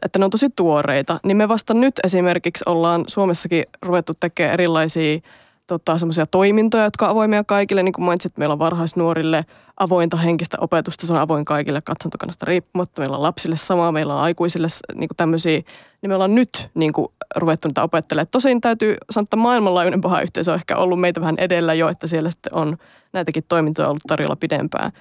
että 0.02 0.20
ne 0.20 0.26
on 0.26 0.32
tosi 0.32 0.50
tuoreita. 0.56 1.20
Niin 1.24 1.38
me 1.38 1.48
vasta 1.48 1.74
nyt 1.74 1.96
esimerkiksi 2.04 2.64
ollaan 2.68 3.04
Suomessakin 3.08 3.64
ruvettu 3.82 4.14
tekemään 4.20 4.54
erilaisia– 4.54 5.20
tota, 5.68 5.98
semmoisia 5.98 6.26
toimintoja, 6.26 6.84
jotka 6.84 7.06
on 7.06 7.12
avoimia 7.12 7.44
kaikille. 7.44 7.84
Niin 7.84 7.94
kuin 7.94 8.06
mainitsit, 8.06 8.38
meillä 8.38 8.54
on 8.54 8.60
varhaisnuorille 8.60 9.46
avointa 9.80 10.18
henkistä 10.18 10.58
opetusta, 10.62 11.08
se 11.08 11.14
on 11.14 11.20
avoin 11.20 11.46
kaikille 11.46 11.82
katsantokannasta 11.82 12.46
riippumatta. 12.46 13.02
Meillä 13.02 13.18
on 13.18 13.24
lapsille 13.24 13.58
samaa, 13.58 13.92
meillä 13.92 14.16
on 14.16 14.22
aikuisille 14.22 14.68
niin 14.94 15.08
kuin 15.08 15.18
tämmöisiä, 15.18 15.62
niin 16.02 16.10
me 16.10 16.16
ollaan 16.16 16.36
nyt 16.36 16.70
niin 16.74 16.94
kuin, 16.94 17.08
ruvettu 17.36 17.68
niitä 17.68 17.84
opettelemaan. 17.84 18.28
Tosin 18.32 18.62
täytyy 18.62 18.96
sanoa, 19.12 19.24
että 19.24 19.38
maailmanlaajuinen 19.38 20.02
paha 20.02 20.22
yhteisö 20.22 20.52
on 20.52 20.56
ehkä 20.56 20.76
ollut 20.76 21.00
meitä 21.00 21.22
vähän 21.22 21.36
edellä 21.38 21.74
jo, 21.74 21.90
että 21.90 22.08
siellä 22.08 22.30
sitten 22.30 22.54
on 22.54 22.78
näitäkin 23.14 23.44
toimintoja 23.48 23.88
ollut 23.88 24.04
tarjolla 24.08 24.36
pidempään. 24.36 24.92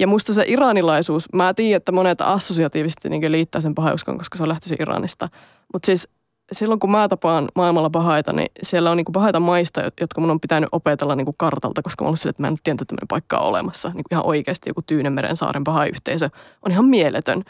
Ja 0.00 0.06
musta 0.06 0.32
se 0.32 0.44
iranilaisuus, 0.46 1.32
mä 1.32 1.54
tiedän, 1.54 1.76
että 1.76 1.92
monet 1.92 2.20
assosiatiivisesti 2.20 3.08
niin 3.08 3.32
liittää 3.32 3.60
sen 3.60 3.74
pahauskon, 3.74 4.18
koska 4.18 4.36
se 4.36 4.42
on 4.42 4.48
lähtöisin 4.48 4.76
Iranista. 4.80 5.28
Mutta 5.72 5.86
siis 5.86 6.08
silloin 6.52 6.80
kun 6.80 6.90
mä 6.90 7.08
tapaan 7.08 7.48
maailmalla 7.54 7.90
pahaita, 7.90 8.32
niin 8.32 8.48
siellä 8.62 8.90
on 8.90 8.96
niin 8.96 9.06
pahaita 9.12 9.40
maista, 9.40 9.82
jotka 10.00 10.20
mun 10.20 10.30
on 10.30 10.40
pitänyt 10.40 10.68
opetella 10.72 11.14
niin 11.14 11.26
kartalta, 11.36 11.82
koska 11.82 12.04
mä 12.04 12.08
olen 12.08 12.16
sille, 12.16 12.30
että 12.30 12.42
mä 12.42 12.48
en 12.48 12.56
tiedä, 12.64 12.74
että 12.74 12.84
tämmöinen 12.84 13.08
paikka 13.08 13.38
on 13.38 13.48
olemassa. 13.48 13.90
Niin 13.94 14.04
ihan 14.10 14.26
oikeasti 14.26 14.70
joku 14.70 14.82
Tyynemeren 14.82 15.36
saaren 15.36 15.64
paha-yhteisö 15.64 16.30
on 16.62 16.72
ihan 16.72 16.84
mieletön. 16.84 17.44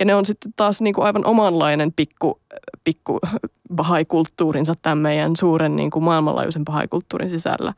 Ja 0.00 0.06
ne 0.06 0.14
on 0.14 0.26
sitten 0.26 0.52
taas 0.56 0.80
niin 0.80 0.94
kuin 0.94 1.04
aivan 1.04 1.26
omanlainen 1.26 1.92
pikku, 1.92 2.40
pikku 2.84 3.20
bahai-kulttuurinsa 3.76 4.74
tämän 4.82 4.98
meidän 4.98 5.36
suuren 5.36 5.76
niin 5.76 5.90
kuin 5.90 6.04
maailmanlaajuisen 6.04 6.64
bahai-kulttuurin 6.64 7.30
sisällä. 7.30 7.74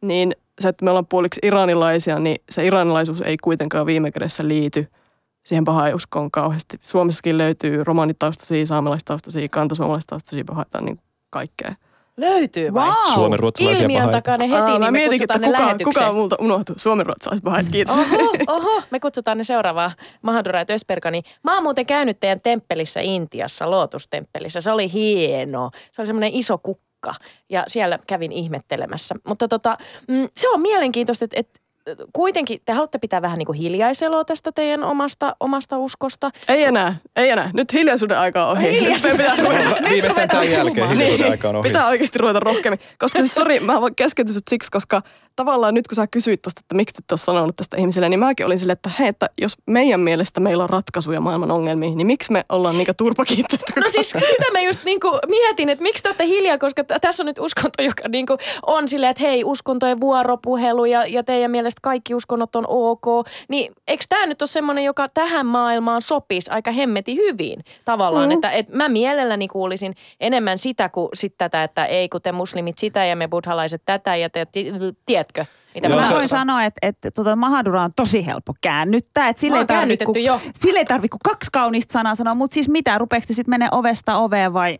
Niin 0.00 0.34
se, 0.60 0.68
että 0.68 0.84
me 0.84 0.90
ollaan 0.90 1.06
puoliksi 1.06 1.40
iranilaisia, 1.42 2.18
niin 2.18 2.36
se 2.50 2.66
iranilaisuus 2.66 3.20
ei 3.20 3.36
kuitenkaan 3.36 3.86
viime 3.86 4.10
kädessä 4.10 4.48
liity– 4.48 4.84
siihen 5.42 5.64
pahauskoon 5.64 6.30
kauheasti. 6.30 6.80
Suomessakin 6.82 7.38
löytyy 7.38 7.84
romanitaustaisia, 7.84 8.66
saamelaistaustaisia, 8.66 9.48
kantasuomalaistaustaisia 9.48 10.44
pahaita, 10.44 10.80
niin 10.80 11.00
kaikkea. 11.30 11.74
Löytyy 12.16 12.74
vai? 12.74 12.88
Wow. 12.88 13.14
Suomen 13.14 13.38
ruotsalaisia 13.38 13.82
Ilmiön 13.82 14.10
takana 14.10 14.46
heti, 14.46 14.56
Aa, 14.56 14.68
niin 14.68 14.80
mä 14.80 14.90
me 14.90 14.98
mietin, 14.98 15.22
että 15.22 15.38
kuka, 15.38 15.76
kuka 15.84 16.08
on 16.08 16.14
multa 16.14 16.36
unohtu. 16.40 16.72
Suomen 16.76 17.06
ruotsalaiset 17.06 17.44
pahait, 17.44 17.68
kiitos. 17.68 17.98
Oho, 17.98 18.32
oho, 18.46 18.82
me 18.90 19.00
kutsutaan 19.00 19.38
ne 19.38 19.44
seuraavaan 19.44 19.90
Mahadura 20.22 20.58
ja 20.58 20.64
Tösperkani. 20.64 21.22
Mä 21.42 21.54
oon 21.54 21.62
muuten 21.62 21.86
käynyt 21.86 22.20
teidän 22.20 22.40
temppelissä 22.40 23.00
Intiassa, 23.00 23.70
Lootustemppelissä. 23.70 24.60
Se 24.60 24.72
oli 24.72 24.92
hieno. 24.92 25.70
Se 25.92 26.02
oli 26.02 26.06
semmoinen 26.06 26.34
iso 26.34 26.58
kukka 26.58 26.89
ja 27.48 27.64
siellä 27.66 27.98
kävin 28.06 28.32
ihmettelemässä. 28.32 29.14
Mutta 29.26 29.48
tota, 29.48 29.78
mm, 30.08 30.28
se 30.36 30.48
on 30.48 30.60
mielenkiintoista, 30.60 31.24
että, 31.24 31.40
että 31.40 31.60
kuitenkin 32.12 32.60
te 32.64 32.72
haluatte 32.72 32.98
pitää 32.98 33.22
vähän 33.22 33.38
niin 33.38 33.46
kuin 33.46 33.58
hiljaiseloa 33.58 34.24
tästä 34.24 34.52
teidän 34.52 34.84
omasta, 34.84 35.36
omasta 35.40 35.78
uskosta. 35.78 36.30
Ei 36.48 36.64
enää, 36.64 36.96
ei 37.16 37.30
enää. 37.30 37.50
Nyt 37.54 37.72
hiljaisuuden 37.72 38.18
aika 38.18 38.46
on 38.46 38.52
ohi. 38.58 38.72
Hiljaisuuden 38.72 39.16
pitää 39.16 39.36
Viimeistään 39.90 40.28
tämän 40.28 40.50
jälkeen 40.50 40.88
hiljaisuuden 40.88 41.24
niin, 41.24 41.30
aika 41.30 41.48
on 41.48 41.56
ohi. 41.56 41.68
Pitää 41.68 41.88
oikeasti 41.88 42.18
ruveta 42.18 42.40
rohkeammin. 42.40 42.80
Koska 42.98 43.18
siis, 43.18 43.34
sori, 43.34 43.60
mä 43.60 43.74
keskeytyn 43.96 44.34
sut 44.34 44.48
siksi, 44.50 44.70
koska 44.70 45.02
tavallaan 45.40 45.74
nyt 45.74 45.88
kun 45.88 45.96
sä 45.96 46.06
kysyit 46.06 46.42
tuosta, 46.42 46.60
että 46.64 46.74
miksi 46.74 46.94
et 46.98 47.12
ole 47.12 47.18
sanonut 47.18 47.56
tästä 47.56 47.76
ihmisille, 47.76 48.08
niin 48.08 48.20
mäkin 48.20 48.46
olin 48.46 48.58
sille, 48.58 48.72
että 48.72 48.90
hei, 48.98 49.08
että 49.08 49.30
jos 49.40 49.56
meidän 49.66 50.00
mielestä 50.00 50.40
meillä 50.40 50.64
on 50.64 50.70
ratkaisuja 50.70 51.20
maailman 51.20 51.50
ongelmiin, 51.50 51.96
niin 51.96 52.06
miksi 52.06 52.32
me 52.32 52.44
ollaan 52.48 52.74
niinkä 52.74 52.94
turpakiinteistä? 52.94 53.72
No 53.80 53.88
siis 53.88 54.08
sitä 54.10 54.52
mä 54.52 54.60
just 54.60 54.84
niinku 54.84 55.18
mietin, 55.26 55.68
että 55.68 55.82
miksi 55.82 56.02
te 56.02 56.08
olette 56.08 56.26
hiljaa, 56.26 56.58
koska 56.58 56.84
tässä 56.84 57.22
on 57.22 57.26
nyt 57.26 57.38
uskonto, 57.38 57.82
joka 57.82 58.08
niinku 58.08 58.36
on 58.66 58.88
silleen, 58.88 59.10
että 59.10 59.22
hei, 59.22 59.44
uskontojen 59.44 60.00
vuoropuhelu 60.00 60.84
ja, 60.84 61.06
ja 61.06 61.24
teidän 61.24 61.50
mielestä 61.50 61.78
kaikki 61.82 62.14
uskonnot 62.14 62.56
on 62.56 62.64
ok. 62.68 63.26
Niin 63.48 63.72
eikö 63.88 64.04
tämä 64.08 64.26
nyt 64.26 64.42
ole 64.42 64.48
semmoinen, 64.48 64.84
joka 64.84 65.08
tähän 65.08 65.46
maailmaan 65.46 66.02
sopisi 66.02 66.50
aika 66.50 66.70
hemmeti 66.70 67.16
hyvin 67.16 67.64
tavallaan, 67.84 68.28
mm. 68.28 68.32
että 68.32 68.50
et 68.50 68.68
mä 68.68 68.88
mielelläni 68.88 69.48
kuulisin 69.48 69.94
enemmän 70.20 70.58
sitä 70.58 70.88
kuin 70.88 71.08
sit 71.14 71.34
tätä, 71.38 71.64
että 71.64 71.84
ei 71.84 72.08
kun 72.08 72.22
te 72.22 72.32
muslimit 72.32 72.78
sitä 72.78 73.04
ja 73.04 73.16
me 73.16 73.28
buddhalaiset 73.28 73.82
tätä 73.84 74.16
ja 74.16 74.30
te, 74.30 74.46
tiedätkö? 75.32 75.54
Mitä 75.74 75.88
Joo, 75.88 75.96
mä 75.96 76.02
mä 76.02 76.08
se- 76.08 76.14
voin 76.14 76.28
sanoa, 76.28 76.64
että, 76.64 76.78
että 76.82 77.10
tuota 77.10 77.36
Mahadura 77.36 77.82
on 77.82 77.90
tosi 77.96 78.26
helppo 78.26 78.54
käännyttää. 78.60 79.28
Että 79.28 79.40
sille 79.40 79.54
Mä 79.54 79.58
ei 79.58 79.60
oon 79.60 79.66
tarvitse 79.66 80.04
käännytetty 80.04 80.20
jo. 80.20 80.52
sille 80.60 80.78
ei 80.78 80.84
tarvi 80.84 81.08
kuin 81.08 81.20
kaksi 81.24 81.50
kaunista 81.52 81.92
sanaa 81.92 82.14
sanoa. 82.14 82.34
Mutta 82.34 82.54
siis 82.54 82.68
mitä, 82.68 82.98
rupeeko 82.98 83.24
te 83.26 83.32
sitten 83.34 83.50
menee 83.52 83.68
ovesta 83.72 84.16
oveen 84.16 84.52
vai? 84.52 84.78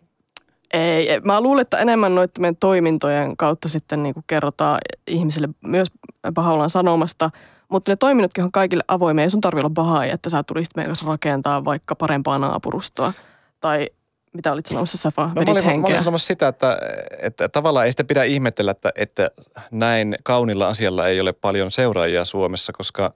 Ei, 0.72 1.10
ei, 1.10 1.20
mä 1.20 1.40
luulen, 1.40 1.62
että 1.62 1.78
enemmän 1.78 2.14
noiden 2.14 2.30
meidän 2.38 2.56
toimintojen 2.56 3.36
kautta 3.36 3.68
sitten 3.68 4.02
niin 4.02 4.14
kuin 4.14 4.24
kerrotaan 4.26 4.78
ihmisille 5.06 5.48
myös 5.66 5.88
Bahaulan 6.34 6.70
sanomasta, 6.70 7.30
mutta 7.68 7.92
ne 7.92 7.96
toiminnotkin 7.96 8.44
on 8.44 8.52
kaikille 8.52 8.84
avoimia. 8.88 9.22
Ei 9.22 9.30
sun 9.30 9.40
tarvitse 9.40 9.66
olla 9.66 9.74
bahai, 9.74 10.10
että 10.10 10.30
sä 10.30 10.42
tulisit 10.42 10.76
meidän 10.76 10.88
kanssa 10.88 11.06
rakentaa 11.06 11.64
vaikka 11.64 11.94
parempaa 11.94 12.38
naapurustoa. 12.38 13.12
Tai 13.60 13.86
mitä 14.34 14.52
olit 14.52 14.66
sanomassa, 14.66 14.98
Safa, 14.98 15.30
No, 15.34 15.42
mä, 15.42 15.52
olin, 15.52 15.64
mä 15.64 15.70
henkeä. 15.70 15.88
olin 15.88 15.98
sanomassa 15.98 16.26
sitä, 16.26 16.48
että, 16.48 16.78
että 17.18 17.48
tavallaan 17.48 17.86
ei 17.86 17.92
sitä 17.92 18.04
pidä 18.04 18.24
ihmetellä, 18.24 18.70
että, 18.70 18.92
että 18.94 19.30
näin 19.70 20.16
kaunilla 20.22 20.68
asialla 20.68 21.08
ei 21.08 21.20
ole 21.20 21.32
paljon 21.32 21.70
seuraajia 21.70 22.24
Suomessa, 22.24 22.72
koska 22.72 23.14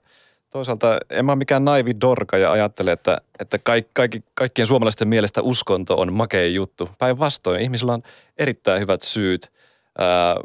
toisaalta 0.49 0.97
en 1.09 1.25
mä 1.25 1.31
ole 1.31 1.37
mikään 1.37 1.65
naivi 1.65 2.01
dorka 2.01 2.37
ja 2.37 2.51
ajattele, 2.51 2.91
että, 2.91 3.17
että 3.39 3.57
kaikki, 3.57 3.91
kaikki, 3.93 4.23
kaikkien 4.33 4.67
suomalaisten 4.67 5.07
mielestä 5.07 5.41
uskonto 5.41 5.95
on 6.01 6.13
makea 6.13 6.47
juttu. 6.47 6.89
Päinvastoin 6.99 7.61
ihmisillä 7.61 7.93
on 7.93 8.03
erittäin 8.37 8.81
hyvät 8.81 9.01
syyt 9.01 9.51
ää, 9.97 10.35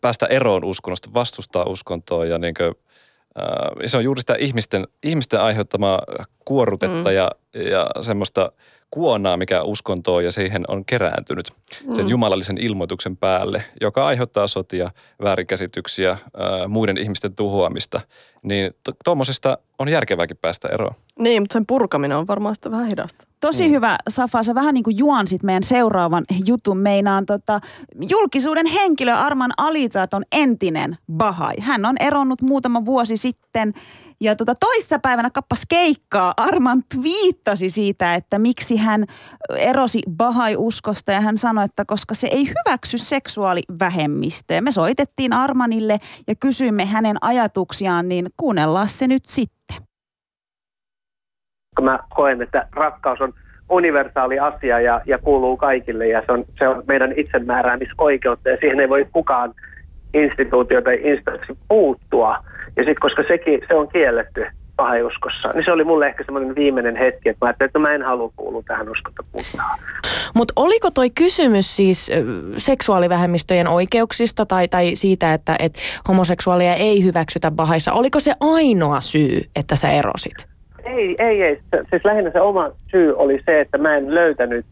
päästä 0.00 0.26
eroon 0.26 0.64
uskonnosta, 0.64 1.10
vastustaa 1.14 1.64
uskontoa 1.64 2.24
ja 2.24 2.38
niin 2.38 2.54
kuin, 2.54 2.74
ää, 3.34 3.70
se 3.86 3.96
on 3.96 4.04
juuri 4.04 4.20
sitä 4.20 4.34
ihmisten, 4.38 4.86
ihmisten 5.02 5.40
aiheuttamaa 5.40 6.02
kuorrutetta 6.44 7.08
mm. 7.08 7.14
ja, 7.14 7.30
ja 7.54 7.90
semmoista 8.02 8.52
kuonaa, 8.96 9.36
mikä 9.36 9.62
uskontoon 9.62 10.24
ja 10.24 10.32
siihen 10.32 10.64
on 10.68 10.84
kerääntynyt 10.84 11.52
sen 11.94 12.04
Mm. 12.04 12.08
jumalallisen 12.08 12.58
ilmoituksen 12.58 13.16
päälle, 13.16 13.64
joka 13.80 14.06
aiheuttaa 14.06 14.46
sotia, 14.46 14.90
väärinkäsityksiä, 15.22 16.10
ää, 16.10 16.68
muiden 16.68 16.98
ihmisten 16.98 17.34
tuhoamista. 17.34 18.00
Niin 18.42 18.74
tuommoisesta 19.04 19.58
on 19.78 19.88
järkevääkin 19.88 20.36
päästä 20.36 20.68
eroon. 20.68 20.94
Niin, 21.18 21.42
mutta 21.42 21.52
sen 21.52 21.66
purkaminen 21.66 22.16
on 22.16 22.26
varmaan 22.26 22.54
sitä 22.54 22.70
vähän 22.70 22.86
hidasta. 22.86 23.24
Tosi 23.40 23.68
mm. 23.68 23.70
hyvä, 23.74 23.96
Safa. 24.08 24.42
Sä 24.42 24.54
vähän 24.54 24.74
niin 24.74 24.84
kuin 24.84 24.98
juonsit 24.98 25.42
meidän 25.42 25.62
seuraavan 25.62 26.24
jutun. 26.46 26.78
Meinaan 26.78 27.26
tota, 27.26 27.60
julkisuuden 28.10 28.66
henkilö 28.66 29.14
Arman 29.14 29.52
Alizat 29.56 30.14
on 30.14 30.24
entinen 30.32 30.96
Bahai. 31.12 31.54
Hän 31.60 31.84
on 31.84 31.96
eronnut 32.00 32.42
muutama 32.42 32.84
vuosi 32.84 33.16
sitten. 33.16 33.72
Ja 34.20 34.36
tota, 34.36 34.54
toissapäivänä 34.60 35.30
kappas 35.30 35.62
keikkaa. 35.68 36.34
Arman 36.36 36.82
twiittasi 36.94 37.68
siitä, 37.68 38.14
että 38.14 38.38
miksi 38.38 38.76
hän 38.76 39.04
erosi 39.56 40.02
Bahai-uskosta. 40.10 41.12
Ja 41.12 41.20
hän 41.20 41.36
sanoi, 41.36 41.64
että 41.64 41.84
koska 41.86 42.14
se 42.14 42.26
ei 42.26 42.48
hyväksy 42.48 42.98
seksuaalivähemmistöä. 42.98 44.60
Me 44.60 44.72
soitettiin 44.72 45.32
Armanille 45.32 45.98
ja 46.28 46.34
kysyimme 46.40 46.84
hänen 46.84 47.16
ajatuksiaan, 47.20 48.08
niin 48.08 48.26
kuunnellaan 48.36 48.88
se 48.88 49.06
nyt 49.06 49.26
sitten. 49.26 49.76
mä 51.80 51.98
koen, 52.14 52.42
että 52.42 52.68
rakkaus 52.72 53.20
on 53.20 53.32
universaali 53.70 54.38
asia 54.38 54.80
ja, 54.80 55.00
ja 55.06 55.18
kuuluu 55.18 55.56
kaikille 55.56 56.08
ja 56.08 56.22
se 56.26 56.32
on, 56.32 56.44
se 56.58 56.68
on 56.68 56.82
meidän 56.86 57.12
itsemääräämisoikeutta 57.16 58.48
ja 58.48 58.56
siihen 58.60 58.80
ei 58.80 58.88
voi 58.88 59.06
kukaan 59.12 59.54
instituutio 60.14 60.82
tai 60.82 61.00
instanssi 61.02 61.58
puuttua. 61.68 62.44
Ja 62.76 62.82
sitten 62.82 63.00
koska 63.00 63.22
sekin, 63.28 63.60
se 63.68 63.74
on 63.74 63.88
kielletty 63.88 64.46
paheuskossa, 64.76 65.48
niin 65.54 65.64
se 65.64 65.72
oli 65.72 65.84
mulle 65.84 66.06
ehkä 66.06 66.24
semmoinen 66.24 66.54
viimeinen 66.54 66.96
hetki, 66.96 67.28
että 67.28 67.44
mä 67.44 67.48
ajattelin, 67.48 67.68
että 67.68 67.78
no 67.78 67.82
mä 67.82 67.94
en 67.94 68.02
halua 68.02 68.32
kuulua 68.36 68.62
tähän 68.66 68.88
uskontokuntaan. 68.88 69.78
Mutta 70.34 70.52
oliko 70.56 70.90
toi 70.90 71.10
kysymys 71.10 71.76
siis 71.76 72.10
seksuaalivähemmistöjen 72.56 73.68
oikeuksista 73.68 74.46
tai, 74.46 74.68
tai 74.68 74.90
siitä, 74.94 75.34
että 75.34 75.56
et 75.58 75.72
homoseksuaalia 76.08 76.74
ei 76.74 77.04
hyväksytä 77.04 77.50
Bahaissa? 77.50 77.92
Oliko 77.92 78.20
se 78.20 78.32
ainoa 78.40 79.00
syy, 79.00 79.40
että 79.56 79.76
sä 79.76 79.90
erosit? 79.90 80.46
Ei, 80.84 81.16
ei, 81.18 81.42
ei. 81.42 81.60
Siis 81.90 82.04
lähinnä 82.04 82.30
se 82.30 82.40
oma 82.40 82.70
syy 82.90 83.14
oli 83.16 83.42
se, 83.46 83.60
että 83.60 83.78
mä 83.78 83.96
en 83.96 84.14
löytänyt 84.14 84.66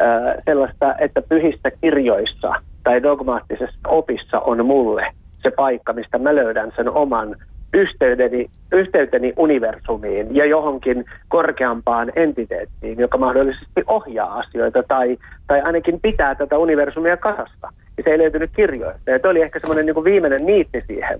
äh, 0.00 0.34
sellaista, 0.44 0.94
että 0.98 1.22
pyhissä 1.22 1.70
kirjoissa 1.80 2.52
tai 2.84 3.02
dogmaattisessa 3.02 3.88
opissa 3.88 4.40
on 4.40 4.66
mulle 4.66 5.06
se 5.46 5.50
paikka, 5.56 5.92
mistä 5.92 6.18
mä 6.18 6.34
löydän 6.34 6.72
sen 6.76 6.88
oman 6.88 7.36
yhteydeni, 7.74 8.46
yhteyteni 8.72 9.32
universumiin 9.36 10.36
ja 10.36 10.44
johonkin 10.44 11.04
korkeampaan 11.28 12.12
entiteettiin, 12.16 12.98
joka 12.98 13.18
mahdollisesti 13.18 13.82
ohjaa 13.86 14.38
asioita 14.38 14.82
tai, 14.82 15.16
tai 15.46 15.60
ainakin 15.60 16.00
pitää 16.00 16.34
tätä 16.34 16.58
universumia 16.58 17.16
kasassa. 17.16 17.68
Ja 17.96 18.02
se 18.04 18.10
ei 18.10 18.18
löytynyt 18.18 18.50
kirjoista. 18.56 19.10
Ja 19.10 19.18
toi 19.18 19.30
oli 19.30 19.42
ehkä 19.42 19.58
semmoinen 19.60 19.86
niin 19.86 20.04
viimeinen 20.04 20.46
niitti 20.46 20.82
siihen, 20.86 21.18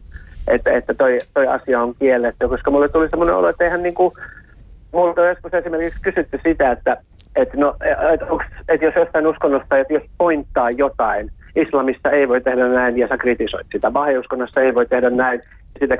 että, 0.48 0.72
että 0.72 0.94
toi, 0.94 1.18
toi 1.34 1.46
asia 1.46 1.82
on 1.82 1.94
kielletty, 1.98 2.48
koska 2.48 2.70
mulle 2.70 2.88
tuli 2.88 3.08
semmoinen 3.08 3.34
olo, 3.34 3.48
että 3.48 3.64
eihän 3.64 3.82
niin 3.82 3.94
kuin, 3.94 4.12
multa 4.92 5.22
on 5.22 5.28
joskus 5.28 5.54
esimerkiksi 5.54 6.02
kysytty 6.02 6.40
sitä, 6.44 6.70
että, 6.70 6.96
että, 7.36 7.56
no, 7.56 7.76
että, 8.12 8.26
onks, 8.26 8.46
että 8.68 8.86
jos 8.86 8.94
jostain 8.94 9.26
uskonnosta, 9.26 9.78
että 9.78 9.94
jos 9.94 10.02
pointtaa 10.18 10.70
jotain, 10.70 11.30
islamissa 11.56 12.10
ei 12.10 12.28
voi 12.28 12.40
tehdä 12.40 12.68
näin 12.68 12.98
ja 12.98 13.08
sä 13.08 13.16
kritisoit 13.16 13.66
sitä. 13.72 13.90
Bahai-uskonnossa 13.90 14.60
ei 14.60 14.74
voi 14.74 14.86
tehdä 14.86 15.10
näin 15.10 15.40
ja 15.74 15.80
sitä 15.80 15.96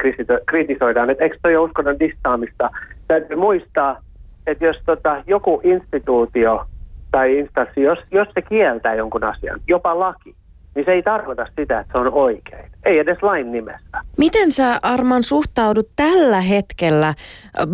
kritisoidaan. 0.47 1.11
Että 1.11 1.25
eikö 1.25 1.39
toi 1.43 1.57
ole 1.57 1.65
uskonnon 1.65 1.99
distaamista? 2.01 2.71
Täytyy 3.09 3.37
muistaa, 3.37 4.03
että 4.47 4.65
jos 4.65 4.77
tota, 4.87 5.23
joku 5.27 5.61
instituutio 5.65 6.67
tai 7.11 7.39
instanssi, 7.39 7.83
jos, 7.83 7.99
jos 8.11 8.29
se 8.35 8.43
kieltää 8.43 8.95
jonkun 8.95 9.25
asian, 9.25 9.61
jopa 9.69 9.99
laki, 9.99 10.35
niin 10.75 10.85
se 10.85 10.93
ei 10.93 11.03
tarkoita 11.03 11.47
sitä, 11.59 11.81
että 11.81 11.93
se 11.93 12.01
on 12.01 12.13
oikein. 12.13 12.71
Ei 12.85 12.99
edes 12.99 13.23
lain 13.23 13.53
nimessä. 13.53 14.01
Miten 14.19 14.51
sä 14.51 14.79
Arman 14.83 15.23
suhtaudut 15.23 15.89
tällä 15.97 16.41
hetkellä 16.41 17.15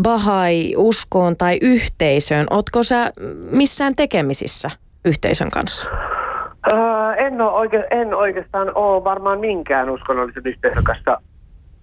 Bahai-uskoon 0.03 1.37
tai 1.37 1.59
yhteisöön? 1.63 2.47
Ootko 2.51 2.83
sä 2.83 3.13
missään 3.51 3.95
tekemisissä 3.97 4.71
yhteisön 5.05 5.51
kanssa? 5.51 5.89
Öö, 6.73 7.15
en, 7.33 7.41
oike, 7.41 7.87
en 7.91 8.15
oikeastaan 8.15 8.73
ole 8.75 9.05
varmaan 9.05 9.41
minkään 9.41 9.91
uskonnollisen 9.91 10.47
yhteisön 10.47 10.85
kanssa 10.85 11.19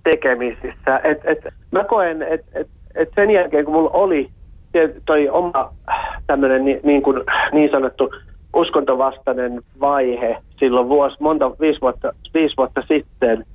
tekemisissä. 0.03 0.99
Et, 1.03 1.21
et, 1.23 1.53
mä 1.71 1.83
koen, 1.83 2.21
että 2.21 2.59
et, 2.59 2.67
et 2.95 3.09
sen 3.15 3.31
jälkeen 3.31 3.65
kun 3.65 3.73
mulla 3.73 3.89
oli 3.89 4.29
toi 5.05 5.29
oma 5.29 5.73
tämmöinen 6.27 6.65
niin, 6.65 6.79
niin, 6.83 7.01
kuin, 7.01 7.23
niin 7.51 7.71
sanottu 7.71 8.13
uskontovastainen 8.53 9.61
vaihe 9.79 10.37
silloin 10.59 10.89
vuosi, 10.89 11.15
monta, 11.19 11.51
viisi 11.59 11.81
vuotta, 11.81 12.11
viisi 12.33 12.57
vuotta 12.57 12.81
sitten, 12.87 13.45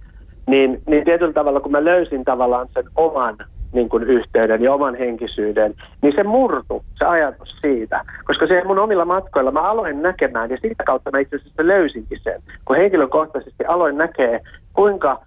niin, 0.47 0.83
niin 0.87 1.05
tietyllä 1.05 1.33
tavalla 1.33 1.61
kun 1.61 1.73
mä 1.73 1.85
löysin 1.85 2.25
tavallaan 2.25 2.69
sen 2.75 2.85
oman 2.97 3.37
niin 3.75 3.89
kuin 3.89 4.03
yhteyden 4.03 4.63
ja 4.63 4.75
oman 4.75 4.95
henkisyyden, 4.95 5.75
niin 6.03 6.15
se 6.17 6.23
murtu, 6.23 6.85
se 6.99 7.05
ajatus 7.05 7.57
siitä. 7.61 8.01
Koska 8.25 8.47
se 8.47 8.63
mun 8.65 8.79
omilla 8.79 9.05
matkoilla 9.05 9.51
mä 9.51 9.61
aloin 9.61 10.03
näkemään, 10.03 10.51
ja 10.51 10.57
sitä 10.63 10.85
kautta 10.85 11.11
mä 11.11 11.19
itse 11.19 11.37
asiassa 11.37 11.67
löysinkin 11.67 12.21
sen, 12.23 12.43
kun 12.65 12.77
henkilökohtaisesti 12.77 13.65
aloin 13.65 13.99
näkee, 13.99 14.41
kuinka 14.73 15.21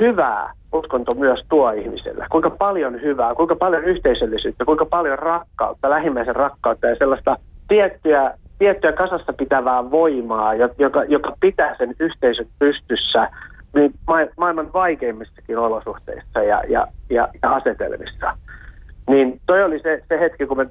hyvää 0.00 0.52
uskonto 0.72 1.14
myös 1.14 1.40
tuo 1.48 1.72
ihmiselle. 1.72 2.26
Kuinka 2.30 2.50
paljon 2.50 3.02
hyvää, 3.02 3.34
kuinka 3.34 3.56
paljon 3.56 3.84
yhteisöllisyyttä, 3.84 4.64
kuinka 4.64 4.86
paljon 4.86 5.18
rakkautta, 5.18 5.90
lähimmäisen 5.90 6.36
rakkautta 6.36 6.86
ja 6.86 6.96
sellaista 6.96 7.36
tiettyä, 7.68 8.34
tiettyä 8.58 8.92
kasassa 8.92 9.32
pitävää 9.32 9.90
voimaa, 9.90 10.54
jo- 10.54 10.74
joka, 10.78 11.04
joka 11.04 11.36
pitää 11.40 11.74
sen 11.78 11.94
yhteisön 12.00 12.46
pystyssä 12.58 13.28
niin 13.74 13.94
ma- 14.06 14.32
maailman 14.36 14.72
vaikeimmissakin 14.72 15.58
olosuhteissa 15.58 16.42
ja, 16.42 16.62
ja, 16.68 16.86
ja, 17.10 17.28
ja 17.42 17.52
asetelmissa. 17.52 18.36
Niin 19.08 19.40
toi 19.46 19.64
oli 19.64 19.80
se, 19.80 20.02
se 20.08 20.20
hetki, 20.20 20.46
kun 20.46 20.56
mä 20.56 20.66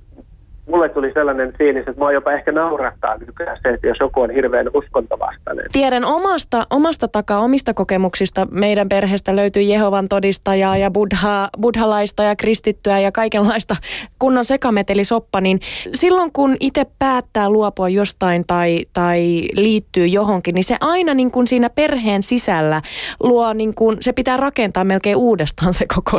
mulle 0.70 0.90
tuli 0.90 1.12
sellainen 1.14 1.54
fiilis, 1.58 1.88
että 1.88 2.00
mua 2.00 2.12
jopa 2.12 2.32
ehkä 2.32 2.52
naurattaa 2.52 3.18
nykyään 3.18 3.58
se, 3.64 3.70
että 3.70 3.88
jos 3.88 3.98
joku 4.00 4.22
on 4.22 4.30
hirveän 4.30 4.68
uskontovastainen. 4.74 5.66
Tiedän 5.72 6.06
omasta, 6.06 6.68
omasta 6.70 7.08
takaa, 7.08 7.40
omista 7.40 7.74
kokemuksista. 7.74 8.48
Meidän 8.52 8.90
perheestä 8.90 9.36
löytyy 9.36 9.64
Jehovan 9.64 10.08
todistajaa 10.10 10.78
ja 10.78 10.92
buddha, 10.92 11.50
buddhalaista 11.62 12.24
ja 12.24 12.36
kristittyä 12.36 13.00
ja 13.00 13.12
kaikenlaista 13.12 13.76
kunnon 14.20 14.46
sekametelisoppa. 14.46 15.42
Niin 15.42 15.60
silloin 15.94 16.34
kun 16.34 16.56
itse 16.60 16.86
päättää 17.00 17.50
luopua 17.50 17.90
jostain 17.90 18.44
tai, 18.48 18.86
tai 18.94 19.44
liittyy 19.54 20.08
johonkin, 20.08 20.56
niin 20.56 20.64
se 20.64 20.78
aina 20.82 21.14
niin 21.14 21.32
kuin 21.32 21.48
siinä 21.48 21.70
perheen 21.70 22.24
sisällä 22.24 22.82
luo, 23.24 23.54
niin 23.54 23.76
kuin, 23.76 23.98
se 24.00 24.14
pitää 24.14 24.38
rakentaa 24.38 24.84
melkein 24.84 25.16
uudestaan 25.16 25.74
se 25.74 25.86
koko 25.96 26.18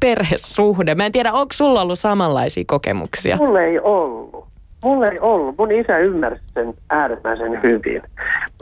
perhesuhde. 0.00 0.94
Mä 0.94 1.06
en 1.06 1.12
tiedä, 1.12 1.32
onko 1.32 1.52
sulla 1.52 1.82
ollut 1.82 1.98
samanlaisia 1.98 2.64
kokemuksia? 2.66 3.36
Mulle 3.36 3.64
ei 3.64 3.78
ollut. 3.86 4.46
Mulle 4.84 5.08
ei 5.12 5.18
ollut. 5.20 5.58
Mun 5.58 5.72
isä 5.72 5.98
ymmärsi 5.98 6.42
sen 6.54 6.74
äärimmäisen 6.90 7.62
hyvin. 7.62 8.02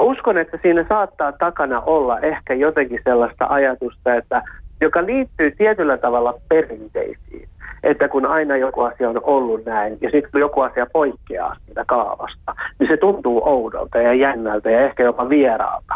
Uskon, 0.01 0.39
että 0.39 0.59
siinä 0.63 0.85
saattaa 0.89 1.33
takana 1.33 1.81
olla 1.81 2.21
ehkä 2.21 2.55
jotenkin 2.55 3.01
sellaista 3.05 3.47
ajatusta, 3.49 4.15
että 4.15 4.43
joka 4.81 5.07
liittyy 5.07 5.51
tietyllä 5.51 5.99
tavalla 5.99 6.35
perinteisiin. 6.49 7.49
Että 7.83 8.09
kun 8.09 8.27
aina 8.27 8.57
joku 8.57 8.81
asia 8.81 9.11
on 9.11 9.21
ollut 9.23 9.65
näin 9.65 9.99
ja 10.01 10.11
sitten 10.11 10.31
kun 10.33 10.41
joku 10.41 10.61
asia 10.61 10.87
poikkeaa 10.93 11.57
siitä 11.67 11.85
kaavasta, 11.87 12.55
niin 12.79 12.89
se 12.89 12.97
tuntuu 12.97 13.43
oudolta 13.45 13.99
ja 13.99 14.15
jännältä 14.15 14.71
ja 14.71 14.81
ehkä 14.81 15.03
jopa 15.03 15.29
vieraalta. 15.29 15.95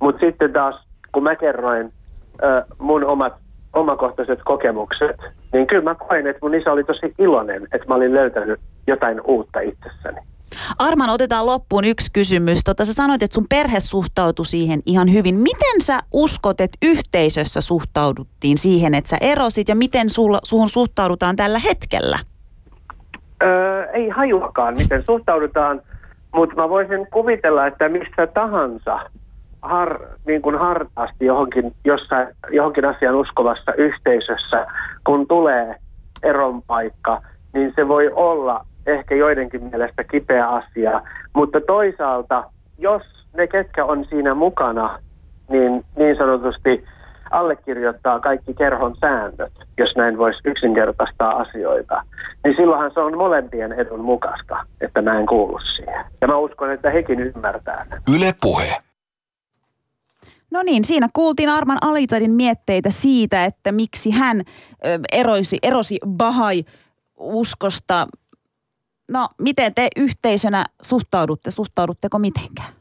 Mutta 0.00 0.20
sitten 0.26 0.52
taas, 0.52 0.86
kun 1.12 1.22
mä 1.22 1.36
kerroin 1.36 1.92
ö, 2.42 2.64
mun 2.78 3.04
omat 3.04 3.32
omakohtaiset 3.72 4.38
kokemukset, 4.44 5.16
niin 5.52 5.66
kyllä 5.66 5.82
mä 5.82 5.94
koin, 5.94 6.26
että 6.26 6.40
mun 6.42 6.54
isä 6.54 6.72
oli 6.72 6.84
tosi 6.84 7.14
iloinen, 7.18 7.62
että 7.72 7.88
mä 7.88 7.94
olin 7.94 8.14
löytänyt 8.14 8.60
jotain 8.86 9.20
uutta 9.24 9.60
itsessäni. 9.60 10.20
Arman, 10.78 11.10
otetaan 11.10 11.46
loppuun 11.46 11.84
yksi 11.84 12.12
kysymys. 12.12 12.64
Tota, 12.64 12.84
sä 12.84 12.92
sanoit, 12.92 13.22
että 13.22 13.34
sun 13.34 13.46
perhe 13.48 13.80
suhtautui 13.80 14.46
siihen 14.46 14.80
ihan 14.86 15.12
hyvin. 15.12 15.34
Miten 15.34 15.80
sä 15.80 16.00
uskot, 16.12 16.60
että 16.60 16.78
yhteisössä 16.82 17.60
suhtauduttiin 17.60 18.58
siihen, 18.58 18.94
että 18.94 19.10
sä 19.10 19.16
erosit 19.20 19.68
ja 19.68 19.76
miten 19.76 20.10
sulla, 20.10 20.38
suhun 20.44 20.68
suhtaudutaan 20.68 21.36
tällä 21.36 21.58
hetkellä? 21.58 22.18
Öö, 23.42 23.84
ei 23.92 24.08
hajuakaan, 24.08 24.76
miten 24.78 25.02
suhtaudutaan, 25.06 25.82
mutta 26.34 26.56
mä 26.56 26.68
voisin 26.68 27.06
kuvitella, 27.12 27.66
että 27.66 27.88
missä 27.88 28.26
tahansa 28.34 29.00
har, 29.62 30.00
niin 30.26 30.42
kuin 30.42 30.58
hartaasti 30.58 31.24
johonkin, 31.24 31.74
jossain, 31.84 32.28
johonkin 32.50 32.84
asian 32.84 33.14
uskovassa 33.14 33.72
yhteisössä, 33.72 34.66
kun 35.10 35.26
tulee 35.26 35.74
eron 36.22 36.62
paikka, 36.62 37.22
niin 37.54 37.72
se 37.76 37.88
voi 37.88 38.10
olla 38.14 38.66
ehkä 38.86 39.14
joidenkin 39.14 39.64
mielestä 39.64 40.04
kipeä 40.04 40.48
asia. 40.48 41.02
Mutta 41.34 41.60
toisaalta, 41.60 42.44
jos 42.78 43.02
ne, 43.36 43.46
ketkä 43.46 43.84
on 43.84 44.04
siinä 44.04 44.34
mukana, 44.34 44.98
niin 45.48 45.84
niin 45.96 46.16
sanotusti 46.16 46.84
allekirjoittaa 47.30 48.20
kaikki 48.20 48.54
kerhon 48.54 48.96
säännöt, 49.00 49.52
jos 49.78 49.96
näin 49.96 50.18
voisi 50.18 50.40
yksinkertaistaa 50.44 51.36
asioita, 51.36 52.02
niin 52.44 52.56
silloinhan 52.56 52.90
se 52.94 53.00
on 53.00 53.18
molempien 53.18 53.72
edun 53.72 54.00
mukaista, 54.00 54.56
että 54.80 55.02
mä 55.02 55.18
en 55.18 55.26
kuulu 55.26 55.58
siihen. 55.76 56.04
Ja 56.20 56.26
mä 56.26 56.36
uskon, 56.36 56.72
että 56.72 56.90
hekin 56.90 57.20
ymmärtää. 57.20 57.86
Yle 58.16 58.34
Puhe. 58.40 58.89
No 60.50 60.62
niin, 60.62 60.84
siinä 60.84 61.08
kuultiin 61.12 61.48
Arman 61.48 61.78
Alitadin 61.80 62.32
mietteitä 62.32 62.90
siitä, 62.90 63.44
että 63.44 63.72
miksi 63.72 64.10
hän 64.10 64.42
eroisi, 65.12 65.58
erosi 65.62 65.98
Bahai-uskosta. 66.06 68.06
No, 69.10 69.28
miten 69.38 69.74
te 69.74 69.88
yhteisönä 69.96 70.64
suhtaudutte? 70.82 71.50
Suhtaudutteko 71.50 72.18
mitenkään? 72.18 72.72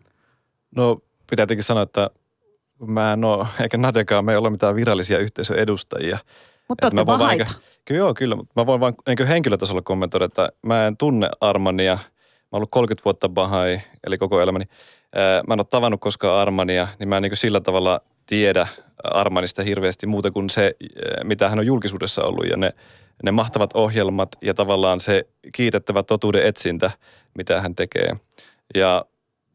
No 0.76 0.96
pitää 1.30 1.46
tietenkin 1.46 1.64
sanoa, 1.64 1.84
että 1.84 2.10
mä 2.88 3.14
en 3.14 3.24
ole, 3.24 3.48
eikä 3.62 3.78
Nadekaan, 3.78 4.26
me 4.26 4.32
ei 4.32 4.38
ole 4.38 4.50
mitään 4.50 4.76
virallisia 4.76 5.20
yhteisön 5.20 5.58
edustajia. 5.58 6.18
Mutta 6.68 6.88
olette 6.88 7.06
vaan 7.06 7.38
niinku- 7.38 7.54
Kyllä 7.86 7.98
joo, 7.98 8.14
kyllä, 8.14 8.36
mutta 8.36 8.54
mä 8.56 8.66
voin 8.66 8.80
vain 8.80 8.96
niin 9.08 9.28
henkilötasolla 9.28 9.82
kommentoida, 9.82 10.26
että 10.26 10.50
mä 10.62 10.88
en 10.88 10.98
tunne 10.98 11.30
Armania. 11.42 11.94
Mä 11.96 12.02
oon 12.52 12.60
ollut 12.60 12.72
30 12.72 13.06
vuotta 13.06 13.30
Bahai, 13.30 13.82
eli 14.08 14.18
koko 14.18 14.42
elämäni. 14.42 14.66
Mä 15.48 15.54
en 15.54 15.60
ole 15.60 15.66
tavannut 15.70 16.02
koskaan 16.02 16.42
Armania, 16.42 16.88
niin 17.00 17.10
mä 17.10 17.18
en 17.18 17.24
niin 17.24 17.38
sillä 17.38 17.60
tavalla 17.60 18.02
tiedä 18.26 18.68
Armanista 19.04 19.64
hirveästi 19.64 20.08
muuta 20.08 20.32
kuin 20.32 20.50
se, 20.50 20.76
mitä 21.24 21.50
hän 21.50 21.60
on 21.60 21.66
julkisuudessa 21.66 22.24
ollut 22.24 22.48
ja 22.48 22.58
ne, 22.58 22.74
ne 23.24 23.32
mahtavat 23.32 23.72
ohjelmat 23.74 24.30
ja 24.42 24.54
tavallaan 24.54 25.00
se 25.00 25.28
kiitettävä 25.54 26.04
totuuden 26.04 26.46
etsintä, 26.46 26.92
mitä 27.38 27.62
hän 27.62 27.76
tekee. 27.76 28.16
Ja 28.76 29.06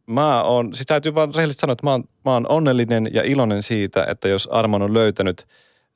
mä 0.06 0.42
oon, 0.42 0.74
siis 0.74 0.86
täytyy 0.86 1.14
vaan 1.14 1.34
rehellisesti 1.34 1.60
sanoa, 1.60 1.72
että 1.72 1.86
mä 1.86 1.90
oon, 1.90 2.04
mä 2.24 2.32
oon 2.32 2.46
onnellinen 2.48 3.10
ja 3.12 3.22
iloinen 3.22 3.62
siitä, 3.62 4.06
että 4.08 4.28
jos 4.28 4.46
Arman 4.46 4.82
on 4.82 4.94
löytänyt 4.94 5.46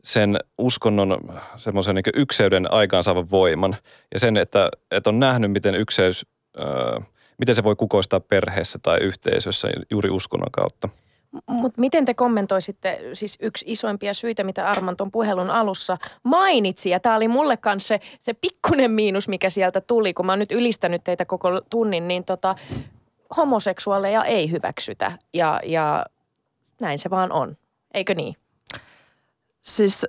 sen 0.05 0.39
uskonnon 0.59 1.19
semmoisen 1.57 1.95
niin 1.95 2.05
ykseyden 2.15 2.73
aikaansaavan 2.73 3.31
voiman 3.31 3.77
ja 4.15 4.21
sen, 4.21 4.37
että, 4.37 4.69
että 4.91 5.11
on 5.11 5.21
nähnyt, 5.21 5.53
miten 5.53 5.75
ykseys, 5.75 6.27
öö, 6.59 6.99
miten 7.39 7.55
se 7.55 7.65
voi 7.65 7.77
kukoistaa 7.77 8.21
perheessä 8.21 8.79
tai 8.83 8.99
yhteisössä 8.99 9.69
juuri 9.91 10.11
uskonnon 10.11 10.53
kautta. 10.53 10.89
Mutta 11.47 11.81
miten 11.81 12.05
te 12.05 12.15
kommentoisitte, 12.15 13.01
siis 13.13 13.39
yksi 13.41 13.65
isoimpia 13.69 14.15
syitä, 14.15 14.45
mitä 14.45 14.67
Arman 14.67 14.97
ton 14.97 15.11
puhelun 15.11 15.51
alussa 15.51 15.99
mainitsi, 16.23 16.91
ja 16.91 17.01
tämä 17.01 17.17
oli 17.17 17.29
mulle 17.29 17.57
kanssa 17.57 17.89
se, 17.89 18.01
se 18.21 18.35
pikkunen 18.35 18.91
miinus, 18.91 19.29
mikä 19.29 19.51
sieltä 19.51 19.81
tuli, 19.81 20.15
kun 20.15 20.27
mä 20.27 20.33
oon 20.33 20.39
nyt 20.39 20.53
ylistänyt 20.53 21.05
teitä 21.05 21.25
koko 21.25 21.61
tunnin, 21.71 22.09
niin 22.09 22.25
tota, 22.25 22.55
homoseksuaaleja 23.37 24.25
ei 24.25 24.51
hyväksytä, 24.51 25.13
ja, 25.35 25.61
ja 25.65 26.07
näin 26.81 26.99
se 26.99 27.11
vaan 27.11 27.33
on, 27.33 27.57
eikö 27.95 28.15
niin? 28.15 28.37
Siis 29.63 30.07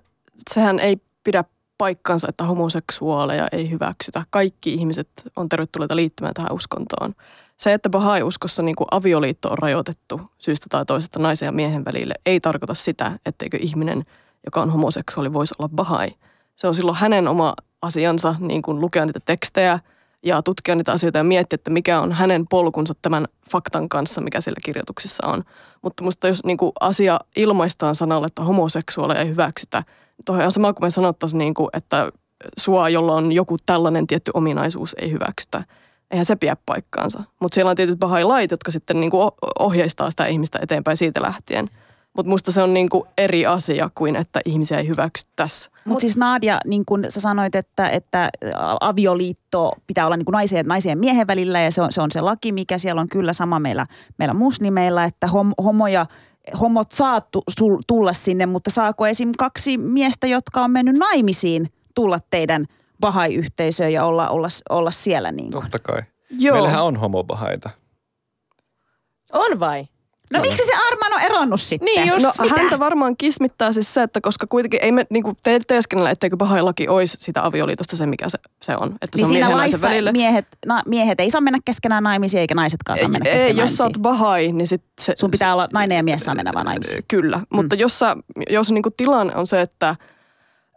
sehän 0.49 0.79
ei 0.79 0.97
pidä 1.23 1.43
paikkansa, 1.79 2.27
että 2.29 2.43
homoseksuaaleja 2.43 3.47
ei 3.51 3.69
hyväksytä. 3.69 4.23
Kaikki 4.29 4.73
ihmiset 4.73 5.09
on 5.35 5.49
tervetulleita 5.49 5.95
liittymään 5.95 6.33
tähän 6.33 6.51
uskontoon. 6.51 7.13
Se, 7.57 7.73
että 7.73 7.89
Bahai-uskossa 7.89 8.63
niin 8.63 8.75
kuin 8.75 8.87
avioliitto 8.91 9.49
on 9.49 9.57
rajoitettu 9.57 10.21
syystä 10.37 10.65
tai 10.69 10.85
toisesta 10.85 11.19
naisen 11.19 11.45
ja 11.45 11.51
miehen 11.51 11.85
välille, 11.85 12.13
ei 12.25 12.39
tarkoita 12.39 12.73
sitä, 12.73 13.19
etteikö 13.25 13.57
ihminen, 13.61 14.05
joka 14.45 14.61
on 14.61 14.69
homoseksuaali, 14.69 15.33
voisi 15.33 15.55
olla 15.59 15.69
Bahai. 15.69 16.09
Se 16.55 16.67
on 16.67 16.75
silloin 16.75 16.97
hänen 16.97 17.27
oma 17.27 17.53
asiansa 17.81 18.35
niin 18.39 18.61
kuin 18.61 18.81
lukea 18.81 19.05
niitä 19.05 19.19
tekstejä 19.25 19.79
ja 20.25 20.41
tutkia 20.41 20.75
niitä 20.75 20.91
asioita 20.91 21.17
ja 21.17 21.23
miettiä, 21.23 21.55
että 21.55 21.71
mikä 21.71 22.01
on 22.01 22.11
hänen 22.11 22.47
polkunsa 22.47 22.93
tämän 23.01 23.27
faktan 23.51 23.89
kanssa, 23.89 24.21
mikä 24.21 24.41
siellä 24.41 24.59
kirjoituksissa 24.63 25.27
on. 25.27 25.43
Mutta 25.81 26.03
musta 26.03 26.27
jos 26.27 26.43
niin 26.43 26.57
kuin 26.57 26.71
asia 26.79 27.19
ilmaistaan 27.35 27.95
sanalle, 27.95 28.27
että 28.27 28.43
homoseksuaaleja 28.43 29.21
ei 29.21 29.27
hyväksytä, 29.27 29.83
tuohon 30.25 30.45
on 30.45 30.51
sama 30.51 30.73
kuin 30.73 30.85
me 30.85 30.89
sanottaisiin, 30.89 31.37
niin 31.37 31.53
kuin, 31.53 31.69
että 31.73 32.11
sua, 32.59 32.89
jolla 32.89 33.13
on 33.13 33.31
joku 33.31 33.57
tällainen 33.65 34.07
tietty 34.07 34.31
ominaisuus, 34.33 34.95
ei 35.01 35.11
hyväksytä. 35.11 35.63
Eihän 36.11 36.25
se 36.25 36.35
pidä 36.35 36.57
paikkaansa. 36.65 37.23
Mutta 37.39 37.55
siellä 37.55 37.69
on 37.69 37.75
tietyt 37.75 37.99
bahai-lait, 37.99 38.51
jotka 38.51 38.71
sitten 38.71 38.99
niin 38.99 39.11
kuin 39.11 39.21
oh- 39.21 39.51
ohjeistaa 39.59 40.09
sitä 40.09 40.25
ihmistä 40.25 40.59
eteenpäin 40.61 40.97
siitä 40.97 41.21
lähtien. 41.21 41.69
Mutta 42.19 42.29
musta 42.29 42.51
se 42.51 42.61
on 42.61 42.73
niin 42.73 42.89
kuin 42.89 43.03
eri 43.17 43.45
asia 43.45 43.89
kuin, 43.95 44.15
että 44.15 44.41
ihmisiä 44.45 44.77
ei 44.77 44.87
hyväksyttäisi. 44.87 45.69
Mutta 45.85 46.01
siis 46.01 46.17
Nadia, 46.17 46.59
niin 46.65 46.85
kuin 46.85 47.05
sä 47.09 47.21
sanoit, 47.21 47.55
että, 47.55 47.89
että 47.89 48.29
avioliitto 48.81 49.71
pitää 49.87 50.05
olla 50.05 50.17
niin 50.17 50.25
kuin 50.25 50.33
naisen, 50.33 50.65
naisen 50.65 50.89
ja 50.89 50.95
miehen 50.95 51.27
välillä 51.27 51.59
ja 51.59 51.71
se 51.71 51.81
on, 51.81 51.91
se 51.91 52.01
on 52.01 52.11
se 52.11 52.21
laki, 52.21 52.51
mikä 52.51 52.77
siellä 52.77 53.01
on 53.01 53.09
kyllä 53.09 53.33
sama 53.33 53.59
meillä, 53.59 53.87
meillä 54.17 54.33
muslimeilla, 54.33 55.03
että 55.03 55.27
hom, 55.27 55.53
homoja, 55.63 56.05
homot 56.59 56.91
saa 56.91 57.21
tu, 57.21 57.43
sul, 57.59 57.81
tulla 57.87 58.13
sinne, 58.13 58.45
mutta 58.45 58.69
saako 58.69 59.07
esim. 59.07 59.31
kaksi 59.37 59.77
miestä, 59.77 60.27
jotka 60.27 60.61
on 60.61 60.71
mennyt 60.71 60.95
naimisiin, 60.95 61.67
tulla 61.95 62.19
teidän 62.29 62.65
bahai-yhteisöön 62.99 63.93
ja 63.93 64.05
olla, 64.05 64.29
olla, 64.29 64.47
olla 64.69 64.91
siellä 64.91 65.31
niin 65.31 65.51
kuin? 65.51 65.61
Totta 65.61 65.79
kai. 65.79 66.01
Joo. 66.29 66.55
Meillähän 66.55 66.83
on 66.83 66.95
homobahaita. 66.95 67.69
On 69.33 69.59
vai? 69.59 69.87
No 70.33 70.41
miksi 70.41 70.63
se 70.65 70.71
Arman 70.87 71.13
on 71.13 71.21
eronnut 71.21 71.61
sitten? 71.61 71.85
Niin 71.85 72.07
just. 72.07 72.23
No 72.23 72.31
Mitä? 72.41 72.61
häntä 72.61 72.79
varmaan 72.79 73.17
kismittää 73.17 73.73
siis 73.73 73.93
se, 73.93 74.03
että 74.03 74.21
koska 74.21 74.47
kuitenkin 74.47 74.79
ei 74.83 74.91
me 74.91 75.05
niinku 75.09 75.33
te, 75.43 75.59
teeskennellä, 75.67 76.11
etteikö 76.11 76.37
paha 76.37 76.65
laki 76.65 76.87
olisi 76.87 77.17
sitä 77.19 77.45
avioliitosta 77.45 77.95
se, 77.95 78.05
mikä 78.05 78.29
se, 78.29 78.37
se 78.61 78.73
on. 78.79 78.95
Että 79.01 79.17
Niin 79.17 79.25
se 79.25 79.25
on 79.25 79.31
siinä 79.31 79.57
laissa 79.57 79.81
välillä. 79.81 80.11
miehet, 80.11 80.45
na, 80.65 80.81
miehet 80.85 81.19
ei 81.19 81.29
saa 81.29 81.41
mennä 81.41 81.59
keskenään 81.65 82.03
naimisiin 82.03 82.41
eikä 82.41 82.55
naisetkaan 82.55 82.99
saa 82.99 83.07
mennä 83.07 83.29
ei, 83.29 83.35
keskenään 83.35 83.57
jos 83.57 83.77
sä 83.77 83.83
oot 83.83 83.97
bahai, 84.01 84.51
niin 84.51 84.67
sit 84.67 84.83
se... 85.01 85.13
Sun 85.17 85.31
pitää 85.31 85.53
olla 85.53 85.67
nainen 85.73 85.95
ja 85.95 86.03
mies 86.03 86.21
saa 86.21 86.35
mennä 86.35 86.51
vaan 86.53 86.65
naimisiin. 86.65 87.03
Kyllä, 87.07 87.39
mutta 87.53 87.75
jos, 87.75 87.99
sä, 87.99 88.17
jos 88.49 88.71
niinku 88.71 88.91
tilanne 88.97 89.35
on 89.35 89.47
se, 89.47 89.61
että 89.61 89.95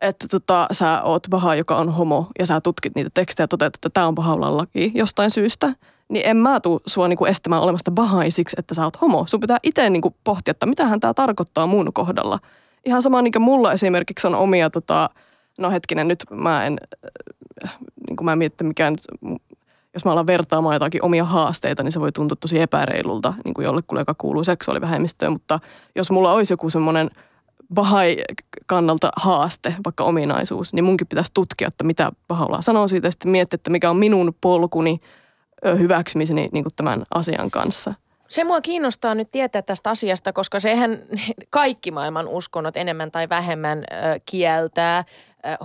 että 0.01 0.29
tota, 0.29 0.67
sä 0.73 1.03
oot 1.03 1.27
paha, 1.31 1.55
joka 1.55 1.77
on 1.77 1.95
homo, 1.95 2.27
ja 2.39 2.47
sä 2.47 2.61
tutkit 2.61 2.95
niitä 2.95 3.11
tekstejä 3.15 3.45
ja 3.45 3.49
toteat, 3.49 3.75
että 3.75 3.91
tämä 3.91 4.07
on 4.07 4.15
paha 4.15 4.57
laki 4.57 4.93
jostain 4.95 5.31
syystä, 5.31 5.75
niin 6.09 6.27
en 6.27 6.37
mä 6.37 6.61
tuu 6.61 6.81
sua 6.87 7.09
niinku 7.09 7.25
estämään 7.25 7.63
olemasta 7.63 7.91
bahai 7.91 8.31
siksi, 8.31 8.57
että 8.59 8.75
sä 8.75 8.85
oot 8.85 9.01
homo. 9.01 9.27
Sun 9.27 9.41
pitää 9.41 9.59
itse 9.63 9.91
niinku 9.91 10.15
pohtia, 10.25 10.51
että 10.51 10.67
mitähän 10.67 11.01
tämä 11.01 11.15
tarkoittaa 11.15 11.67
mun 11.67 11.93
kohdalla. 11.93 12.39
Ihan 12.85 13.03
sama 13.03 13.23
niin 13.23 13.33
kuin 13.33 13.43
mulla 13.43 13.73
esimerkiksi 13.73 14.27
on 14.27 14.35
omia, 14.35 14.71
tota, 14.71 15.11
no 15.59 15.71
hetkinen, 15.71 16.09
nyt 16.09 16.25
mä 16.31 16.67
en, 16.67 16.79
äh, 17.65 17.79
niin 18.09 18.17
kuin 18.17 18.25
mä 18.25 18.37
mietin, 18.37 18.67
mikä 18.67 18.91
nyt 18.91 19.03
jos 19.95 20.05
mä 20.05 20.13
alan 20.13 20.27
vertaamaan 20.27 20.75
jotakin 20.75 21.05
omia 21.05 21.25
haasteita, 21.25 21.83
niin 21.83 21.93
se 21.93 22.01
voi 22.01 22.13
tuntua 22.13 22.37
tosi 22.41 22.61
epäreilulta 22.61 23.35
niin 23.45 23.55
kuin 23.55 23.65
jollekulle, 23.65 24.01
joka 24.01 24.15
kuuluu 24.19 24.45
seksuaalivähemmistöön. 24.45 25.33
Mutta 25.33 25.61
jos 25.97 26.11
mulla 26.11 26.33
olisi 26.33 26.53
joku 26.53 26.71
semmoinen 26.71 27.11
Bahai 27.75 28.17
kannalta 28.67 29.11
haaste, 29.17 29.75
vaikka 29.85 30.05
ominaisuus, 30.05 30.73
niin 30.73 30.85
munkin 30.85 31.07
pitäisi 31.07 31.31
tutkia, 31.35 31.69
että 31.69 31.85
mitä 31.85 32.13
Baha'u'llah 32.33 32.61
sanoo 32.61 32.89
siitä 32.89 33.07
ja 33.07 33.11
sitten 33.11 33.31
miettiä, 33.31 33.55
että 33.55 33.71
mikä 33.71 33.91
on 33.91 33.97
minun 33.97 34.35
polkuni 34.41 35.01
hyväksymiseni 35.79 36.49
niin 36.53 36.65
kuin 36.65 36.75
tämän 36.77 37.03
asian 37.15 37.51
kanssa. 37.51 37.95
Se 38.29 38.45
mua 38.45 38.61
kiinnostaa 38.61 39.15
nyt 39.15 39.31
tietää 39.31 39.63
tästä 39.63 39.91
asiasta, 39.91 40.33
koska 40.33 40.61
sehän 40.61 41.03
kaikki 41.51 41.91
maailman 41.91 42.29
uskonnot 42.29 42.77
enemmän 42.77 43.11
tai 43.11 43.29
vähemmän 43.29 43.85
kieltää 44.27 45.05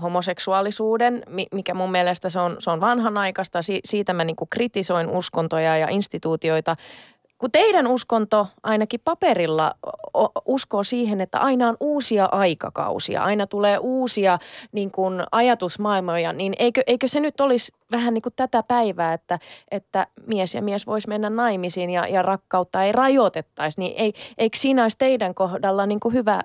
homoseksuaalisuuden, 0.01 1.23
mikä 1.51 1.73
mun 1.73 1.91
mielestä 1.91 2.29
se 2.29 2.39
on, 2.39 2.55
se 2.59 2.71
on 2.71 2.81
vanhanaikaista. 2.81 3.59
siitä 3.85 4.13
mä 4.13 4.23
niin 4.23 4.35
kritisoin 4.49 5.09
uskontoja 5.09 5.77
ja 5.77 5.87
instituutioita 5.89 6.75
kun 7.37 7.51
teidän 7.51 7.87
uskonto 7.87 8.47
ainakin 8.63 8.99
paperilla 9.03 9.75
uskoo 10.45 10.83
siihen, 10.83 11.21
että 11.21 11.39
aina 11.39 11.69
on 11.69 11.77
uusia 11.79 12.25
aikakausia, 12.25 13.23
aina 13.23 13.47
tulee 13.47 13.77
uusia 13.77 14.39
niin 14.71 14.91
kuin 14.91 15.23
ajatusmaailmoja, 15.31 16.33
niin 16.33 16.53
eikö, 16.59 16.81
eikö 16.87 17.07
se 17.07 17.19
nyt 17.19 17.41
olisi 17.41 17.71
vähän 17.91 18.13
niin 18.13 18.21
kuin 18.21 18.33
tätä 18.35 18.63
päivää, 18.63 19.13
että, 19.13 19.39
että 19.71 20.07
mies 20.25 20.55
ja 20.55 20.61
mies 20.61 20.87
voisi 20.87 21.07
mennä 21.07 21.29
naimisiin 21.29 21.89
ja, 21.89 22.07
ja 22.07 22.21
rakkautta 22.21 22.83
ei 22.83 22.91
rajoitettaisi, 22.91 23.79
niin 23.79 23.93
ei, 23.97 24.13
eikö 24.37 24.57
siinä 24.57 24.83
olisi 24.83 24.97
teidän 24.97 25.35
kohdalla 25.35 25.85
niin 25.85 25.99
kuin 25.99 26.13
hyvä 26.13 26.41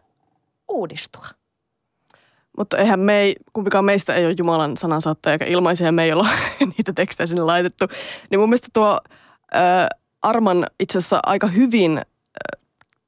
uudistua? 0.68 1.26
Mutta 2.58 2.78
eihän 2.78 3.00
me 3.00 3.20
ei, 3.20 3.36
kumpikaan 3.52 3.84
meistä 3.84 4.14
ei 4.14 4.26
ole 4.26 4.34
Jumalan 4.38 4.76
sanansaattaja, 4.76 5.32
eikä 5.32 5.44
ilmaisia 5.44 5.92
me 5.92 6.04
ei 6.04 6.12
olla 6.12 6.28
niitä 6.76 6.92
tekstejä 6.92 7.26
sinne 7.26 7.42
laitettu. 7.42 7.84
Niin 8.30 8.40
mun 8.40 8.48
mielestä 8.48 8.68
tuo... 8.72 9.00
Öö, 9.54 9.86
Arman 10.22 10.66
itse 10.80 10.98
asiassa 10.98 11.20
aika 11.26 11.46
hyvin 11.46 12.00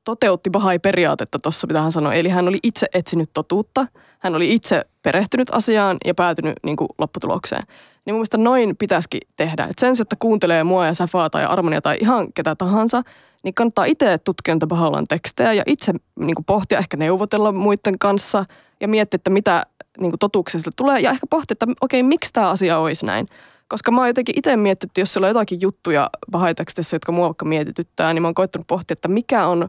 toteutti 0.05 0.51
Bahai-periaatetta 0.51 1.39
tuossa, 1.39 1.67
mitä 1.67 1.83
hän 1.83 1.93
sanoi. 1.93 2.19
Eli 2.19 2.29
hän 2.29 2.49
oli 2.49 2.59
itse 2.63 2.87
etsinyt 2.95 3.31
totuutta, 3.35 3.87
hän 4.19 4.35
oli 4.35 4.55
itse 4.55 4.85
perehtynyt 5.03 5.49
asiaan 5.53 5.97
ja 6.05 6.15
päätynyt 6.15 6.55
niin 6.63 6.77
kuin, 6.77 6.89
lopputulokseen. 6.99 7.63
Niin 8.05 8.15
mun 8.15 8.19
mielestä 8.19 8.39
noin 8.39 8.77
pitäisikin 8.77 9.21
tehdä. 9.37 9.65
Et 9.65 9.79
sen 9.79 9.97
sijaan, 9.97 10.05
että 10.05 10.17
kuuntelee 10.19 10.65
mua 10.65 10.87
ja 10.87 10.95
Safaa 10.95 11.31
tai 11.31 11.45
Armania 11.45 11.81
tai 11.81 11.97
ihan 12.01 12.33
ketä 12.33 12.55
tahansa, 12.55 13.03
niin 13.43 13.55
kannattaa 13.55 13.85
itse 13.85 14.19
tutkia 14.19 14.55
niitä 14.55 14.67
Bahaulan 14.67 15.07
tekstejä 15.09 15.53
ja 15.53 15.63
itse 15.67 15.93
niin 16.19 16.35
kuin, 16.35 16.45
pohtia, 16.45 16.79
ehkä 16.79 16.97
neuvotella 16.97 17.53
muiden 17.53 17.99
kanssa 17.99 18.45
ja 18.81 18.89
miettiä, 18.89 19.17
että 19.17 19.31
mitä 19.31 19.67
niin 19.99 20.11
kuin, 20.11 20.19
totuuksia 20.19 20.61
tulee. 20.77 21.01
Ja 21.01 21.11
ehkä 21.11 21.27
pohtia, 21.31 21.53
että 21.53 21.67
okei, 21.81 22.03
miksi 22.03 22.33
tämä 22.33 22.51
asia 22.51 22.79
olisi 22.79 23.07
näin. 23.07 23.27
Koska 23.69 23.91
mä 23.91 24.01
oon 24.01 24.09
jotenkin 24.09 24.39
itse 24.39 24.57
miettinyt, 24.57 24.91
että 24.91 25.01
jos 25.01 25.13
siellä 25.13 25.27
on 25.27 25.31
jotakin 25.31 25.61
juttuja 25.61 26.11
bahaiteksteissä, 26.31 26.95
jotka 26.95 27.13
mua 27.13 27.27
vaikka 27.27 27.45
mietityttää, 27.45 28.13
niin 28.13 28.23
mä 28.23 28.29
oon 28.29 28.35
koittanut 28.35 28.67
pohtia, 28.67 28.93
että 28.93 29.09
mikä 29.09 29.47
on, 29.47 29.69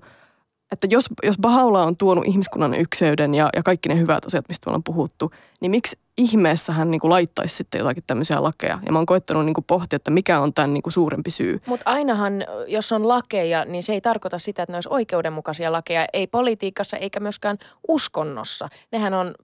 että 0.72 0.88
jos, 0.90 1.06
jos 1.24 1.38
Bahaula 1.42 1.84
on 1.84 1.98
tuonut 1.98 2.28
ihmiskunnan 2.28 2.74
ykseyden 2.74 3.36
ja, 3.36 3.50
ja 3.56 3.64
kaikki 3.64 3.90
ne 3.90 3.98
hyvät 3.98 4.26
asiat, 4.26 4.46
mistä 4.50 4.66
me 4.66 4.70
ollaan 4.70 4.84
puhuttu, 4.84 5.32
niin 5.62 5.72
miksi 5.72 6.00
ihmeessä 6.18 6.74
hän 6.74 6.92
niin 6.92 7.02
kuin 7.02 7.12
laittaisi 7.12 7.56
sitten 7.56 7.80
jotakin 7.80 8.04
tämmöisiä 8.08 8.44
lakeja? 8.44 8.80
Ja 8.86 8.92
mä 8.92 9.00
oon 9.00 9.06
koittanut 9.06 9.46
niin 9.46 9.54
kuin 9.54 9.66
pohtia, 9.66 9.96
että 9.96 10.12
mikä 10.12 10.40
on 10.40 10.54
tämän 10.54 10.74
niin 10.74 10.82
kuin 10.82 10.94
suurempi 10.94 11.30
syy. 11.30 11.62
Mutta 11.66 11.92
ainahan, 11.92 12.34
jos 12.68 12.92
on 12.92 13.08
lakeja, 13.08 13.66
niin 13.66 13.84
se 13.84 13.94
ei 13.94 14.02
tarkoita 14.02 14.40
sitä, 14.40 14.64
että 14.64 14.74
ne 14.74 14.78
olisi 14.78 14.90
oikeudenmukaisia 14.92 15.72
lakeja. 15.72 16.06
Ei 16.14 16.28
politiikassa 16.28 16.98
eikä 16.98 17.20
myöskään 17.20 17.58
uskonnossa. 17.88 18.70
Nehän 18.92 19.14
on 19.14 19.36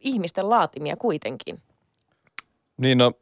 ihmisten 0.00 0.50
laatimia 0.50 0.96
kuitenkin. 0.96 1.62
Niin 2.76 2.98
no, 2.98 3.12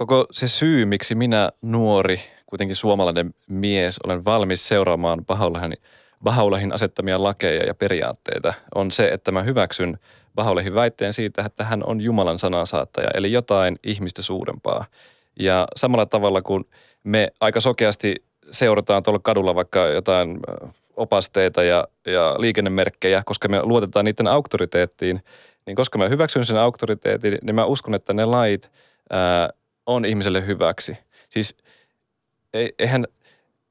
koko 0.00 0.26
se 0.30 0.48
syy, 0.48 0.84
miksi 0.84 1.14
minä 1.14 1.50
nuori, 1.62 2.20
kuitenkin 2.46 2.76
suomalainen 2.76 3.34
mies, 3.48 3.98
olen 4.04 4.24
valmis 4.24 4.68
seuraamaan 4.68 5.24
Bahaulahin, 5.26 5.76
Bahaulahin 6.22 6.72
asettamia 6.72 7.22
lakeja 7.22 7.64
ja 7.64 7.74
periaatteita, 7.74 8.54
on 8.74 8.90
se, 8.90 9.08
että 9.08 9.32
mä 9.32 9.42
hyväksyn 9.42 9.98
Bahaulahin 10.34 10.74
väitteen 10.74 11.12
siitä, 11.12 11.42
että 11.44 11.64
hän 11.64 11.84
on 11.86 12.00
Jumalan 12.00 12.38
sanansaattaja, 12.38 13.08
eli 13.14 13.32
jotain 13.32 13.78
ihmistä 13.84 14.22
suurempaa. 14.22 14.84
Ja 15.40 15.68
samalla 15.76 16.06
tavalla 16.06 16.42
kuin 16.42 16.64
me 17.04 17.32
aika 17.40 17.60
sokeasti 17.60 18.14
seurataan 18.50 19.02
tuolla 19.02 19.20
kadulla 19.22 19.54
vaikka 19.54 19.86
jotain 19.86 20.40
opasteita 20.96 21.62
ja, 21.62 21.88
ja 22.06 22.36
liikennemerkkejä, 22.38 23.22
koska 23.26 23.48
me 23.48 23.62
luotetaan 23.62 24.04
niiden 24.04 24.28
auktoriteettiin, 24.28 25.22
niin 25.66 25.76
koska 25.76 25.98
mä 25.98 26.08
hyväksyn 26.08 26.44
sen 26.44 26.58
auktoriteetin, 26.58 27.38
niin 27.42 27.54
mä 27.54 27.64
uskon, 27.64 27.94
että 27.94 28.12
ne 28.12 28.24
lait 28.24 28.70
ää, 29.10 29.50
on 29.86 30.04
ihmiselle 30.04 30.46
hyväksi. 30.46 30.98
Siis 31.28 31.56
eihän, 32.78 33.06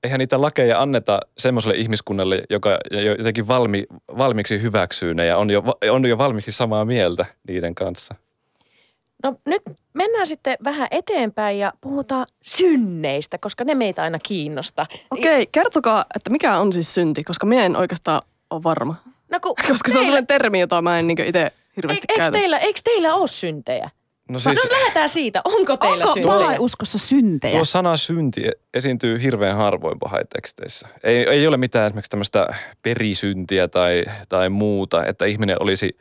eihän 0.03 0.19
niitä 0.19 0.41
lakeja 0.41 0.81
anneta 0.81 1.19
semmoiselle 1.37 1.75
ihmiskunnalle, 1.75 2.43
joka 2.49 2.77
jotenkin 3.17 3.47
valmi, 3.47 3.85
valmiiksi 4.17 4.61
hyväksyy 4.61 5.13
ne 5.13 5.25
ja 5.25 5.37
on 5.37 5.49
jo, 5.49 5.63
on 5.91 6.05
jo 6.05 6.17
valmiiksi 6.17 6.51
samaa 6.51 6.85
mieltä 6.85 7.25
niiden 7.47 7.75
kanssa. 7.75 8.15
No 9.23 9.35
nyt 9.45 9.61
mennään 9.93 10.27
sitten 10.27 10.57
vähän 10.63 10.87
eteenpäin 10.91 11.59
ja 11.59 11.73
puhutaan 11.81 12.25
synneistä, 12.43 13.37
koska 13.37 13.63
ne 13.63 13.75
meitä 13.75 14.01
aina 14.03 14.19
kiinnostaa. 14.23 14.85
Okei, 15.11 15.47
kertokaa, 15.51 16.05
että 16.15 16.29
mikä 16.29 16.57
on 16.57 16.73
siis 16.73 16.93
synti, 16.93 17.23
koska 17.23 17.45
minä 17.45 17.65
en 17.65 17.75
oikeastaan 17.75 18.21
ole 18.49 18.63
varma. 18.63 18.95
No 19.31 19.39
kun 19.39 19.55
koska 19.67 19.69
meillä... 19.71 19.93
se 19.93 19.99
on 19.99 20.05
sellainen 20.05 20.27
termi, 20.27 20.59
jota 20.59 20.81
mä 20.81 20.99
en 20.99 21.07
niin 21.07 21.25
itse 21.25 21.51
hirveästi 21.75 22.05
eikö, 22.09 22.21
käytä. 22.21 22.37
Teillä, 22.37 22.57
eikö 22.57 22.79
teillä 22.83 23.15
ole 23.15 23.27
syntejä? 23.27 23.89
No 24.29 24.39
siis, 24.39 24.63
no 24.63 24.77
lähdetään 24.77 25.09
siitä. 25.09 25.41
Onko 25.45 25.77
teillä 25.77 26.05
onko 26.05 26.13
syntejä? 26.13 26.35
Onko 26.35 26.63
uskossa 26.63 26.97
syntejä? 26.97 27.53
Tuo 27.53 27.65
sana 27.65 27.97
synti 27.97 28.41
esiintyy 28.73 29.21
hirveän 29.21 29.57
harvoin 29.57 29.99
pahaiteksteissä. 29.99 30.87
Ei, 31.03 31.29
ei 31.29 31.47
ole 31.47 31.57
mitään 31.57 31.87
esimerkiksi 31.87 32.09
tämmöistä 32.09 32.47
perisyntiä 32.81 33.67
tai, 33.67 34.03
tai 34.29 34.49
muuta, 34.49 35.05
että 35.05 35.25
ihminen 35.25 35.57
olisi 35.59 35.97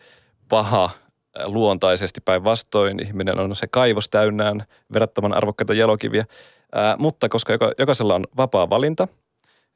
paha 0.49 0.85
äh, 0.85 1.47
luontaisesti 1.47 2.21
päinvastoin. 2.21 3.07
Ihminen 3.07 3.39
on 3.39 3.57
se 3.57 3.67
kaivos 3.67 4.09
täynnään 4.09 4.65
verrattoman 4.93 5.35
arvokkaita 5.35 5.75
jalokiviä. 5.75 6.25
Ää, 6.73 6.91
äh, 6.91 6.99
mutta 6.99 7.29
koska 7.29 7.53
joka, 7.53 7.73
jokaisella 7.79 8.15
on 8.15 8.27
vapaa 8.37 8.71
valinta, 8.71 9.09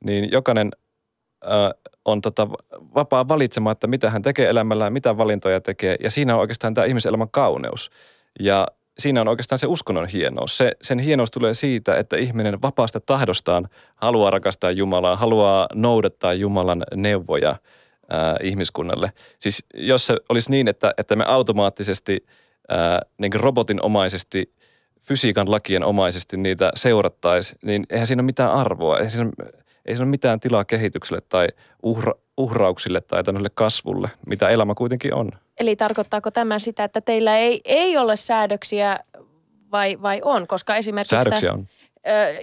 niin 0.04 0.32
jokainen 0.32 0.70
ää, 1.44 1.66
äh, 1.66 1.72
on 2.04 2.20
tota 2.20 2.48
vapaa 2.94 3.28
valitsemaan, 3.28 3.72
että 3.72 3.86
mitä 3.86 4.10
hän 4.10 4.22
tekee 4.22 4.48
elämällään, 4.48 4.92
mitä 4.92 5.16
valintoja 5.16 5.60
tekee. 5.60 5.96
Ja 6.02 6.10
siinä 6.10 6.34
on 6.34 6.40
oikeastaan 6.40 6.74
tämä 6.74 6.84
ihmiselämän 6.84 7.30
kauneus. 7.30 7.90
Ja 8.40 8.66
siinä 8.98 9.20
on 9.20 9.28
oikeastaan 9.28 9.58
se 9.58 9.66
uskonnon 9.66 10.06
hienous. 10.06 10.58
Se, 10.58 10.72
sen 10.82 10.98
hienous 10.98 11.30
tulee 11.30 11.54
siitä, 11.54 11.96
että 11.96 12.16
ihminen 12.16 12.62
vapaasta 12.62 13.00
tahdostaan 13.00 13.68
haluaa 13.96 14.30
rakastaa 14.30 14.70
Jumalaa, 14.70 15.16
haluaa 15.16 15.66
noudattaa 15.74 16.34
Jumalan 16.34 16.82
neuvoja 16.94 17.56
ää, 18.10 18.36
ihmiskunnalle. 18.42 19.12
Siis 19.38 19.64
jos 19.74 20.06
se 20.06 20.16
olisi 20.28 20.50
niin, 20.50 20.68
että, 20.68 20.94
että 20.98 21.16
me 21.16 21.24
automaattisesti 21.24 22.26
ää, 22.68 23.00
niin 23.18 23.32
robotinomaisesti, 23.34 24.52
fysiikan 25.00 25.50
lakien 25.50 25.84
omaisesti 25.84 26.36
niitä 26.36 26.70
seurattaisiin, 26.74 27.58
niin 27.62 27.86
eihän 27.90 28.06
siinä 28.06 28.20
ole 28.20 28.26
mitään 28.26 28.52
arvoa. 28.52 28.96
Eihän 28.96 29.10
siinä, 29.10 29.30
ei 29.86 29.96
siinä 29.96 30.04
ole 30.04 30.10
mitään 30.10 30.40
tilaa 30.40 30.64
kehitykselle 30.64 31.22
tai 31.28 31.48
uhra, 31.82 32.14
uhrauksille 32.36 33.00
tai 33.00 33.24
tämmöiselle 33.24 33.50
kasvulle, 33.54 34.10
mitä 34.26 34.48
elämä 34.48 34.74
kuitenkin 34.74 35.14
on. 35.14 35.30
Eli 35.60 35.76
tarkoittaako 35.76 36.30
tämä 36.30 36.58
sitä, 36.58 36.84
että 36.84 37.00
teillä 37.00 37.36
ei, 37.36 37.60
ei 37.64 37.96
ole 37.96 38.16
säädöksiä 38.16 38.98
vai, 39.72 40.02
vai 40.02 40.20
on? 40.24 40.46
Koska 40.46 40.76
esimerkiksi 40.76 41.16
Säädöksiä 41.16 41.52
on. 41.52 41.68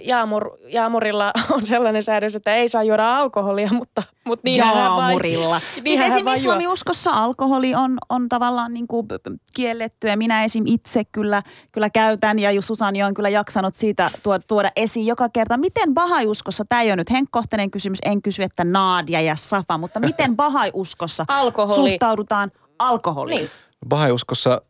Jaamur, 0.00 0.50
jaamurilla 0.68 1.32
on 1.54 1.66
sellainen 1.66 2.02
säädös, 2.02 2.36
että 2.36 2.54
ei 2.54 2.68
saa 2.68 2.82
juoda 2.82 3.18
alkoholia, 3.18 3.68
mutta, 3.72 4.02
mutta 4.24 4.40
niin 4.44 4.56
Jaamurilla. 4.56 5.48
Vai, 5.76 5.82
siis 5.84 6.00
esimerkiksi 6.00 6.46
islamiuskossa 6.46 7.10
alkoholi 7.10 7.74
on, 7.74 7.98
on 8.08 8.28
tavallaan 8.28 8.72
niin 8.72 8.86
kuin 8.86 9.06
kielletty 9.54 10.06
ja 10.08 10.16
minä 10.16 10.44
esim. 10.44 10.64
itse 10.66 11.04
kyllä, 11.04 11.42
kyllä 11.72 11.90
käytän 11.90 12.38
ja 12.38 12.62
Susani 12.62 13.02
on 13.02 13.14
kyllä 13.14 13.28
jaksanut 13.28 13.74
siitä 13.74 14.10
tuoda, 14.22 14.42
tuoda 14.48 14.70
esiin 14.76 15.06
joka 15.06 15.28
kerta. 15.28 15.56
Miten 15.56 15.94
bahaiuskossa, 15.94 16.64
tämä 16.68 16.82
ei 16.82 16.88
ole 16.88 16.96
nyt 16.96 17.10
henkkohtainen 17.10 17.70
kysymys, 17.70 17.98
en 18.04 18.22
kysy, 18.22 18.42
että 18.42 18.64
Naadia 18.64 19.20
ja 19.20 19.36
Safa, 19.36 19.78
mutta 19.78 20.00
miten 20.00 20.36
bahaiuskossa 20.42 21.26
suhtaudutaan 21.74 22.50
alkoholiin? 22.78 23.38
Niin. 23.38 23.50
Bahai-uskossa 23.88 24.62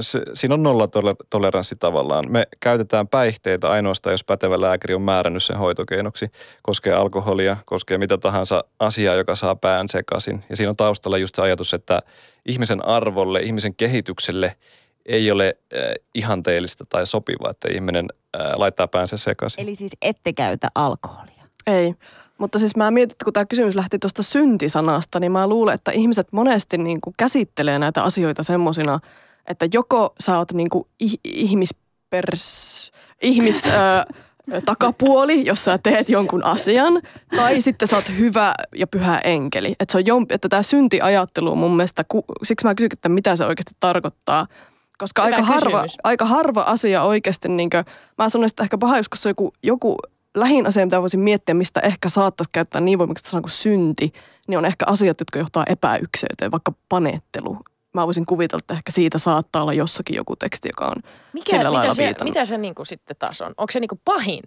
se, 0.00 0.22
siinä 0.34 0.54
on 0.54 0.62
nollatoleranssi 0.62 1.76
tavallaan. 1.76 2.32
Me 2.32 2.46
käytetään 2.60 3.08
päihteitä 3.08 3.70
ainoastaan, 3.70 4.12
jos 4.12 4.24
pätevä 4.24 4.60
lääkäri 4.60 4.94
on 4.94 5.02
määrännyt 5.02 5.42
sen 5.42 5.58
hoitokeinoksi. 5.58 6.30
Koskee 6.62 6.92
alkoholia, 6.92 7.56
koskee 7.64 7.98
mitä 7.98 8.18
tahansa 8.18 8.64
asiaa, 8.78 9.14
joka 9.14 9.34
saa 9.34 9.56
pään 9.56 9.88
sekaisin. 9.88 10.44
Ja 10.50 10.56
siinä 10.56 10.70
on 10.70 10.76
taustalla 10.76 11.18
just 11.18 11.34
se 11.34 11.42
ajatus, 11.42 11.74
että 11.74 12.02
ihmisen 12.46 12.84
arvolle, 12.84 13.40
ihmisen 13.40 13.74
kehitykselle 13.74 14.56
ei 15.06 15.30
ole 15.30 15.56
äh, 15.74 15.80
ihanteellista 16.14 16.84
tai 16.88 17.06
sopivaa, 17.06 17.50
että 17.50 17.68
ihminen 17.72 18.06
äh, 18.36 18.52
laittaa 18.56 18.88
päänsä 18.88 19.16
sekaisin. 19.16 19.62
Eli 19.62 19.74
siis 19.74 19.96
ette 20.02 20.32
käytä 20.32 20.68
alkoholia? 20.74 21.44
Ei. 21.66 21.94
Mutta 22.38 22.58
siis 22.58 22.76
mä 22.76 22.90
mietin, 22.90 23.12
että 23.12 23.24
kun 23.24 23.32
tämä 23.32 23.46
kysymys 23.46 23.74
lähti 23.74 23.98
tuosta 23.98 24.22
syntisanasta, 24.22 25.20
niin 25.20 25.32
mä 25.32 25.46
luulen, 25.46 25.74
että 25.74 25.90
ihmiset 25.90 26.28
monesti 26.32 26.78
niin 26.78 27.00
kuin 27.00 27.14
käsittelee 27.16 27.78
näitä 27.78 28.02
asioita 28.02 28.42
semmoisina, 28.42 29.00
että 29.48 29.68
joko 29.72 30.14
sä 30.20 30.38
oot 30.38 30.52
niin 30.52 30.70
kuin 30.70 30.84
ihmis 33.22 33.66
ö, 33.66 33.70
takapuoli, 34.64 35.46
jos 35.46 35.64
sä 35.64 35.78
teet 35.78 36.08
jonkun 36.08 36.44
asian, 36.44 37.02
tai 37.36 37.60
sitten 37.60 37.88
sä 37.88 37.96
oot 37.96 38.08
hyvä 38.18 38.54
ja 38.74 38.86
pyhä 38.86 39.18
enkeli. 39.18 39.74
Että 39.80 39.92
se 39.92 39.98
on 39.98 40.06
jompi, 40.06 40.34
että 40.34 40.48
tämä 40.48 40.62
syntiajattelu 40.62 41.52
on 41.52 41.58
mun 41.58 41.76
mielestä, 41.76 42.04
ku, 42.08 42.24
siksi 42.42 42.66
mä 42.66 42.74
kysyn, 42.74 42.90
että 42.92 43.08
mitä 43.08 43.36
se 43.36 43.44
oikeasti 43.44 43.72
tarkoittaa. 43.80 44.46
Koska 44.98 45.24
Hyvä 45.24 45.36
aika 45.36 45.46
harva, 45.46 45.84
aika 46.04 46.24
harva 46.24 46.62
asia 46.62 47.02
oikeasti, 47.02 47.48
niin 47.48 47.70
kuin, 47.70 47.84
mä 48.18 48.28
sanoisin, 48.28 48.52
että 48.52 48.62
ehkä 48.62 48.78
paha, 48.78 48.96
jos 48.96 49.06
joku, 49.24 49.52
joku 49.62 49.96
lähin 50.34 50.66
asia, 50.66 50.86
mitä 50.86 51.00
voisin 51.00 51.20
miettiä, 51.20 51.54
mistä 51.54 51.80
ehkä 51.80 52.08
saattaisi 52.08 52.50
käyttää 52.52 52.80
niin 52.80 52.98
voimakasta 52.98 53.30
sanaa 53.30 53.42
kuin 53.42 53.50
synti, 53.50 54.12
niin 54.48 54.58
on 54.58 54.64
ehkä 54.64 54.84
asiat, 54.88 55.20
jotka 55.20 55.38
johtaa 55.38 55.64
epäykseyteen, 55.68 56.50
vaikka 56.50 56.72
panettelu. 56.88 57.58
Mä 57.94 58.06
voisin 58.06 58.26
kuvitella, 58.26 58.60
että 58.62 58.74
ehkä 58.74 58.92
siitä 58.92 59.18
saattaa 59.18 59.62
olla 59.62 59.72
jossakin 59.72 60.16
joku 60.16 60.36
teksti, 60.36 60.68
joka 60.68 60.86
on 60.86 60.96
Mikä, 61.32 61.50
sillä 61.50 61.58
mitä 61.58 61.72
lailla 61.72 61.94
se, 61.94 62.04
viitannut. 62.04 62.34
mitä 62.34 62.44
se 62.44 62.58
niinku 62.58 62.84
sitten 62.84 63.16
taas 63.18 63.40
on? 63.40 63.54
Onko 63.56 63.70
se 63.70 63.80
niinku 63.80 64.00
pahin? 64.04 64.42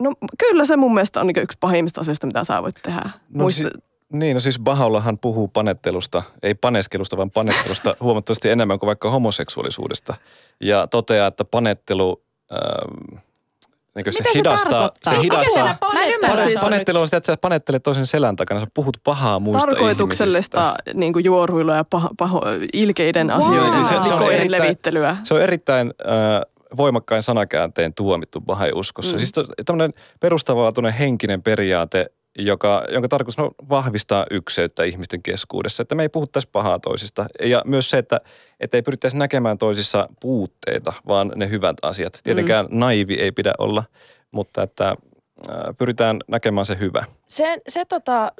No 0.00 0.12
kyllä 0.38 0.64
se 0.64 0.76
mun 0.76 0.94
mielestä 0.94 1.20
on 1.20 1.26
niin 1.26 1.42
yksi 1.42 1.58
pahimmista 1.60 2.00
asioista, 2.00 2.26
mitä 2.26 2.44
sä 2.44 2.62
voit 2.62 2.76
tehdä. 2.82 3.00
No, 3.04 3.10
Muista, 3.42 3.62
si- 3.64 3.82
niin, 4.12 4.34
no 4.34 4.40
siis 4.40 4.58
Bahallahan 4.58 5.18
puhuu 5.18 5.48
panettelusta, 5.48 6.22
ei 6.42 6.54
paneskelusta, 6.54 7.16
vaan 7.16 7.30
panettelusta 7.30 7.96
huomattavasti 8.00 8.48
enemmän 8.50 8.78
kuin 8.78 8.86
vaikka 8.88 9.10
homoseksuaalisuudesta. 9.10 10.14
Ja 10.60 10.86
toteaa, 10.86 11.26
että 11.26 11.44
panettelu 11.44 12.22
ähm, 12.52 13.18
niin 13.94 14.04
se 14.12 14.18
Mitä 14.20 14.32
se 14.32 14.38
hidastaa, 14.38 14.90
se 15.02 15.10
Mikä 15.10 15.22
hidastaa. 15.22 15.78
Mä 15.94 16.02
en 16.04 16.12
ymmärrä 16.14 16.44
siis- 16.44 16.60
panettelu 16.60 16.98
on 16.98 17.06
sitä, 17.06 17.16
että 17.16 17.32
sä 17.32 17.36
panettelet 17.36 17.82
toisen 17.82 18.06
selän 18.06 18.36
takana, 18.36 18.60
sä 18.60 18.66
puhut 18.74 18.96
pahaa 19.04 19.38
muista 19.40 19.66
tarkoituksellista 19.66 20.74
niin 20.94 21.12
kuin 21.12 21.24
juoruilua 21.24 21.74
ja 21.76 21.84
paho, 21.84 22.08
paho, 22.18 22.42
ilkeiden 22.72 23.26
Wow. 23.28 23.36
asioiden 23.38 23.84
Se- 23.84 23.94
ja 23.94 24.02
se 24.02 24.14
on 24.14 24.32
erittäin- 24.32 24.50
levittelyä. 24.50 25.16
Se 25.24 25.34
on 25.34 25.42
erittäin 25.42 25.94
äh, 26.06 26.76
voimakkain 26.76 27.22
sanakäänteen 27.22 27.94
tuomittu 27.94 28.40
bahai-uskossa. 28.40 29.12
Mm. 29.16 29.18
Siis 29.18 29.32
to- 29.32 29.46
tämmöinen 29.66 29.92
perustavanlaatuinen 30.20 30.92
henkinen 30.92 31.42
periaate, 31.42 32.06
joka, 32.38 32.84
jonka 32.92 33.08
tarkoitus 33.08 33.38
on 33.38 33.50
vahvistaa 33.68 34.26
ykseyttä 34.30 34.84
ihmisten 34.84 35.22
keskuudessa. 35.22 35.82
Että 35.82 35.94
me 35.94 36.02
ei 36.02 36.08
puhuttaisi 36.08 36.48
pahaa 36.52 36.78
toisista. 36.78 37.26
Ja 37.42 37.62
myös 37.64 37.90
se, 37.90 37.98
että, 37.98 38.20
että 38.60 38.76
ei 38.76 38.82
pyrittäisi 38.82 39.16
näkemään 39.16 39.58
toisissa 39.58 40.08
puutteita, 40.20 40.92
vaan 41.06 41.32
ne 41.36 41.50
hyvät 41.50 41.76
asiat. 41.82 42.20
Tietenkään 42.24 42.66
mm. 42.66 42.78
naivi 42.78 43.14
ei 43.14 43.32
pidä 43.32 43.52
olla, 43.58 43.84
mutta 44.30 44.62
että 44.62 44.88
äh, 44.88 44.96
pyritään 45.78 46.16
näkemään 46.28 46.66
se 46.66 46.78
hyvä. 46.80 47.04
Se, 47.26 47.58
se 47.68 47.84
tota, 47.84 48.32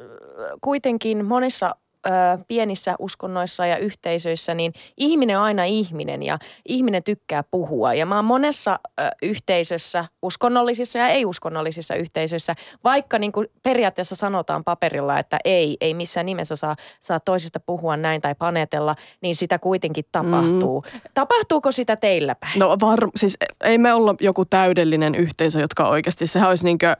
kuitenkin 0.60 1.24
monissa 1.24 1.74
ö, 2.06 2.10
pienissä 2.48 2.94
uskonnoissa 2.98 3.66
ja 3.66 3.76
yhteisöissä, 3.76 4.54
niin 4.54 4.72
ihminen 4.96 5.38
on 5.38 5.44
aina 5.44 5.64
ihminen 5.64 6.22
ja 6.22 6.38
ihminen 6.68 7.02
tykkää 7.02 7.42
puhua. 7.50 7.94
Ja 7.94 8.06
mä 8.06 8.16
oon 8.16 8.24
monessa 8.24 8.78
ö, 9.00 9.02
yhteisössä, 9.22 10.04
uskonnollisissa 10.22 10.98
ja 10.98 11.08
ei-uskonnollisissa 11.08 11.94
yhteisöissä, 11.94 12.54
vaikka 12.84 13.18
niin 13.18 13.32
kuin 13.32 13.46
periaatteessa 13.62 14.16
sanotaan 14.16 14.64
paperilla, 14.64 15.18
että 15.18 15.38
ei, 15.44 15.76
ei 15.80 15.94
missään 15.94 16.26
nimessä 16.26 16.56
saa, 16.56 16.76
saa 17.00 17.20
toisesta 17.20 17.60
puhua 17.60 17.96
näin 17.96 18.20
tai 18.20 18.34
panetella, 18.34 18.96
niin 19.20 19.36
sitä 19.36 19.58
kuitenkin 19.58 20.04
tapahtuu. 20.12 20.84
Mm. 20.92 21.00
Tapahtuuko 21.14 21.72
sitä 21.72 21.96
teillä 21.96 22.34
päin? 22.34 22.58
No 22.58 22.76
var, 22.80 23.08
siis 23.16 23.36
ei 23.64 23.78
me 23.78 23.94
olla 23.94 24.14
joku 24.20 24.44
täydellinen 24.44 25.14
yhteisö, 25.14 25.60
jotka 25.60 25.88
oikeasti, 25.88 26.26
sehän 26.26 26.48
olisi 26.48 26.64
niin 26.64 26.78
kuin 26.78 26.96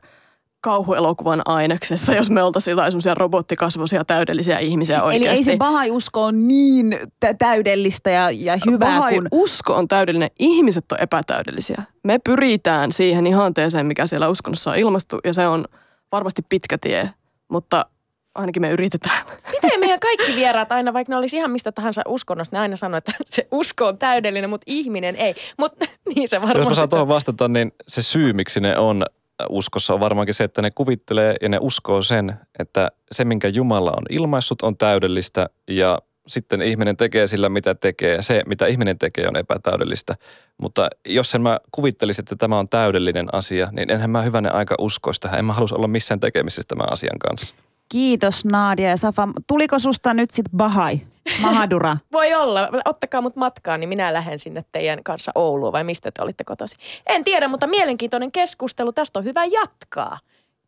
kauhuelokuvan 0.61 1.43
aineksessa, 1.45 2.15
jos 2.15 2.31
me 2.31 2.43
oltaisiin 2.43 2.73
jotain 2.73 2.93
semmoisia 2.93 3.15
robottikasvoisia 3.15 4.05
täydellisiä 4.05 4.59
ihmisiä 4.59 5.03
oikeasti. 5.03 5.29
Eli 5.29 5.37
ei 5.37 5.45
se 5.45 5.57
bahai-usko 5.57 6.25
ole 6.25 6.33
niin 6.33 6.99
tä- 7.21 7.35
täydellistä 7.35 8.11
ja, 8.11 8.31
ja 8.31 8.59
hyvää 8.67 8.89
Bahai 8.89 9.15
kuin... 9.15 9.29
usko 9.33 9.75
on 9.75 9.89
täydellinen, 9.89 10.31
ihmiset 10.39 10.93
on 10.93 11.01
epätäydellisiä. 11.01 11.83
Me 12.03 12.19
pyritään 12.19 12.93
siihen 12.93 13.27
ihanteeseen, 13.27 13.87
mikä 13.87 14.07
siellä 14.07 14.29
uskonnossa 14.29 14.71
on 14.71 14.79
ilmastu, 14.79 15.19
ja 15.25 15.33
se 15.33 15.47
on 15.47 15.65
varmasti 16.13 16.43
pitkä 16.49 16.79
tie, 16.79 17.11
mutta 17.49 17.87
ainakin 18.35 18.63
me 18.63 18.71
yritetään. 18.71 19.27
Miten 19.53 19.81
meidän 19.81 20.01
kaikki 20.01 20.35
vieraat 20.35 20.73
aina, 20.73 20.93
vaikka 20.93 21.13
ne 21.13 21.17
olisi 21.17 21.37
ihan 21.37 21.51
mistä 21.51 21.73
tahansa 21.73 22.03
uskonnosta, 22.09 22.57
ne 22.57 22.61
aina 22.61 22.77
sanoo, 22.77 22.99
että 22.99 23.13
se 23.25 23.49
usko 23.51 23.87
on 23.87 23.99
täydellinen, 23.99 24.51
mutta 24.51 24.65
ihminen 24.67 25.17
ei. 25.17 25.35
Mutta 25.59 25.87
niin 26.15 26.29
se 26.29 26.37
Jos 26.37 26.43
mä 26.43 26.49
varmaan 26.49 26.75
saan 26.75 26.89
tuohon 26.89 27.09
vastata, 27.09 27.49
niin 27.49 27.73
se 27.89 28.03
syy, 28.03 28.33
miksi 28.33 28.61
ne 28.61 28.79
on 28.79 29.05
uskossa, 29.49 29.95
on 29.95 30.01
varmaankin 30.01 30.35
se, 30.35 30.45
että 30.45 30.63
ne 30.63 30.71
kuvittelee 30.71 31.37
ja 31.41 31.49
ne 31.49 31.59
uskoo 31.61 32.03
sen, 32.03 32.35
että 32.59 32.91
se, 33.13 33.25
minkä 33.25 33.49
Jumala 33.49 33.91
on 33.91 34.05
ilmaissut, 34.11 34.63
on 34.63 34.77
täydellistä 34.77 35.49
ja 35.69 35.99
sitten 36.27 36.63
ihminen 36.63 36.97
tekee 36.97 37.27
sillä, 37.27 37.49
mitä 37.49 37.75
tekee. 37.75 38.23
Se, 38.23 38.43
mitä 38.47 38.67
ihminen 38.67 38.99
tekee, 38.99 39.29
on 39.29 39.37
epätäydellistä. 39.37 40.17
Mutta 40.59 40.89
jos 41.07 41.35
en 41.35 41.43
mä 41.43 41.61
kuvittelisin, 41.73 42.23
että 42.23 42.37
tämä 42.37 42.59
on 42.59 42.69
täydellinen 42.69 43.35
asia, 43.35 43.69
niin 43.73 43.91
enhän 43.91 44.11
mä 44.11 44.23
hyvänen 44.23 44.55
aika 44.55 44.75
uskoisi 44.79 45.21
tähän. 45.21 45.39
En 45.39 45.45
mä 45.45 45.53
halus 45.53 45.73
olla 45.73 45.89
missään 45.89 46.21
tekemisissä 46.21 46.63
tämän 46.69 46.93
asian 46.93 47.19
kanssa. 47.19 47.55
Kiitos 47.93 48.45
Nadia 48.45 48.89
ja 48.89 48.97
Safa. 48.97 49.29
Tuliko 49.47 49.79
susta 49.79 50.15
nyt 50.15 50.31
sit 50.31 50.47
bahai? 50.57 51.01
Mahadura. 51.41 51.97
Voi 52.13 52.35
olla. 52.35 52.69
Ottakaa 52.85 53.21
mut 53.21 53.37
matkaan, 53.37 53.81
niin 53.81 53.89
minä 53.89 54.13
lähden 54.13 54.39
sinne 54.39 54.65
teidän 54.73 55.05
kanssa 55.05 55.33
Ouluun 55.35 55.73
vai 55.73 55.85
mistä 55.85 56.11
te 56.11 56.23
olitte 56.23 56.45
kotosi. 56.45 56.77
En 57.07 57.25
tiedä, 57.25 57.49
mutta 57.49 57.67
mielenkiintoinen 57.67 58.33
keskustelu. 58.33 58.93
Tästä 58.93 59.19
on 59.19 59.25
hyvä 59.25 59.45
jatkaa. 59.45 60.19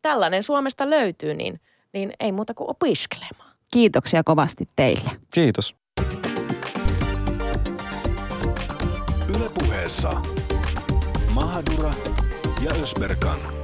Tällainen 0.03 0.43
Suomesta 0.43 0.91
löytyy, 0.91 1.35
niin, 1.35 1.61
niin 1.93 2.13
ei 2.21 2.33
muuta 2.33 2.55
kuin 2.55 2.71
opiskelemaan. 2.71 3.53
Kiitoksia 3.73 4.23
kovasti 4.25 4.65
teille. 4.77 5.11
Kiitos. 5.31 5.75
Yle 9.29 9.51
puheessa 9.59 10.23
Mahadura 11.35 11.93
ja 12.65 12.71
Ösberkan. 12.83 13.62